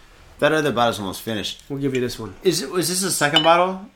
[0.41, 1.63] That other bottle's almost finished.
[1.69, 2.35] We'll give you this one.
[2.43, 2.71] Is it?
[2.71, 3.87] Was this the second bottle?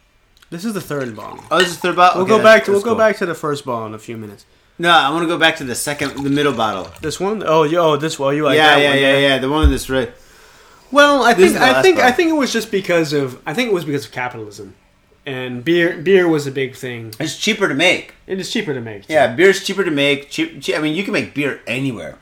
[0.50, 1.42] This is the third bottle.
[1.50, 2.22] Oh, this is the third bottle.
[2.24, 2.98] We'll Okay, go back to we'll go cool.
[2.98, 4.44] back to the first bottle in a few minutes.
[4.78, 6.90] No, I want to go back to the second, the middle bottle.
[7.00, 7.42] This one?
[7.46, 8.36] Oh, you, oh, this one.
[8.36, 8.98] You like yeah, that yeah, one?
[8.98, 9.38] yeah, yeah.
[9.38, 10.12] The one that's right.
[10.92, 13.40] Well, I This think the I last think I think it was just because of
[13.46, 14.74] I think it was because of capitalism,
[15.26, 17.14] and beer beer was a big thing.
[17.18, 18.14] It's cheaper to make.
[18.26, 19.08] It is cheaper to make.
[19.08, 20.30] Yeah, beer's cheaper to make.
[20.30, 20.76] Cheap, cheap.
[20.76, 22.18] I mean, you can make beer anywhere.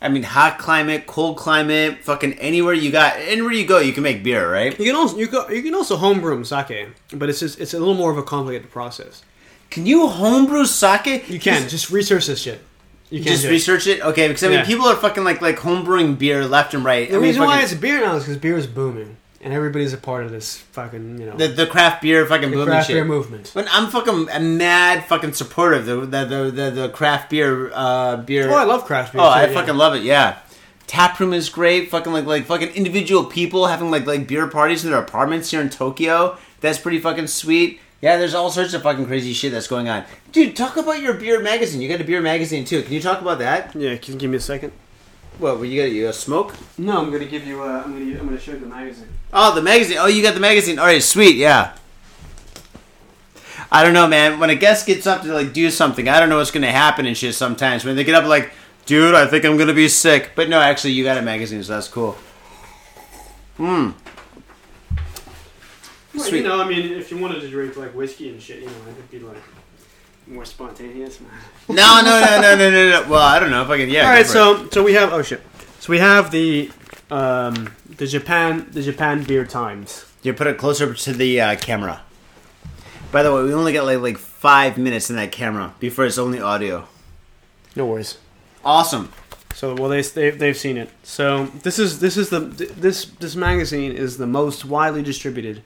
[0.00, 4.02] I mean, hot climate, cold climate, fucking anywhere you got, anywhere you go, you can
[4.02, 4.78] make beer, right?
[4.78, 7.78] You can also you go you can also homebrew sake, but it's just it's a
[7.78, 9.22] little more of a complicated process.
[9.70, 11.28] Can you homebrew sake?
[11.28, 12.60] You can just research this shit.
[13.08, 13.52] You can just do it.
[13.52, 14.00] research it.
[14.02, 14.66] Okay, because I mean, Yeah.
[14.66, 17.08] people are fucking like like homebrewing beer left and right.
[17.08, 19.16] The I mean, reason why it's beer now is because beer is booming,
[19.46, 22.56] and everybody's a part of this fucking you know the, the craft beer fucking the
[22.56, 22.94] booming craft shit.
[22.94, 23.52] beer movement.
[23.54, 27.70] But I'm fucking a mad fucking supporter of the the the, the, the craft beer
[27.72, 28.50] uh, beer.
[28.50, 29.22] Oh, I love craft beer.
[29.22, 29.54] Oh, too, I yeah.
[29.54, 30.02] fucking love it.
[30.02, 30.40] Yeah,
[30.88, 31.90] taproom is great.
[31.90, 35.60] Fucking like like fucking individual people having like like beer parties in their apartments here
[35.60, 36.36] in Tokyo.
[36.60, 37.80] That's pretty fucking sweet.
[38.02, 40.04] Yeah, there's all sorts of fucking crazy shit that's going on.
[40.32, 41.80] Dude, talk about your beer magazine.
[41.80, 42.82] You got a beer magazine too.
[42.82, 43.76] Can you talk about that?
[43.76, 44.72] Yeah, can you give me a second?
[45.38, 45.58] What?
[45.58, 46.54] were You got you a smoke?
[46.78, 47.62] No, I'm gonna give you.
[47.62, 48.18] Uh, I'm gonna.
[48.18, 49.08] I'm gonna show you the magazine.
[49.32, 49.98] Oh, the magazine.
[50.00, 50.78] Oh, you got the magazine.
[50.78, 51.36] All right, sweet.
[51.36, 51.76] Yeah.
[53.70, 54.38] I don't know, man.
[54.38, 57.04] When a guest gets up to like do something, I don't know what's gonna happen
[57.04, 57.34] and shit.
[57.34, 58.52] Sometimes when they get up, like,
[58.86, 60.32] dude, I think I'm gonna be sick.
[60.34, 62.16] But no, actually, you got a magazine, so that's cool.
[63.56, 63.90] Hmm.
[66.14, 66.38] Well, Sweet.
[66.38, 68.72] you know, I mean, if you wanted to drink like whiskey and shit, you know,
[68.90, 69.42] it'd be like
[70.26, 71.20] more spontaneous.
[71.68, 73.10] No, no, no, no, no, no, no.
[73.10, 73.90] Well, I don't know if I can.
[73.90, 74.04] Yeah.
[74.04, 74.24] All right.
[74.24, 74.32] for it.
[74.32, 75.42] so so we have oh shit,
[75.80, 76.70] so we have the
[77.10, 80.04] um the Japan the Japan Beer Times.
[80.22, 82.02] you put it closer to the uh, camera.
[83.10, 86.18] By the way, we only got like like five minutes in that camera before it's
[86.18, 86.86] only audio.
[87.74, 88.18] No worries.
[88.64, 89.12] Awesome.
[89.54, 90.90] So well, they they've, they've seen it.
[91.02, 95.64] So this is this is the this this magazine is the most widely distributed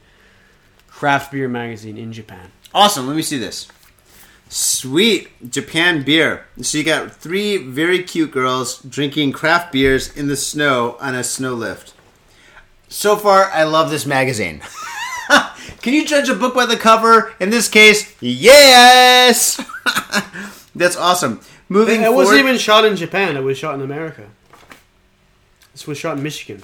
[0.88, 2.52] craft beer magazine in Japan.
[2.72, 3.06] Awesome.
[3.06, 3.68] Let me see this.
[4.52, 6.44] Sweet Japan beer.
[6.60, 11.22] So you got three very cute girls drinking craft beers in the snow on a
[11.22, 11.94] snow lift.
[12.88, 14.60] So far, I love this magazine.
[15.82, 17.32] Can you judge a book by the cover?
[17.38, 19.64] In this case, yes.
[20.74, 21.40] That's awesome.
[21.68, 23.36] Moving It forward, wasn't even shot in Japan.
[23.36, 24.26] It was shot in America.
[25.70, 26.60] This was shot in Michigan.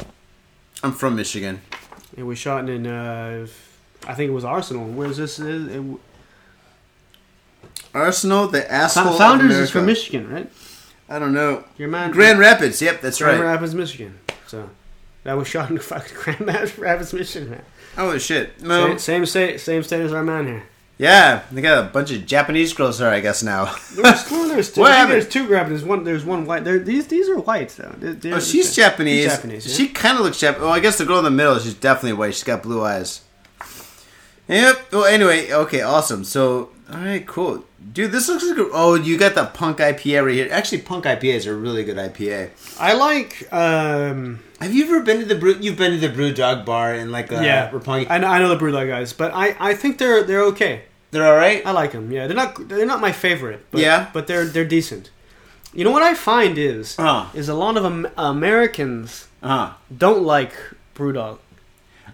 [0.82, 1.60] I'm from Michigan.
[2.16, 3.46] It was shot in uh,
[4.08, 4.86] I think it was Arsenal.
[4.88, 5.38] Where's this?
[5.38, 5.84] It, it,
[7.96, 9.16] Arsenal, the asshole.
[9.18, 10.50] Founders is from Michigan, right?
[11.08, 11.64] I don't know.
[11.78, 12.82] Your man, Grand Rapids.
[12.82, 13.42] Yep, that's Grand right.
[13.44, 14.18] Grand Rapids, Michigan.
[14.46, 14.68] So
[15.24, 16.16] that was shot in fucking
[16.46, 17.50] Grand Rapids, Michigan.
[17.50, 17.62] Man.
[17.96, 18.60] Oh shit.
[18.62, 18.88] No.
[18.88, 20.62] Same, same state, same state as our man here.
[20.98, 23.66] Yeah, they got a bunch of Japanese girls there, I guess now.
[23.94, 24.80] There's, well, there's two.
[24.80, 25.12] What happened?
[25.12, 25.70] There's two Grand.
[25.70, 26.04] There's one.
[26.04, 26.64] There's one white.
[26.64, 27.94] There, these these are white though.
[27.98, 29.24] They're- they're- Oh, she's Japanese.
[29.24, 29.66] She's Japanese.
[29.66, 29.74] Yeah?
[29.86, 30.62] She kind of looks Japanese.
[30.64, 32.34] Well, I guess the girl in the middle, she's definitely white.
[32.34, 33.20] She's got blue eyes.
[34.48, 34.92] Yep.
[34.92, 36.24] Well, anyway, okay, awesome.
[36.24, 38.12] So, all right, cool, dude.
[38.12, 38.58] This looks like.
[38.58, 40.48] A, oh, you got the Punk IPA right here.
[40.50, 42.50] Actually, Punk IPA is a really good IPA.
[42.78, 43.52] I like.
[43.52, 45.56] Um, Have you ever been to the brew?
[45.60, 48.06] You've been to the Brew Dog Bar in like uh, yeah, Roppongi?
[48.10, 48.28] I know.
[48.28, 50.82] I know the Brewdog guys, but I, I think they're they're okay.
[51.10, 51.64] They're all right.
[51.66, 52.10] I like them.
[52.10, 53.64] Yeah, they're not they're not my favorite.
[53.70, 54.10] But, Yeah?
[54.12, 55.10] but they're they're decent.
[55.72, 57.28] You know what I find is Uh.
[57.34, 59.74] is a lot of Am- Americans Uh-huh.
[59.96, 60.54] don't like
[60.94, 61.38] Brewdog.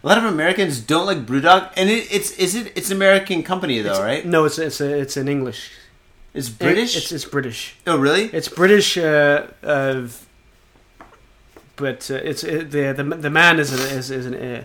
[0.02, 3.42] A lot of Americans don't like BrewDog, and it, it's is it it's an American
[3.42, 4.26] company though, It's- right?
[4.26, 5.70] No, it's it's a, it's an English.
[6.34, 6.96] It's British.
[6.96, 7.76] It's it's British.
[7.86, 8.24] oh, really?
[8.32, 8.96] It's British.
[8.98, 10.08] Uh, uh,
[11.76, 14.64] but uh, it's it, the, the the man is an, is is an, uh,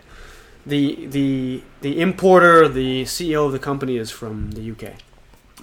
[0.66, 4.94] the the the importer, the CEO of the company is from the UK.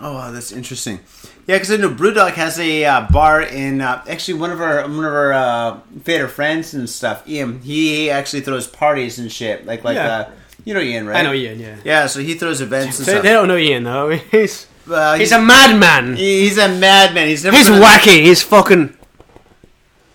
[0.00, 0.98] Oh, that's interesting.
[1.46, 4.82] Yeah, because I know Brewdog has a uh, bar in uh, actually one of our
[4.82, 7.26] one of our uh, favorite friends and stuff.
[7.28, 9.64] Ian, he actually throws parties and shit.
[9.66, 10.08] Like like Yeah.
[10.10, 10.30] uh,
[10.64, 11.18] you know Ian, right?
[11.18, 11.60] I know Ian.
[11.60, 11.76] Yeah.
[11.84, 13.22] Yeah, so he throws events and They, stuff.
[13.22, 14.10] they don't know Ian though.
[14.30, 16.16] He's Uh, he's a madman.
[16.16, 17.28] he's a madman.
[17.28, 18.22] He's never He's wacky.
[18.22, 18.96] He's fucking.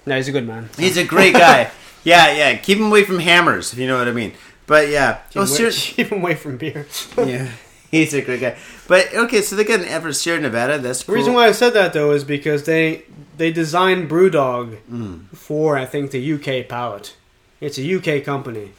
[0.06, 0.70] No, he's a good man.
[0.78, 1.72] He's a great guy.
[2.04, 2.56] yeah, yeah.
[2.58, 4.34] Keep him away from hammers, if you know what I mean.
[4.68, 6.86] But yeah, Keep oh, away- keep him away from beer.
[7.18, 7.48] yeah,
[7.92, 8.56] he's a great guy.
[8.88, 10.78] But okay, so they got an effort Sierra Nevada.
[10.80, 11.16] That's The cool.
[11.16, 13.04] reason why I said that though is because they
[13.38, 15.26] they designed BrewDog Mm.
[15.36, 17.16] for I think the UK palate.
[17.62, 18.72] It's a UK company.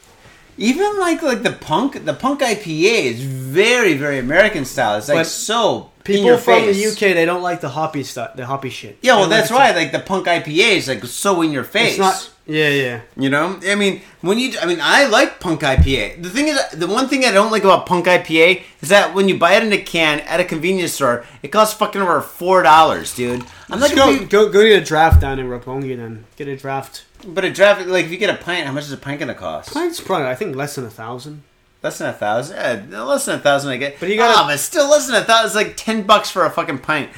[0.57, 4.97] even like like the punk, the punk IPA is very very American style.
[4.97, 6.75] It's like But so in People from face.
[6.77, 8.97] the UK they don't like the hoppy stuff, the hoppy shit.
[9.01, 9.75] Yeah, well, that's like right.
[9.75, 11.91] Like the punk IPA is like so in your face.
[11.91, 12.30] It's not.
[12.47, 13.01] Yeah, yeah.
[13.15, 16.21] You know, I mean, when you, I mean, I like punk IPA.
[16.23, 19.29] The thing is, the one thing I don't like about punk IPA is that when
[19.29, 22.63] you buy it in a can at a convenience store, it costs fucking over four
[22.63, 23.43] dollars, dude.
[23.69, 26.25] I'm like, go, go go get a draft down in Roppongi then.
[26.35, 27.05] Get a draft.
[27.25, 29.35] but a draft, like if you get a pint, how much is a pint gonna
[29.35, 29.71] cost?
[29.75, 31.43] It's probably I think less than a thousand.
[31.83, 32.57] Less than a thousand.
[32.91, 33.71] Yeah, less than a thousand.
[33.71, 33.99] I get.
[33.99, 35.45] But you gotta- Ah, but still less than a thousand.
[35.45, 37.11] It's like ten bucks for a fucking pint.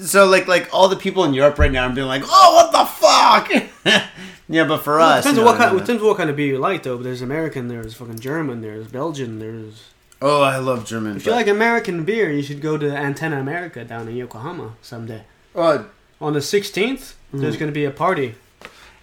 [0.00, 2.72] So like like all the people in Europe right now are being like, oh, what
[2.72, 4.04] the fuck?
[4.48, 5.78] yeah, but for us, depends on what kind.
[5.78, 6.96] Depends on what kind of beer you like though.
[6.96, 9.90] But there's American, there's fucking German, there's Belgian, there's.
[10.20, 11.16] Oh, I love German.
[11.16, 15.24] If you like American beer, you should go to Antenna America down in Yokohama someday.
[15.54, 15.86] oh,
[16.20, 17.58] On the 16th, there's mm.
[17.58, 18.36] going to be a party.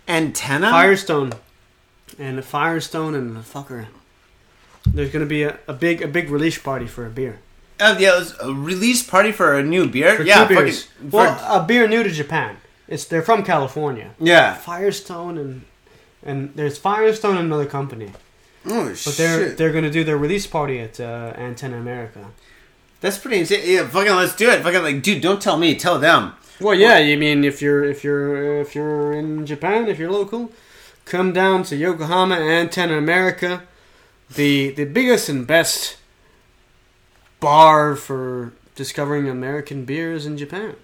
[0.07, 0.71] antenna.
[0.71, 1.33] Firestone,
[2.17, 3.87] and a Firestone and a fucker.
[4.85, 7.39] There's going to be a, a big a big release party for a beer.
[7.79, 10.15] Oh yeah, it was a release party for a new beer.
[10.15, 12.57] For yeah, fucking- well, a beer new to Japan.
[12.91, 14.09] It's they're from California.
[14.19, 14.53] yeah.
[14.55, 15.51] Firestone and
[16.29, 18.09] and there's Firestone and another company.
[18.65, 19.05] Oh shit.
[19.05, 22.23] But they're they're going to do their release party at uh, Antenna America.
[22.99, 23.63] that's pretty insane.
[23.65, 24.61] Yeah, fucking let's do it.
[24.61, 26.33] Fucking like, dude, don't tell me, tell them.
[26.59, 30.51] Well, yeah, you mean if you're if you're if you're in Japan, if you're local,
[31.05, 33.63] come down to Yokohama Antenna America,
[34.35, 35.97] the the biggest and best
[37.39, 40.75] bar for discovering American beers in Japan.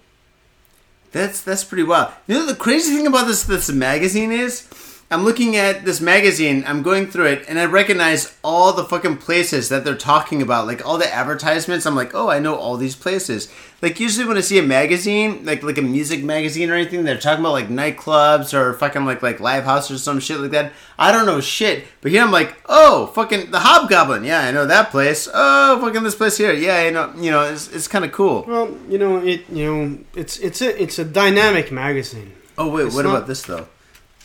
[1.12, 2.12] That's that's pretty wild.
[2.26, 4.66] You know the crazy thing about this this magazine is,
[5.10, 9.16] I'm looking at this magazine, I'm going through it, and I recognize all the fucking
[9.16, 11.86] places that they're talking about, like all the advertisements.
[11.86, 13.50] I'm like, oh, I know all these places.
[13.80, 17.16] Like usually when I see a magazine, like like a music magazine or anything, they're
[17.16, 20.72] talking about like nightclubs or fucking like like live house or some shit like that.
[20.98, 24.24] I don't know shit, but here I'm like, oh, fucking the Hobgoblin.
[24.24, 25.26] Yeah, I know that place.
[25.32, 26.52] Oh, fucking this place here.
[26.52, 27.14] Yeah, I know.
[27.16, 28.44] You know, it's it's kind of cool.
[28.46, 29.48] Well, you know it.
[29.48, 32.34] You know it's it's a it's a dynamic magazine.
[32.58, 33.68] Oh wait, It's what not- about this though?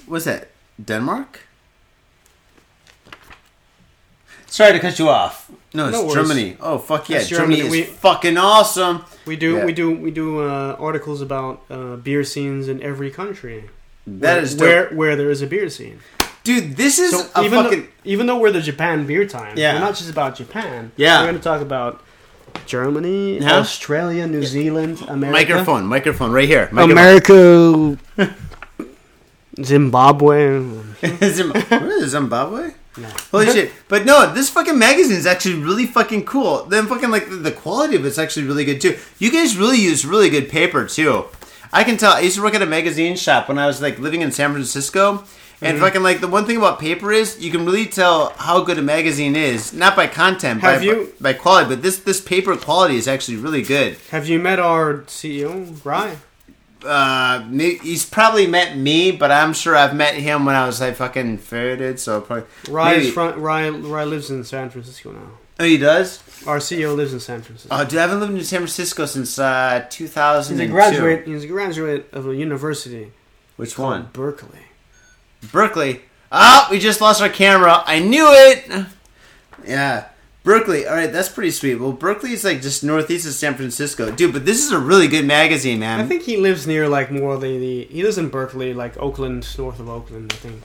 [0.07, 0.49] What's that?
[0.83, 1.41] Denmark?
[4.47, 5.49] Sorry to cut you off.
[5.73, 6.13] No, it's No.
[6.13, 6.57] Germany.
[6.61, 7.79] Oh fuck yeah, That's Germany, Germany.
[7.81, 9.03] is We- fucking awesome.
[9.25, 9.65] We do Yeah.
[9.65, 13.69] we do we do uh, articles about uh, beer scenes in every country.
[14.05, 14.61] That where, is dope.
[14.67, 15.99] where where there is a beer scene.
[16.43, 16.75] dude.
[16.77, 17.81] This is So a even fucking.
[17.81, 19.73] though, even though we're the Japan beer time, Yeah.
[19.73, 20.91] we're not just about Japan.
[20.97, 21.19] Yeah.
[21.21, 22.01] we're going to talk about
[22.67, 23.59] Germany, Yeah.
[23.59, 26.67] Australia, New Zealand, America, Microphone, microphone, right here.
[26.71, 26.91] Microphone.
[26.91, 27.37] America,
[29.61, 30.59] Zimbabwe.
[31.03, 32.71] What is it, Zimbabwe?
[32.95, 33.07] No.
[33.31, 33.71] Holy shit!
[33.87, 36.63] But no, this fucking magazine is actually really fucking cool.
[36.65, 38.97] Then fucking like the- quality of it's actually really good too.
[39.17, 41.25] You guys really use really good paper too.
[41.71, 42.13] I can tell.
[42.13, 44.51] I used to work at a magazine shop when I was like living in San
[44.51, 45.23] Francisco,
[45.59, 45.79] and Mm-hmm.
[45.85, 48.81] fucking like the one thing about paper is you can really tell how good a
[48.83, 51.69] magazine is, not by content, Have by, you- by quality.
[51.69, 53.97] But this this paper quality is actually really good.
[54.11, 56.17] Have you met our CEO, Rye?
[56.85, 60.95] Uh, he's probably met me, but I'm sure I've met him when I was like
[60.95, 61.99] fucking ferreted.
[61.99, 65.29] So probably Rye, maybe- front, Rye, Rye lives in San Francisco now.
[65.59, 66.21] Oh, he does.
[66.47, 67.69] Our CEO lives in San Francisco.
[67.75, 70.61] Oh, dude, I haven't lived in San Francisco since uh, 2002.
[70.61, 71.27] he's a graduate.
[71.27, 73.11] He's a graduate of a university
[73.55, 74.09] Which one?
[74.13, 74.59] Berkeley.
[75.51, 76.01] Berkeley.
[76.31, 77.83] Oh, we just lost our camera.
[77.85, 78.87] I knew it.
[79.65, 80.05] Yeah,
[80.43, 80.85] Berkeley.
[80.85, 81.75] All right, that's pretty sweet.
[81.75, 84.33] Well, Berkeley is like just northeast of San Francisco, dude.
[84.33, 85.99] But this is a really good magazine, man.
[86.01, 89.47] I think he lives near like more the, the he lives in Berkeley, like Oakland,
[89.57, 90.33] north of Oakland.
[90.33, 90.61] I think.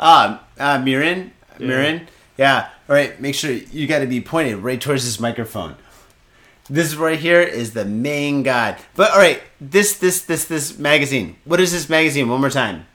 [0.00, 1.66] Ah, uh, Mirren, Yeah.
[1.66, 2.08] Mirren.
[2.36, 2.68] Yeah.
[2.88, 3.20] All right.
[3.20, 5.76] Make sure you got to be pointed right towards this microphone.
[6.68, 8.78] This right here is the main guy.
[8.94, 11.36] But all right, this this this this magazine.
[11.44, 12.28] What is this magazine?
[12.28, 12.86] One more time.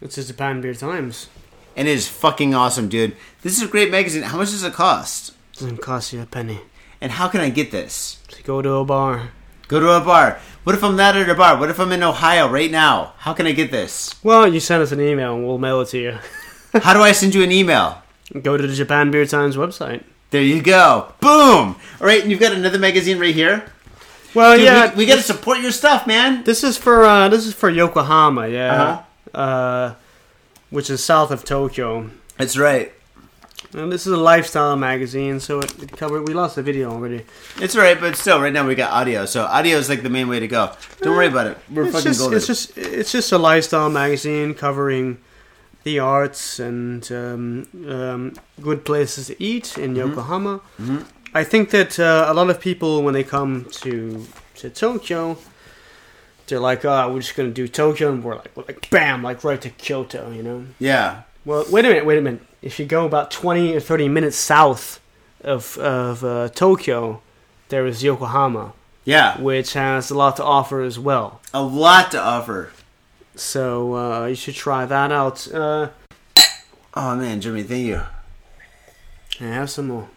[0.00, 1.28] It's the Japan Beer Times.
[1.76, 3.16] And it is fucking awesome, dude.
[3.42, 4.22] This is a great magazine.
[4.22, 5.34] How much does it cost?
[5.54, 6.60] Doesn't cost you a penny.
[7.00, 8.20] And how can I get this?
[8.28, 9.30] To go to a bar.
[9.68, 10.38] Go to a bar.
[10.64, 11.58] What if I'm not at a bar?
[11.58, 13.14] What if I'm in Ohio right now?
[13.18, 14.14] How can I get this?
[14.22, 16.18] Well, you send us an email and we'll mail it to you.
[16.82, 18.00] How do I send you an email?
[18.42, 20.04] Go to the Japan Beer Times website.
[20.30, 21.12] There you go.
[21.20, 21.76] Boom.
[22.00, 23.64] All right, and you've got another magazine right here.
[24.34, 26.44] Well, Dude, yeah, we, we got to support your stuff, man.
[26.44, 28.82] This is for uh, this is for Yokohama, yeah,
[29.34, 29.38] Uh-huh.
[29.38, 29.94] uh
[30.70, 32.08] which is south of Tokyo.
[32.38, 32.92] That's right.
[33.74, 36.28] And this is a lifestyle magazine, so it, it covered.
[36.28, 37.24] We lost the video already.
[37.56, 40.10] It's all right, but still, right now we got audio, so audio is like the
[40.10, 40.72] main way to go.
[41.00, 41.58] Don't worry about it.
[41.70, 42.36] We're It's fucking just, golden.
[42.36, 45.18] it's just it's just a lifestyle magazine covering
[45.84, 50.60] the arts and um, um, good places to eat in Yokohama.
[50.80, 51.04] Mhm.
[51.34, 54.26] I think that uh, a lot of people when they come to
[54.56, 55.38] to Tokyo,
[56.46, 59.42] they're like, "Oh, we're just gonna do Tokyo," and we're like, we're like, bam, like
[59.44, 60.66] right to Kyoto, you know.
[60.78, 61.22] yeah.
[61.44, 62.42] Well, wait a minute, wait a minute.
[62.60, 65.00] If you go about 20 or 30 minutes south
[65.42, 67.20] of, of uh, Tokyo,
[67.68, 68.72] there is Yokohama,
[69.04, 69.40] Yeah.
[69.40, 71.40] which has a lot to offer as well.
[71.52, 72.70] A lot to offer.
[73.34, 75.52] So uh, you should try that out.
[75.52, 75.88] Uh,
[76.94, 78.02] Oh, man, Jimmy, thank you.
[79.40, 80.08] and have some more.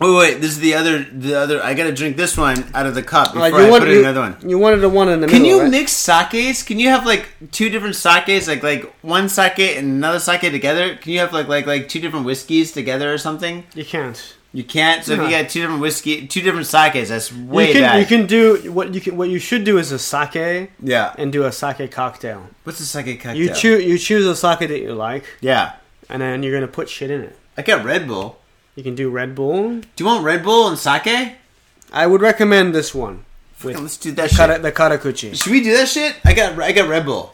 [0.00, 2.94] Wait, wait, this is the other, the other, I gotta drink this one out of
[2.96, 4.36] the cup before Like, I want- put in another one.
[4.44, 5.70] You wanted the one in the Can middle, you right?
[5.70, 6.62] mix sakes?
[6.64, 10.96] Can you have like two different sakes, like like one sake and another sake together?
[10.96, 13.64] Can you have like like like two different whiskeys together or something?
[13.74, 14.34] You can't.
[14.52, 15.04] You can't.
[15.04, 15.24] So if No.
[15.24, 18.00] you got two different whiskey, two different sakes, that's way you can bad.
[18.00, 21.12] you can do what you can what you should do is a sake yeah.
[21.18, 22.48] and do a sake cocktail.
[22.64, 23.36] What's a sake cocktail?
[23.36, 25.72] You choose you choose a sake that you like, Yeah.
[26.08, 27.38] and then you're gonna put shit in it.
[27.56, 28.38] I got Red Bull.
[28.74, 29.80] You can do Red Bull.
[29.80, 31.36] Do you want Red Bull and sake?
[31.92, 33.24] I would recommend this one
[33.62, 34.62] with Let's do that the, kara, shit.
[34.62, 35.34] the karakuchi.
[35.40, 36.16] Should we do that shit?
[36.24, 37.32] I got I got Red Bull.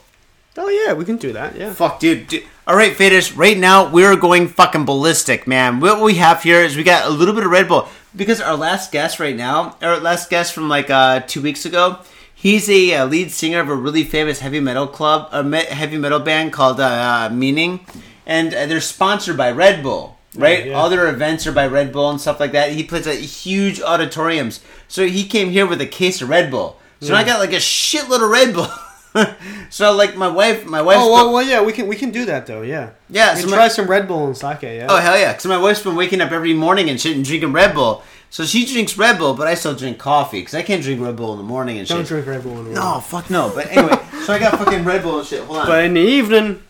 [0.58, 1.56] Oh yeah, we can do that.
[1.56, 1.72] Yeah.
[1.72, 2.26] Fuck, dude.
[2.28, 2.42] dude.
[2.66, 3.36] All right, faders.
[3.36, 5.80] Right now, we're going fucking ballistic, man.
[5.80, 8.56] What we have here is we got a little bit of Red Bull because our
[8.56, 12.00] last guest right now, our last guest from like uh, two weeks ago,
[12.34, 15.96] he's a uh, lead singer of a really famous heavy metal club, a me- heavy
[15.96, 17.80] metal band called uh, uh, Meaning,
[18.26, 20.18] and uh, they're sponsored by Red Bull.
[20.36, 20.74] Right, yeah.
[20.74, 22.70] all their events are by Red Bull and stuff like that.
[22.70, 26.78] He plays at huge auditoriums, so he came here with a case of Red Bull.
[27.00, 27.28] So I hmm.
[27.28, 28.68] got like a shitload of Red Bull.
[29.70, 30.98] so like my wife, my wife.
[31.00, 32.62] Oh well, well, yeah, we can we can do that though.
[32.62, 32.90] Yeah.
[33.08, 34.62] Yeah, You so my- try some Red Bull and sake.
[34.62, 34.86] Yeah.
[34.88, 35.32] Oh hell yeah!
[35.32, 38.04] Because my wife's been waking up every morning and shit and drinking Red Bull.
[38.32, 41.16] So she drinks Red Bull, but I still drink coffee because I can't drink Red
[41.16, 41.96] Bull in the morning and shit.
[41.96, 42.52] Don't drink Red Bull.
[42.52, 42.74] In the morning.
[42.74, 43.50] No, fuck no.
[43.52, 45.42] But anyway, so I got fucking Red Bull and shit.
[45.42, 45.66] Hold on.
[45.66, 46.62] But in the evening,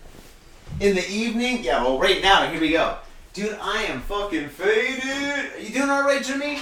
[0.79, 1.83] in the evening, yeah.
[1.83, 2.97] Well, right now, here we go,
[3.33, 3.57] dude.
[3.61, 5.53] I am fucking faded.
[5.55, 6.59] Are you doing all right, Jimmy?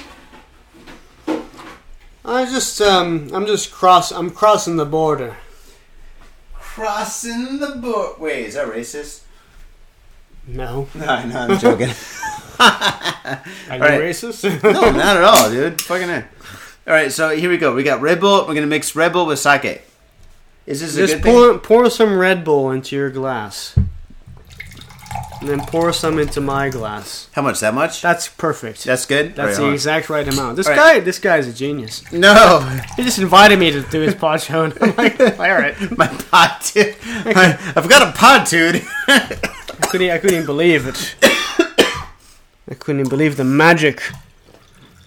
[2.25, 5.37] I just um I'm just cross I'm crossing the border.
[6.53, 8.19] Crossing the board.
[8.19, 9.21] Wait, is that racist?
[10.47, 10.87] No.
[10.95, 11.89] No, no, I'm joking.
[12.59, 13.41] Are
[13.75, 14.01] you right.
[14.01, 14.43] racist?
[14.63, 15.81] no, not at all, dude.
[15.81, 16.25] Fucking it.
[16.87, 17.73] All right, so here we go.
[17.73, 18.45] We got Red Bull.
[18.47, 19.81] We're gonna mix Red Bull with sake.
[20.65, 21.33] Is this a Just good thing?
[21.33, 23.77] pour pour some Red Bull into your glass.
[25.41, 27.29] And then pour some into my glass.
[27.31, 27.61] How much?
[27.61, 28.01] That much?
[28.01, 28.83] That's perfect.
[28.83, 29.35] That's good.
[29.35, 30.57] That's right, the exact right amount.
[30.57, 31.05] This All guy, right.
[31.05, 32.03] this guy's a genius.
[32.11, 32.59] No,
[32.97, 35.75] He just invited me to do his pod show, and I'm like, all right.
[35.97, 36.95] my pod dude.
[37.05, 38.81] I've got a pod dude.
[39.07, 39.39] I
[39.89, 41.15] couldn't, I couldn't even believe it.
[42.69, 44.01] I couldn't even believe the magic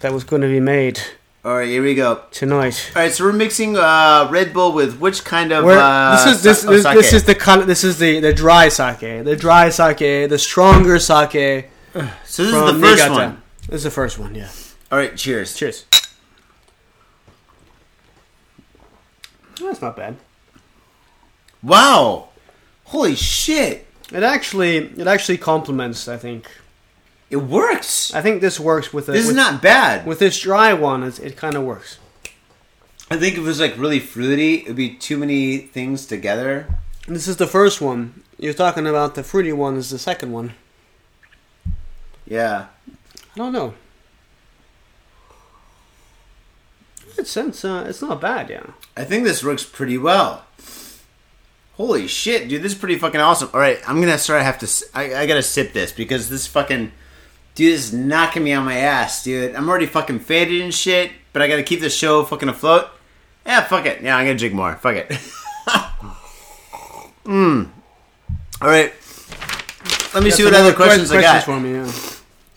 [0.01, 0.99] that was going to be made
[1.45, 2.21] All right, here we go.
[2.31, 2.91] Tonight.
[2.95, 6.43] All right, so we're mixing uh, Red Bull with which kind of uh, this is
[6.43, 9.35] this sa- oh, this, this is the color, this is the the dry sake, the
[9.35, 13.13] dry sake, the stronger sake so this is the first Niigata.
[13.13, 13.41] one.
[13.67, 14.49] This is the first one, yeah.
[14.91, 15.55] All right, cheers.
[15.55, 15.85] Cheers.
[19.61, 20.17] That's not bad.
[21.61, 22.29] Wow,
[22.85, 26.07] holy shit, It actually it actually complements.
[26.07, 26.49] I think.
[27.33, 28.13] It works.
[28.13, 30.05] I think this works with a, This is with, not bad.
[30.05, 31.01] with this dry one.
[31.03, 31.97] It, it kind of works.
[33.09, 36.67] I think if it was like really fruity, it'd be too many things together.
[37.07, 38.21] This is the first one.
[38.37, 39.77] You're talking about the fruity one.
[39.77, 40.53] Is the second one.
[42.27, 42.67] Yeah.
[42.87, 43.73] I don't know.
[47.17, 48.65] Uh, it's not bad, yeah.
[48.95, 50.45] I think this works pretty well.
[51.77, 52.61] Holy shit, dude!
[52.61, 53.49] This is pretty fucking awesome.
[53.53, 54.41] All right, I'm gonna start.
[54.41, 54.67] I have to.
[54.93, 56.91] I gotta sip this because this fucking
[57.55, 59.55] dude this is knocking me on my ass, dude.
[59.55, 62.87] I'm already fucking faded and shit, but I gotta keep the show fucking afloat.
[63.45, 64.01] Yeah, fuck it.
[64.01, 64.75] Yeah, I'm gonna drink more.
[64.75, 65.09] Fuck it.
[67.25, 67.69] Mmm.
[68.61, 68.93] All right.
[70.13, 71.43] Let me see what other more questions I got.
[71.43, 71.73] for me.
[71.73, 71.91] Yeah.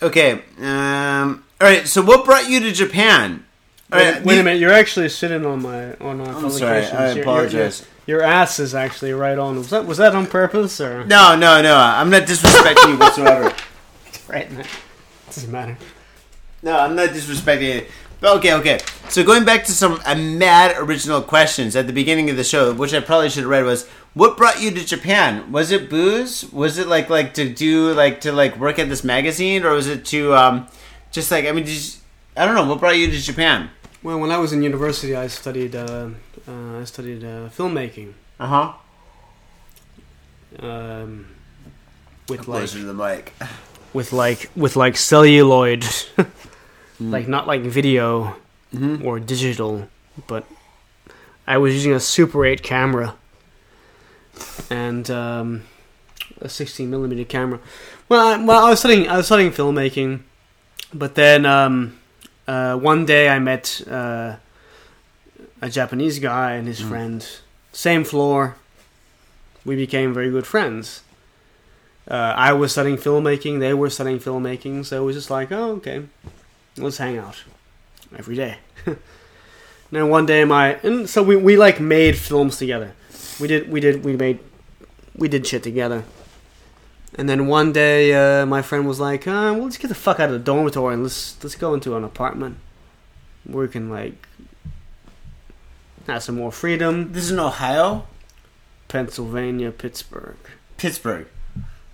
[0.02, 0.32] Okay.
[0.60, 1.44] Um.
[1.60, 1.86] All right.
[1.86, 3.44] So, what brought you to Japan?
[3.93, 4.24] All Wait, right.
[4.24, 6.85] wait the- a minute, you're actually sitting on my on my I'm sorry.
[6.86, 7.86] I Your- apologize.
[8.06, 9.56] Your, your ass is actually right on.
[9.56, 11.77] Was that was that on purpose or No, no, no.
[11.77, 13.55] I'm not disrespecting you whatsoever.
[14.28, 14.51] right?
[14.52, 14.66] it?
[15.27, 15.77] Doesn't matter.
[16.62, 17.90] No, I'm not disrespecting it.
[18.20, 18.78] But okay, okay.
[19.11, 22.73] So going back to some uh, mad original questions at the beginning of the show,
[22.73, 25.53] which I probably should have read was, what brought you to Japan?
[25.53, 26.51] Was it booze?
[26.51, 29.86] Was it like like to do like to like work at this magazine, or was
[29.86, 30.66] it to um
[31.12, 32.01] just like I mean, just,
[32.36, 32.65] I don't know.
[32.66, 33.69] What brought you to Japan?
[34.03, 36.09] Well, when I was in university, I studied uh,
[36.48, 38.73] uh, I studied uh, filmmaking Uh huh.
[40.66, 41.27] um,
[42.28, 43.35] with like the mic.
[43.97, 45.82] With like with like celluloid,
[47.01, 48.36] like not like video
[48.74, 49.05] Mhm.
[49.05, 49.89] or digital,
[50.27, 50.44] but
[51.47, 53.14] I was using a Super 8 camera
[54.70, 55.62] and um,
[56.40, 57.59] a 16 millimeter camera.
[58.09, 60.20] Well, I, well, I was studying I was studying filmmaking,
[60.93, 61.98] but then um,
[62.47, 64.36] uh, one day I met uh,
[65.62, 67.27] a Japanese guy and his friend,
[67.73, 68.56] same floor.
[69.64, 71.02] We became very good friends.
[72.09, 75.73] Uh, I was studying filmmaking, they were studying filmmaking, so it was just like, oh,
[75.73, 76.05] okay,
[76.77, 77.43] let's hang out
[78.16, 78.59] every day.
[78.87, 78.97] and
[79.91, 82.93] then one day, my and so we, we like made films together.
[83.41, 84.39] We did we did we made
[85.16, 86.05] we did shit together.
[87.19, 90.20] And then one day, uh, my friend was like, uh, "Well, let's get the fuck
[90.20, 92.59] out of the dormitory and let's let's go into an apartment
[93.45, 94.28] where we can like
[96.07, 98.07] have some more freedom." This is in Ohio,
[98.87, 100.37] Pennsylvania, Pittsburgh,
[100.77, 101.27] Pittsburgh.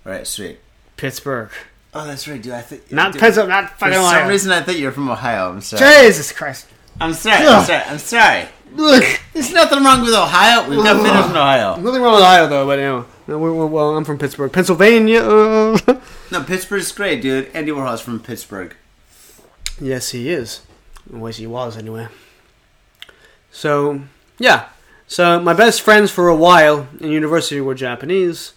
[0.03, 0.59] Right, sweet.
[0.97, 1.49] Pittsburgh,
[1.95, 2.53] Oh, that's right, dude.
[2.53, 4.27] I think not dude, Pennsylvania, not For fucking some Ohio.
[4.29, 5.49] reason, I thought you were from Ohio.
[5.51, 6.05] I'm sorry.
[6.07, 6.65] Jesus Christ!
[6.99, 7.45] I'm sorry.
[7.45, 7.83] I'm sorry.
[7.83, 8.45] I'm sorry.
[8.75, 9.03] Look,
[9.33, 10.67] There's nothing wrong with Ohio.
[10.67, 11.75] We've got fitters in Ohio.
[11.79, 14.51] nothing wrong with Ohio though, but you know, no, we're, we're, well, I'm from Pittsburgh,
[14.51, 15.21] Pennsylvania.
[16.31, 17.51] No, Pittsburgh's great, dude.
[17.53, 18.75] Andy Warhol's from Pittsburgh.
[19.79, 20.61] yes, he is.
[21.15, 22.07] Or he was anyway.
[23.51, 24.01] So
[24.39, 24.69] yeah,
[25.07, 28.53] so my best friends for a while in university were Japanese.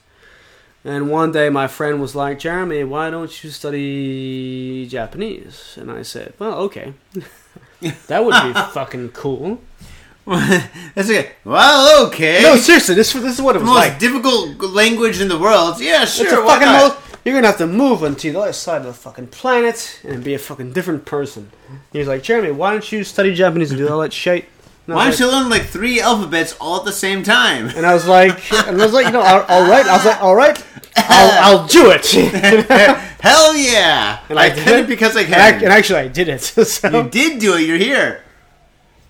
[0.86, 5.76] And one day my friend was like, Jeremy, why don't you study Japanese?
[5.80, 6.94] And I said, well, okay.
[8.06, 9.60] that would be fucking cool.
[10.26, 11.32] That's okay.
[11.44, 12.40] Well, okay.
[12.40, 13.98] No, seriously, this, this is what it the was most like.
[13.98, 15.80] difficult language in the world.
[15.80, 16.26] Yeah, sure.
[16.26, 17.02] It's a why fucking not?
[17.24, 20.34] You're gonna have to move onto the other side of the fucking planet and be
[20.34, 21.50] a fucking different person.
[21.92, 24.44] He's like, Jeremy, why don't you study Japanese and do all that shit?
[24.86, 27.68] And Why don't you learn like three alphabets all at the same time?
[27.68, 29.84] And I was like, and I was like, you know, all, all right.
[29.84, 30.64] I was like, all right,
[30.96, 32.06] I'll, I'll do it.
[33.20, 34.20] Hell yeah!
[34.28, 34.86] And I I did it.
[34.86, 35.34] because I can.
[35.34, 36.40] and actually, I did it.
[36.40, 37.62] So You did do it.
[37.62, 38.22] You're here.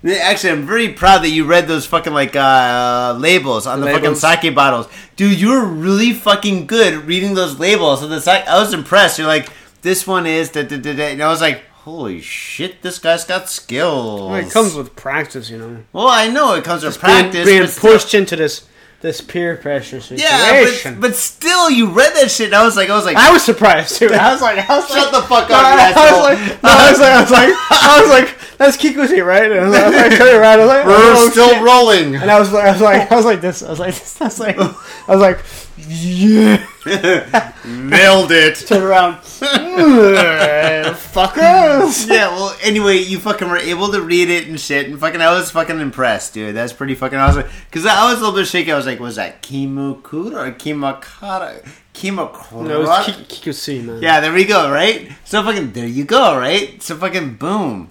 [0.05, 4.21] Actually, I'm very proud that you read those fucking like uh, labels on the, labels?
[4.21, 5.39] fucking sake bottles, dude.
[5.39, 8.03] You were really fucking good reading those labels.
[8.03, 9.19] And the sake, I was impressed.
[9.19, 9.51] You're like,
[9.83, 11.05] this one is da, da, da, da.
[11.13, 14.21] and I was like, holy shit, this guy's got skills.
[14.21, 15.85] Well, it comes with practice, you know.
[15.93, 17.47] well, I know it comes with Being, practice.
[17.47, 18.67] being but still- pushed into this
[19.03, 20.95] this peer pressure yeah, situation.
[20.95, 22.47] but, but still, you read that shit.
[22.47, 24.09] And I was like, I was like, I was surprised too.
[24.13, 26.71] I was like, I was shut like, the fuck up, you I, was like, no,
[26.71, 29.53] I was like, I was like, I was like, that's Kikuchi, right?
[29.53, 31.51] And I was like, I was like, turn around, I was like, We're oh, still
[31.51, 31.63] shit.
[31.63, 32.17] rolling.
[32.17, 33.63] And I was like, I was like, I was like this.
[33.63, 34.21] I was like, this.
[34.21, 35.39] I was like, I was like,
[35.79, 36.67] yeah.
[37.67, 38.55] Nailed it.
[38.67, 39.21] Turn around, "Ugh,
[40.97, 42.09] fuckers.
[42.09, 45.33] yeah, well, anyway, you fucking were able to read it and shit, and fucking, I
[45.33, 46.55] was fucking impressed, dude.
[46.55, 47.45] That's pretty fucking awesome.
[47.69, 48.73] Because I was a little bit shaky.
[48.73, 51.67] I was like, was that Kimukura or Kimakara?
[51.93, 52.67] Kimakura?
[52.67, 54.03] No, it was Ki- man.
[54.03, 55.11] yeah, there we go, right?
[55.25, 56.81] So fucking, there you go, right?
[56.83, 57.91] So fucking, boom.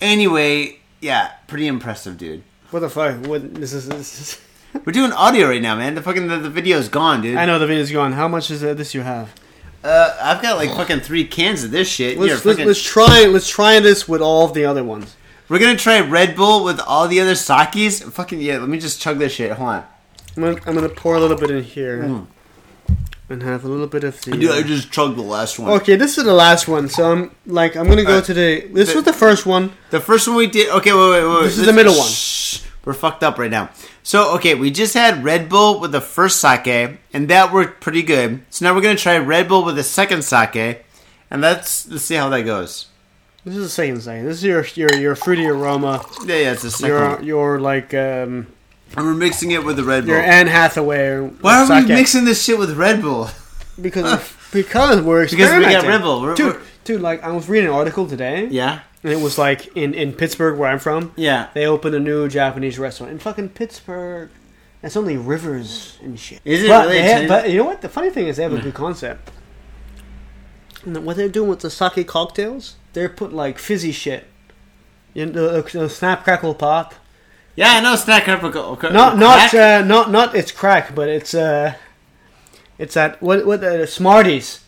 [0.00, 2.42] Anyway, yeah, pretty impressive, dude.
[2.70, 3.24] What the fuck?
[3.26, 3.88] What this is?
[3.88, 4.40] This is
[4.84, 5.94] We're doing audio right now, man.
[5.94, 7.36] The fucking the, the video's gone, dude.
[7.36, 8.12] I know the video's gone.
[8.12, 9.32] How much is uh, this you have?
[9.82, 12.18] Uh, I've got like fucking three cans of this shit.
[12.18, 15.16] Let's, let's, fucking- let's try let's try this with all of the other ones.
[15.48, 18.02] We're gonna try Red Bull with all the other sakis.
[18.02, 19.52] Fucking yeah, let me just chug this shit.
[19.52, 19.84] Hold on.
[20.36, 22.26] I'm gonna, I'm gonna pour a little bit in here
[23.28, 24.32] and have a little bit of the.
[24.32, 25.70] Dude, I uh, just chugged the last one.
[25.80, 26.88] Okay, this is the last one.
[26.88, 28.66] So I'm like I'm gonna go Uh, to the.
[28.72, 29.72] This the- was the first one.
[29.90, 30.68] The first one we did.
[30.70, 31.42] Okay, wait, wait, wait.
[31.44, 32.10] This is the middle one.
[32.86, 33.68] We're fucked up right now.
[34.02, 36.66] So okay, we just had Red Bull with the first sake,
[37.12, 38.42] and that worked pretty good.
[38.48, 40.84] So now we're gonna try Red Bull with the second sake,
[41.30, 42.86] and let's let's see how that goes.
[43.44, 44.24] This is the second thing.
[44.24, 46.04] This is your your your fruity aroma.
[46.24, 48.46] Yeah, yeah, it's the second Your your like um
[48.96, 50.14] And we're mixing it with the Red Bull.
[50.14, 51.18] your Anne Hathaway.
[51.18, 51.88] Why are sake.
[51.88, 53.28] we mixing this shit with Red Bull?
[53.80, 55.68] Because because we're experimenting.
[55.68, 55.92] Because we got.
[55.92, 56.22] Red Bull.
[56.22, 56.54] We're- dude.
[56.54, 59.94] we're- Dude, like I was reading an article today, Yeah, and it was like in
[59.94, 61.12] in Pittsburgh where I'm from.
[61.16, 61.48] yeah.
[61.54, 64.30] They opened a new Japanese restaurant in fucking Pittsburgh.
[64.82, 66.40] That's only rivers and shit.
[66.44, 66.98] Is it but really?
[66.98, 67.80] they have- but you know what?
[67.82, 69.30] The funny thing is they have a good concept.
[70.84, 74.26] And what they're doing with the sake cocktails, they're putting like fizzy shit.
[75.14, 76.94] You know, the, the snap crackle pop.
[77.54, 78.42] Yeah, I know snack crack.
[78.44, 79.54] Okay, Not not crack?
[79.82, 81.74] uh, not not it's crack, but it's uh,
[82.78, 84.60] it's that what what uh, Smarties.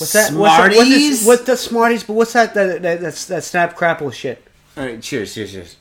[0.00, 0.32] What's that?
[0.32, 1.20] What's that, what, Smarties?
[1.22, 2.04] is, what the Smarties?
[2.04, 2.54] But what's that?
[2.54, 4.42] That, that that's that snap crackle shit.
[4.76, 5.76] All right, cheers, cheers, cheers.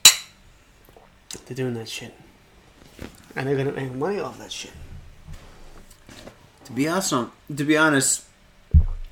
[1.46, 2.14] They're doing that shit,
[3.36, 4.72] and they're gonna make money off that shit.
[6.66, 8.26] To be awesome, to be honest,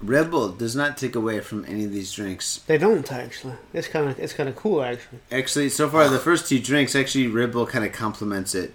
[0.02, 2.58] Red Bull does not take away from any of these drinks.
[2.68, 3.56] They don't actually.
[3.74, 5.20] It's kind of it's kind of cool actually.
[5.32, 8.74] Actually, so far the first two drinks, actually Red Bull kind of complements it.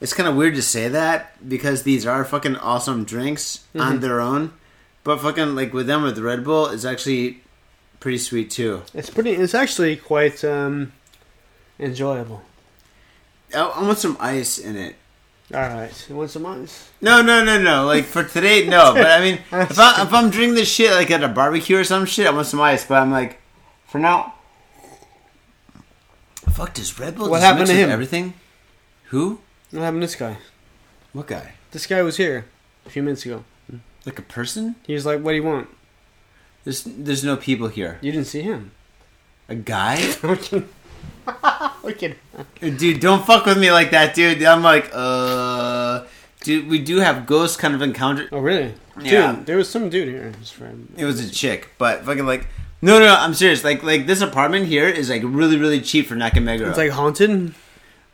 [0.00, 4.00] It's kind of weird to say that because these are fucking awesome drinks on mm-hmm.
[4.00, 4.52] their own,
[5.04, 7.42] but fucking like with them with Red Bull is actually
[8.00, 8.82] pretty sweet too.
[8.94, 9.30] It's pretty.
[9.32, 10.92] It's actually quite um,
[11.78, 12.42] enjoyable.
[13.54, 14.96] I, I want some ice in it.
[15.52, 16.88] All right, you want some ice?
[17.02, 17.84] No, no, no, no.
[17.84, 18.94] Like for today, no.
[18.94, 21.84] But I mean, if, I, if I'm drinking this shit like at a barbecue or
[21.84, 22.86] some shit, I want some ice.
[22.86, 23.40] But I'm like,
[23.86, 24.34] for now.
[26.52, 27.90] Fuck, does Red Bull What just happened mix to with him?
[27.90, 28.34] everything?
[29.06, 29.40] Who?
[29.70, 30.38] What happened to this guy?
[31.12, 31.52] What guy?
[31.70, 32.46] This guy was here
[32.84, 33.44] a few minutes ago.
[34.04, 34.76] Like a person?
[34.86, 35.68] He was like, "What do you want?"
[36.64, 37.98] There's there's no people here.
[38.00, 38.72] You didn't see him.
[39.48, 39.96] A guy?
[42.60, 44.42] Dude, don't fuck with me like that, dude.
[44.42, 46.04] I'm like, uh,
[46.40, 48.28] dude, we do have ghost kind of encounter.
[48.32, 48.74] Oh really?
[49.00, 49.32] Yeah.
[49.32, 50.32] Dude, there was some dude here.
[50.38, 50.92] His friend.
[50.96, 52.46] It was a chick, but fucking like,
[52.80, 53.64] no, no, no, I'm serious.
[53.64, 56.68] Like, like this apartment here is like really, really cheap for Nakameguro.
[56.68, 57.54] It's like haunted.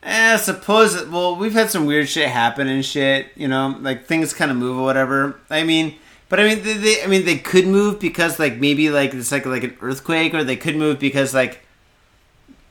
[0.08, 1.04] Eh, suppose.
[1.06, 3.30] Well, we've had some weird shit happen and shit.
[3.36, 5.38] You know, like things kind of move or whatever.
[5.50, 5.96] I mean,
[6.30, 9.30] but I mean, they, they, I mean, they could move because like maybe like it's
[9.30, 11.60] like like an earthquake, or they could move because like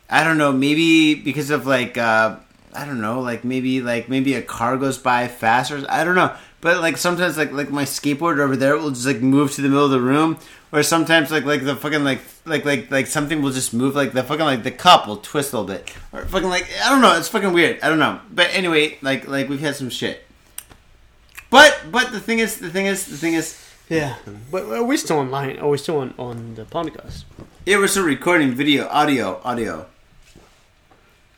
[0.10, 2.38] I don't know, maybe because of like uh
[2.74, 5.86] I don't know, like maybe like maybe a car goes by faster.
[5.90, 9.22] I don't know, but like sometimes like like my skateboard over there will just like
[9.22, 10.38] move to the middle of the room,
[10.72, 14.12] or sometimes like like the fucking like like like like something will just move like
[14.12, 17.02] the fucking like the cup will twist a little bit, or fucking like I don't
[17.02, 17.80] know, it's fucking weird.
[17.82, 20.24] I don't know, but anyway, like like we've had some shit.
[21.50, 23.58] But but the thing is, the thing is, the thing is,
[23.90, 24.18] Yeah,
[24.52, 25.58] but are we still online?
[25.60, 27.24] Oh, are we still on on the podcast?
[27.66, 29.86] yeah, we're still recording video, audio, audio.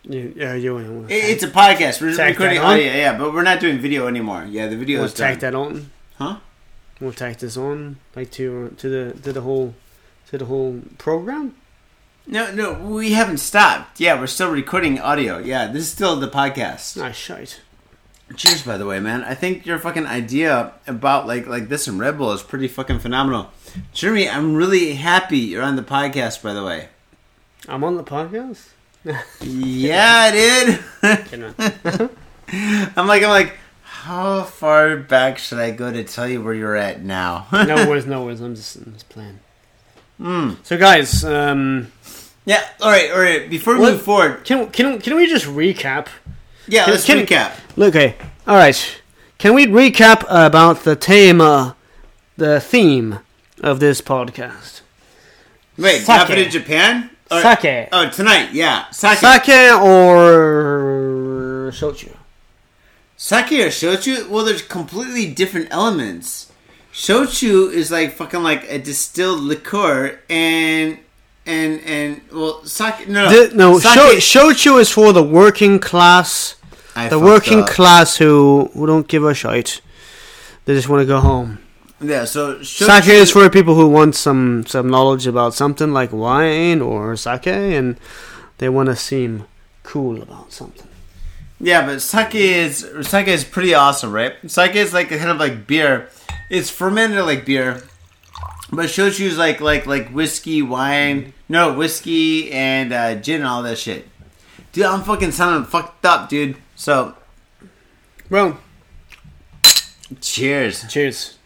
[0.10, 2.02] Yeah, you want It- It's a podcast.
[2.02, 4.44] We're Tack recording audio, yeah, but we're not doing video anymore.
[4.49, 5.38] Yeah, the video We'll is done.
[5.38, 5.91] that on.
[6.18, 6.38] Huh?
[6.99, 9.76] We'll tack this on, like to uh, to the to the whole
[10.31, 11.53] to the whole program.
[12.26, 13.99] No, no, we haven't stopped.
[13.99, 15.38] Yeah, we're still recording audio.
[15.38, 16.98] Yeah, this is still the podcast.
[16.98, 17.61] Nice shite.
[18.36, 19.23] Cheers, by the way, man.
[19.23, 22.98] I think your fucking idea about like like this and Red Bull is pretty fucking
[22.99, 23.52] phenomenal.
[23.94, 26.41] Jeremy, I'm really happy you're on the podcast.
[26.41, 26.90] By the way,
[27.68, 28.69] I'm on the podcast.
[29.42, 30.80] yeah, dude.
[32.98, 36.76] I'm like, I'm like, how far back should I go to tell you where you're
[36.76, 37.48] at now?
[37.52, 38.42] no worries, no worries.
[38.42, 39.40] I'm just, I'm just playing.
[40.18, 40.54] Hmm.
[40.64, 41.92] So, guys, um,
[42.46, 42.64] yeah.
[42.82, 43.50] All right, all right.
[43.50, 46.08] Before we What- move forward, can can can we just recap?
[46.68, 47.52] yeah, Can- let's can- recap.
[47.78, 48.16] Look, okay,
[48.48, 49.02] all right.
[49.38, 51.38] Can we recap about the theme,
[52.36, 53.20] the theme
[53.62, 54.82] of this podcast?
[55.78, 56.30] Wait, Sake.
[56.32, 57.10] in Japan?
[57.32, 57.90] Sake.
[57.92, 58.90] Oh, tonight, yeah.
[58.90, 59.18] Sake.
[59.20, 62.16] Sake or shochu?
[63.18, 64.28] Sake or shochu?
[64.30, 66.52] Well, there's completely different elements.
[66.94, 70.98] Shochu is like fucking like a distilled liqueur, and
[71.46, 73.08] and and well, sake.
[73.08, 73.94] No, The- no, sake.
[73.94, 74.16] sho-
[74.52, 76.56] shochu is for the working class.
[76.96, 77.70] I The working up.
[77.70, 79.82] class who, who don't give a shite.
[80.66, 81.60] They just want to go home.
[82.02, 86.82] Yeah, so Sake is for people who want some some knowledge about something like wine
[86.82, 87.98] or sake, and
[88.58, 89.46] they want to seem
[89.84, 90.88] cool about something.
[91.60, 94.34] Yeah, but sake is sake is pretty awesome, right?
[94.50, 96.10] Sake is like a kind of like beer.
[96.50, 97.84] It's fermented like beer,
[98.72, 103.64] but shochu is like like like whiskey, wine, no whiskey and uh, gin and all
[103.64, 104.08] that shit.
[104.72, 106.56] Dude, I'm fucking sounding fucked up, dude.
[106.76, 107.16] So,
[108.30, 108.58] bro.
[110.22, 111.39] cheers, cheers.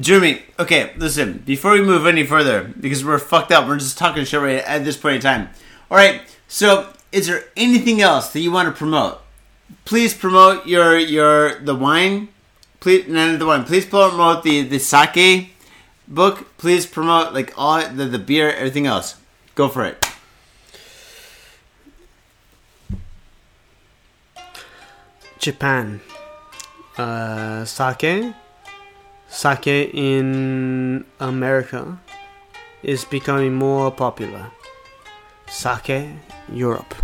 [0.00, 0.42] Jeremy.
[0.58, 1.42] Okay, listen.
[1.46, 4.84] Before we move any further, because we're fucked up, we're just talking shit right at
[4.84, 5.48] this point in time.
[5.90, 6.22] All right.
[6.46, 9.20] So, is there anything else that you want to promote?
[9.84, 12.28] Please promote your your the wine.
[12.80, 13.64] Please none the wine.
[13.64, 15.54] Please promote the the sake
[16.06, 16.56] book.
[16.58, 19.16] Please promote like all the the beer, everything else.
[19.54, 20.04] Go for it.
[25.38, 26.00] Japan.
[26.96, 28.34] Uh, sake.
[29.28, 31.98] Sake in America
[32.82, 34.50] is becoming more popular.
[35.46, 36.08] Sake
[36.50, 36.94] Europe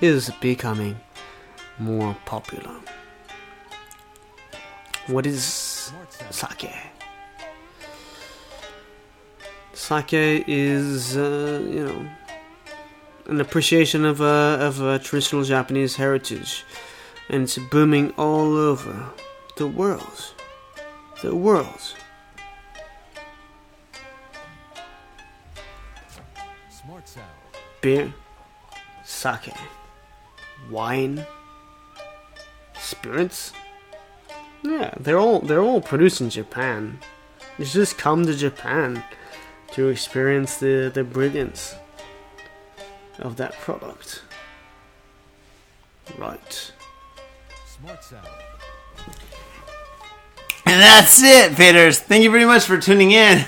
[0.00, 0.96] is becoming
[1.78, 2.74] more popular.
[5.06, 5.92] What is
[6.30, 6.70] sake?
[9.72, 12.10] Sake is, uh, you know,
[13.26, 16.64] an appreciation of a, of a traditional Japanese heritage
[17.28, 19.10] and it's booming all over
[19.56, 20.33] the world.
[21.22, 21.94] The world.
[27.80, 28.14] Beer,
[29.04, 29.52] sake,
[30.70, 31.26] wine,
[32.78, 33.52] spirits,
[34.62, 36.98] Yeah, they're all they're all produced in Japan.
[37.58, 39.04] You just come to Japan
[39.72, 41.74] to experience the the brilliance
[43.18, 44.22] of that product.
[46.18, 46.72] Right.
[47.66, 48.43] Smart sound.
[50.74, 52.00] And that's it, Faders.
[52.00, 53.44] Thank you very much for tuning in.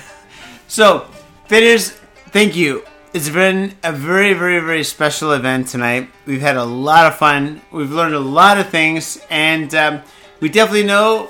[0.69, 1.09] So,
[1.49, 1.89] Faders,
[2.29, 2.85] thank you.
[3.13, 6.09] It's been a very, very, very special event tonight.
[6.25, 7.61] We've had a lot of fun.
[7.69, 10.03] We've learned a lot of things, and um,
[10.39, 11.29] we definitely know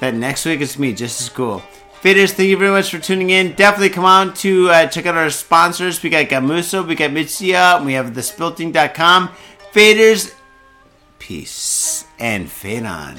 [0.00, 1.62] that next week it's me just as cool.
[2.02, 3.54] Faders, thank you very much for tuning in.
[3.54, 6.02] Definitely come on to uh, check out our sponsors.
[6.02, 9.30] We got Gamuso, we got Mitsuya, we have thespiltink.com.
[9.72, 10.34] Faders,
[11.18, 13.18] peace and fade on.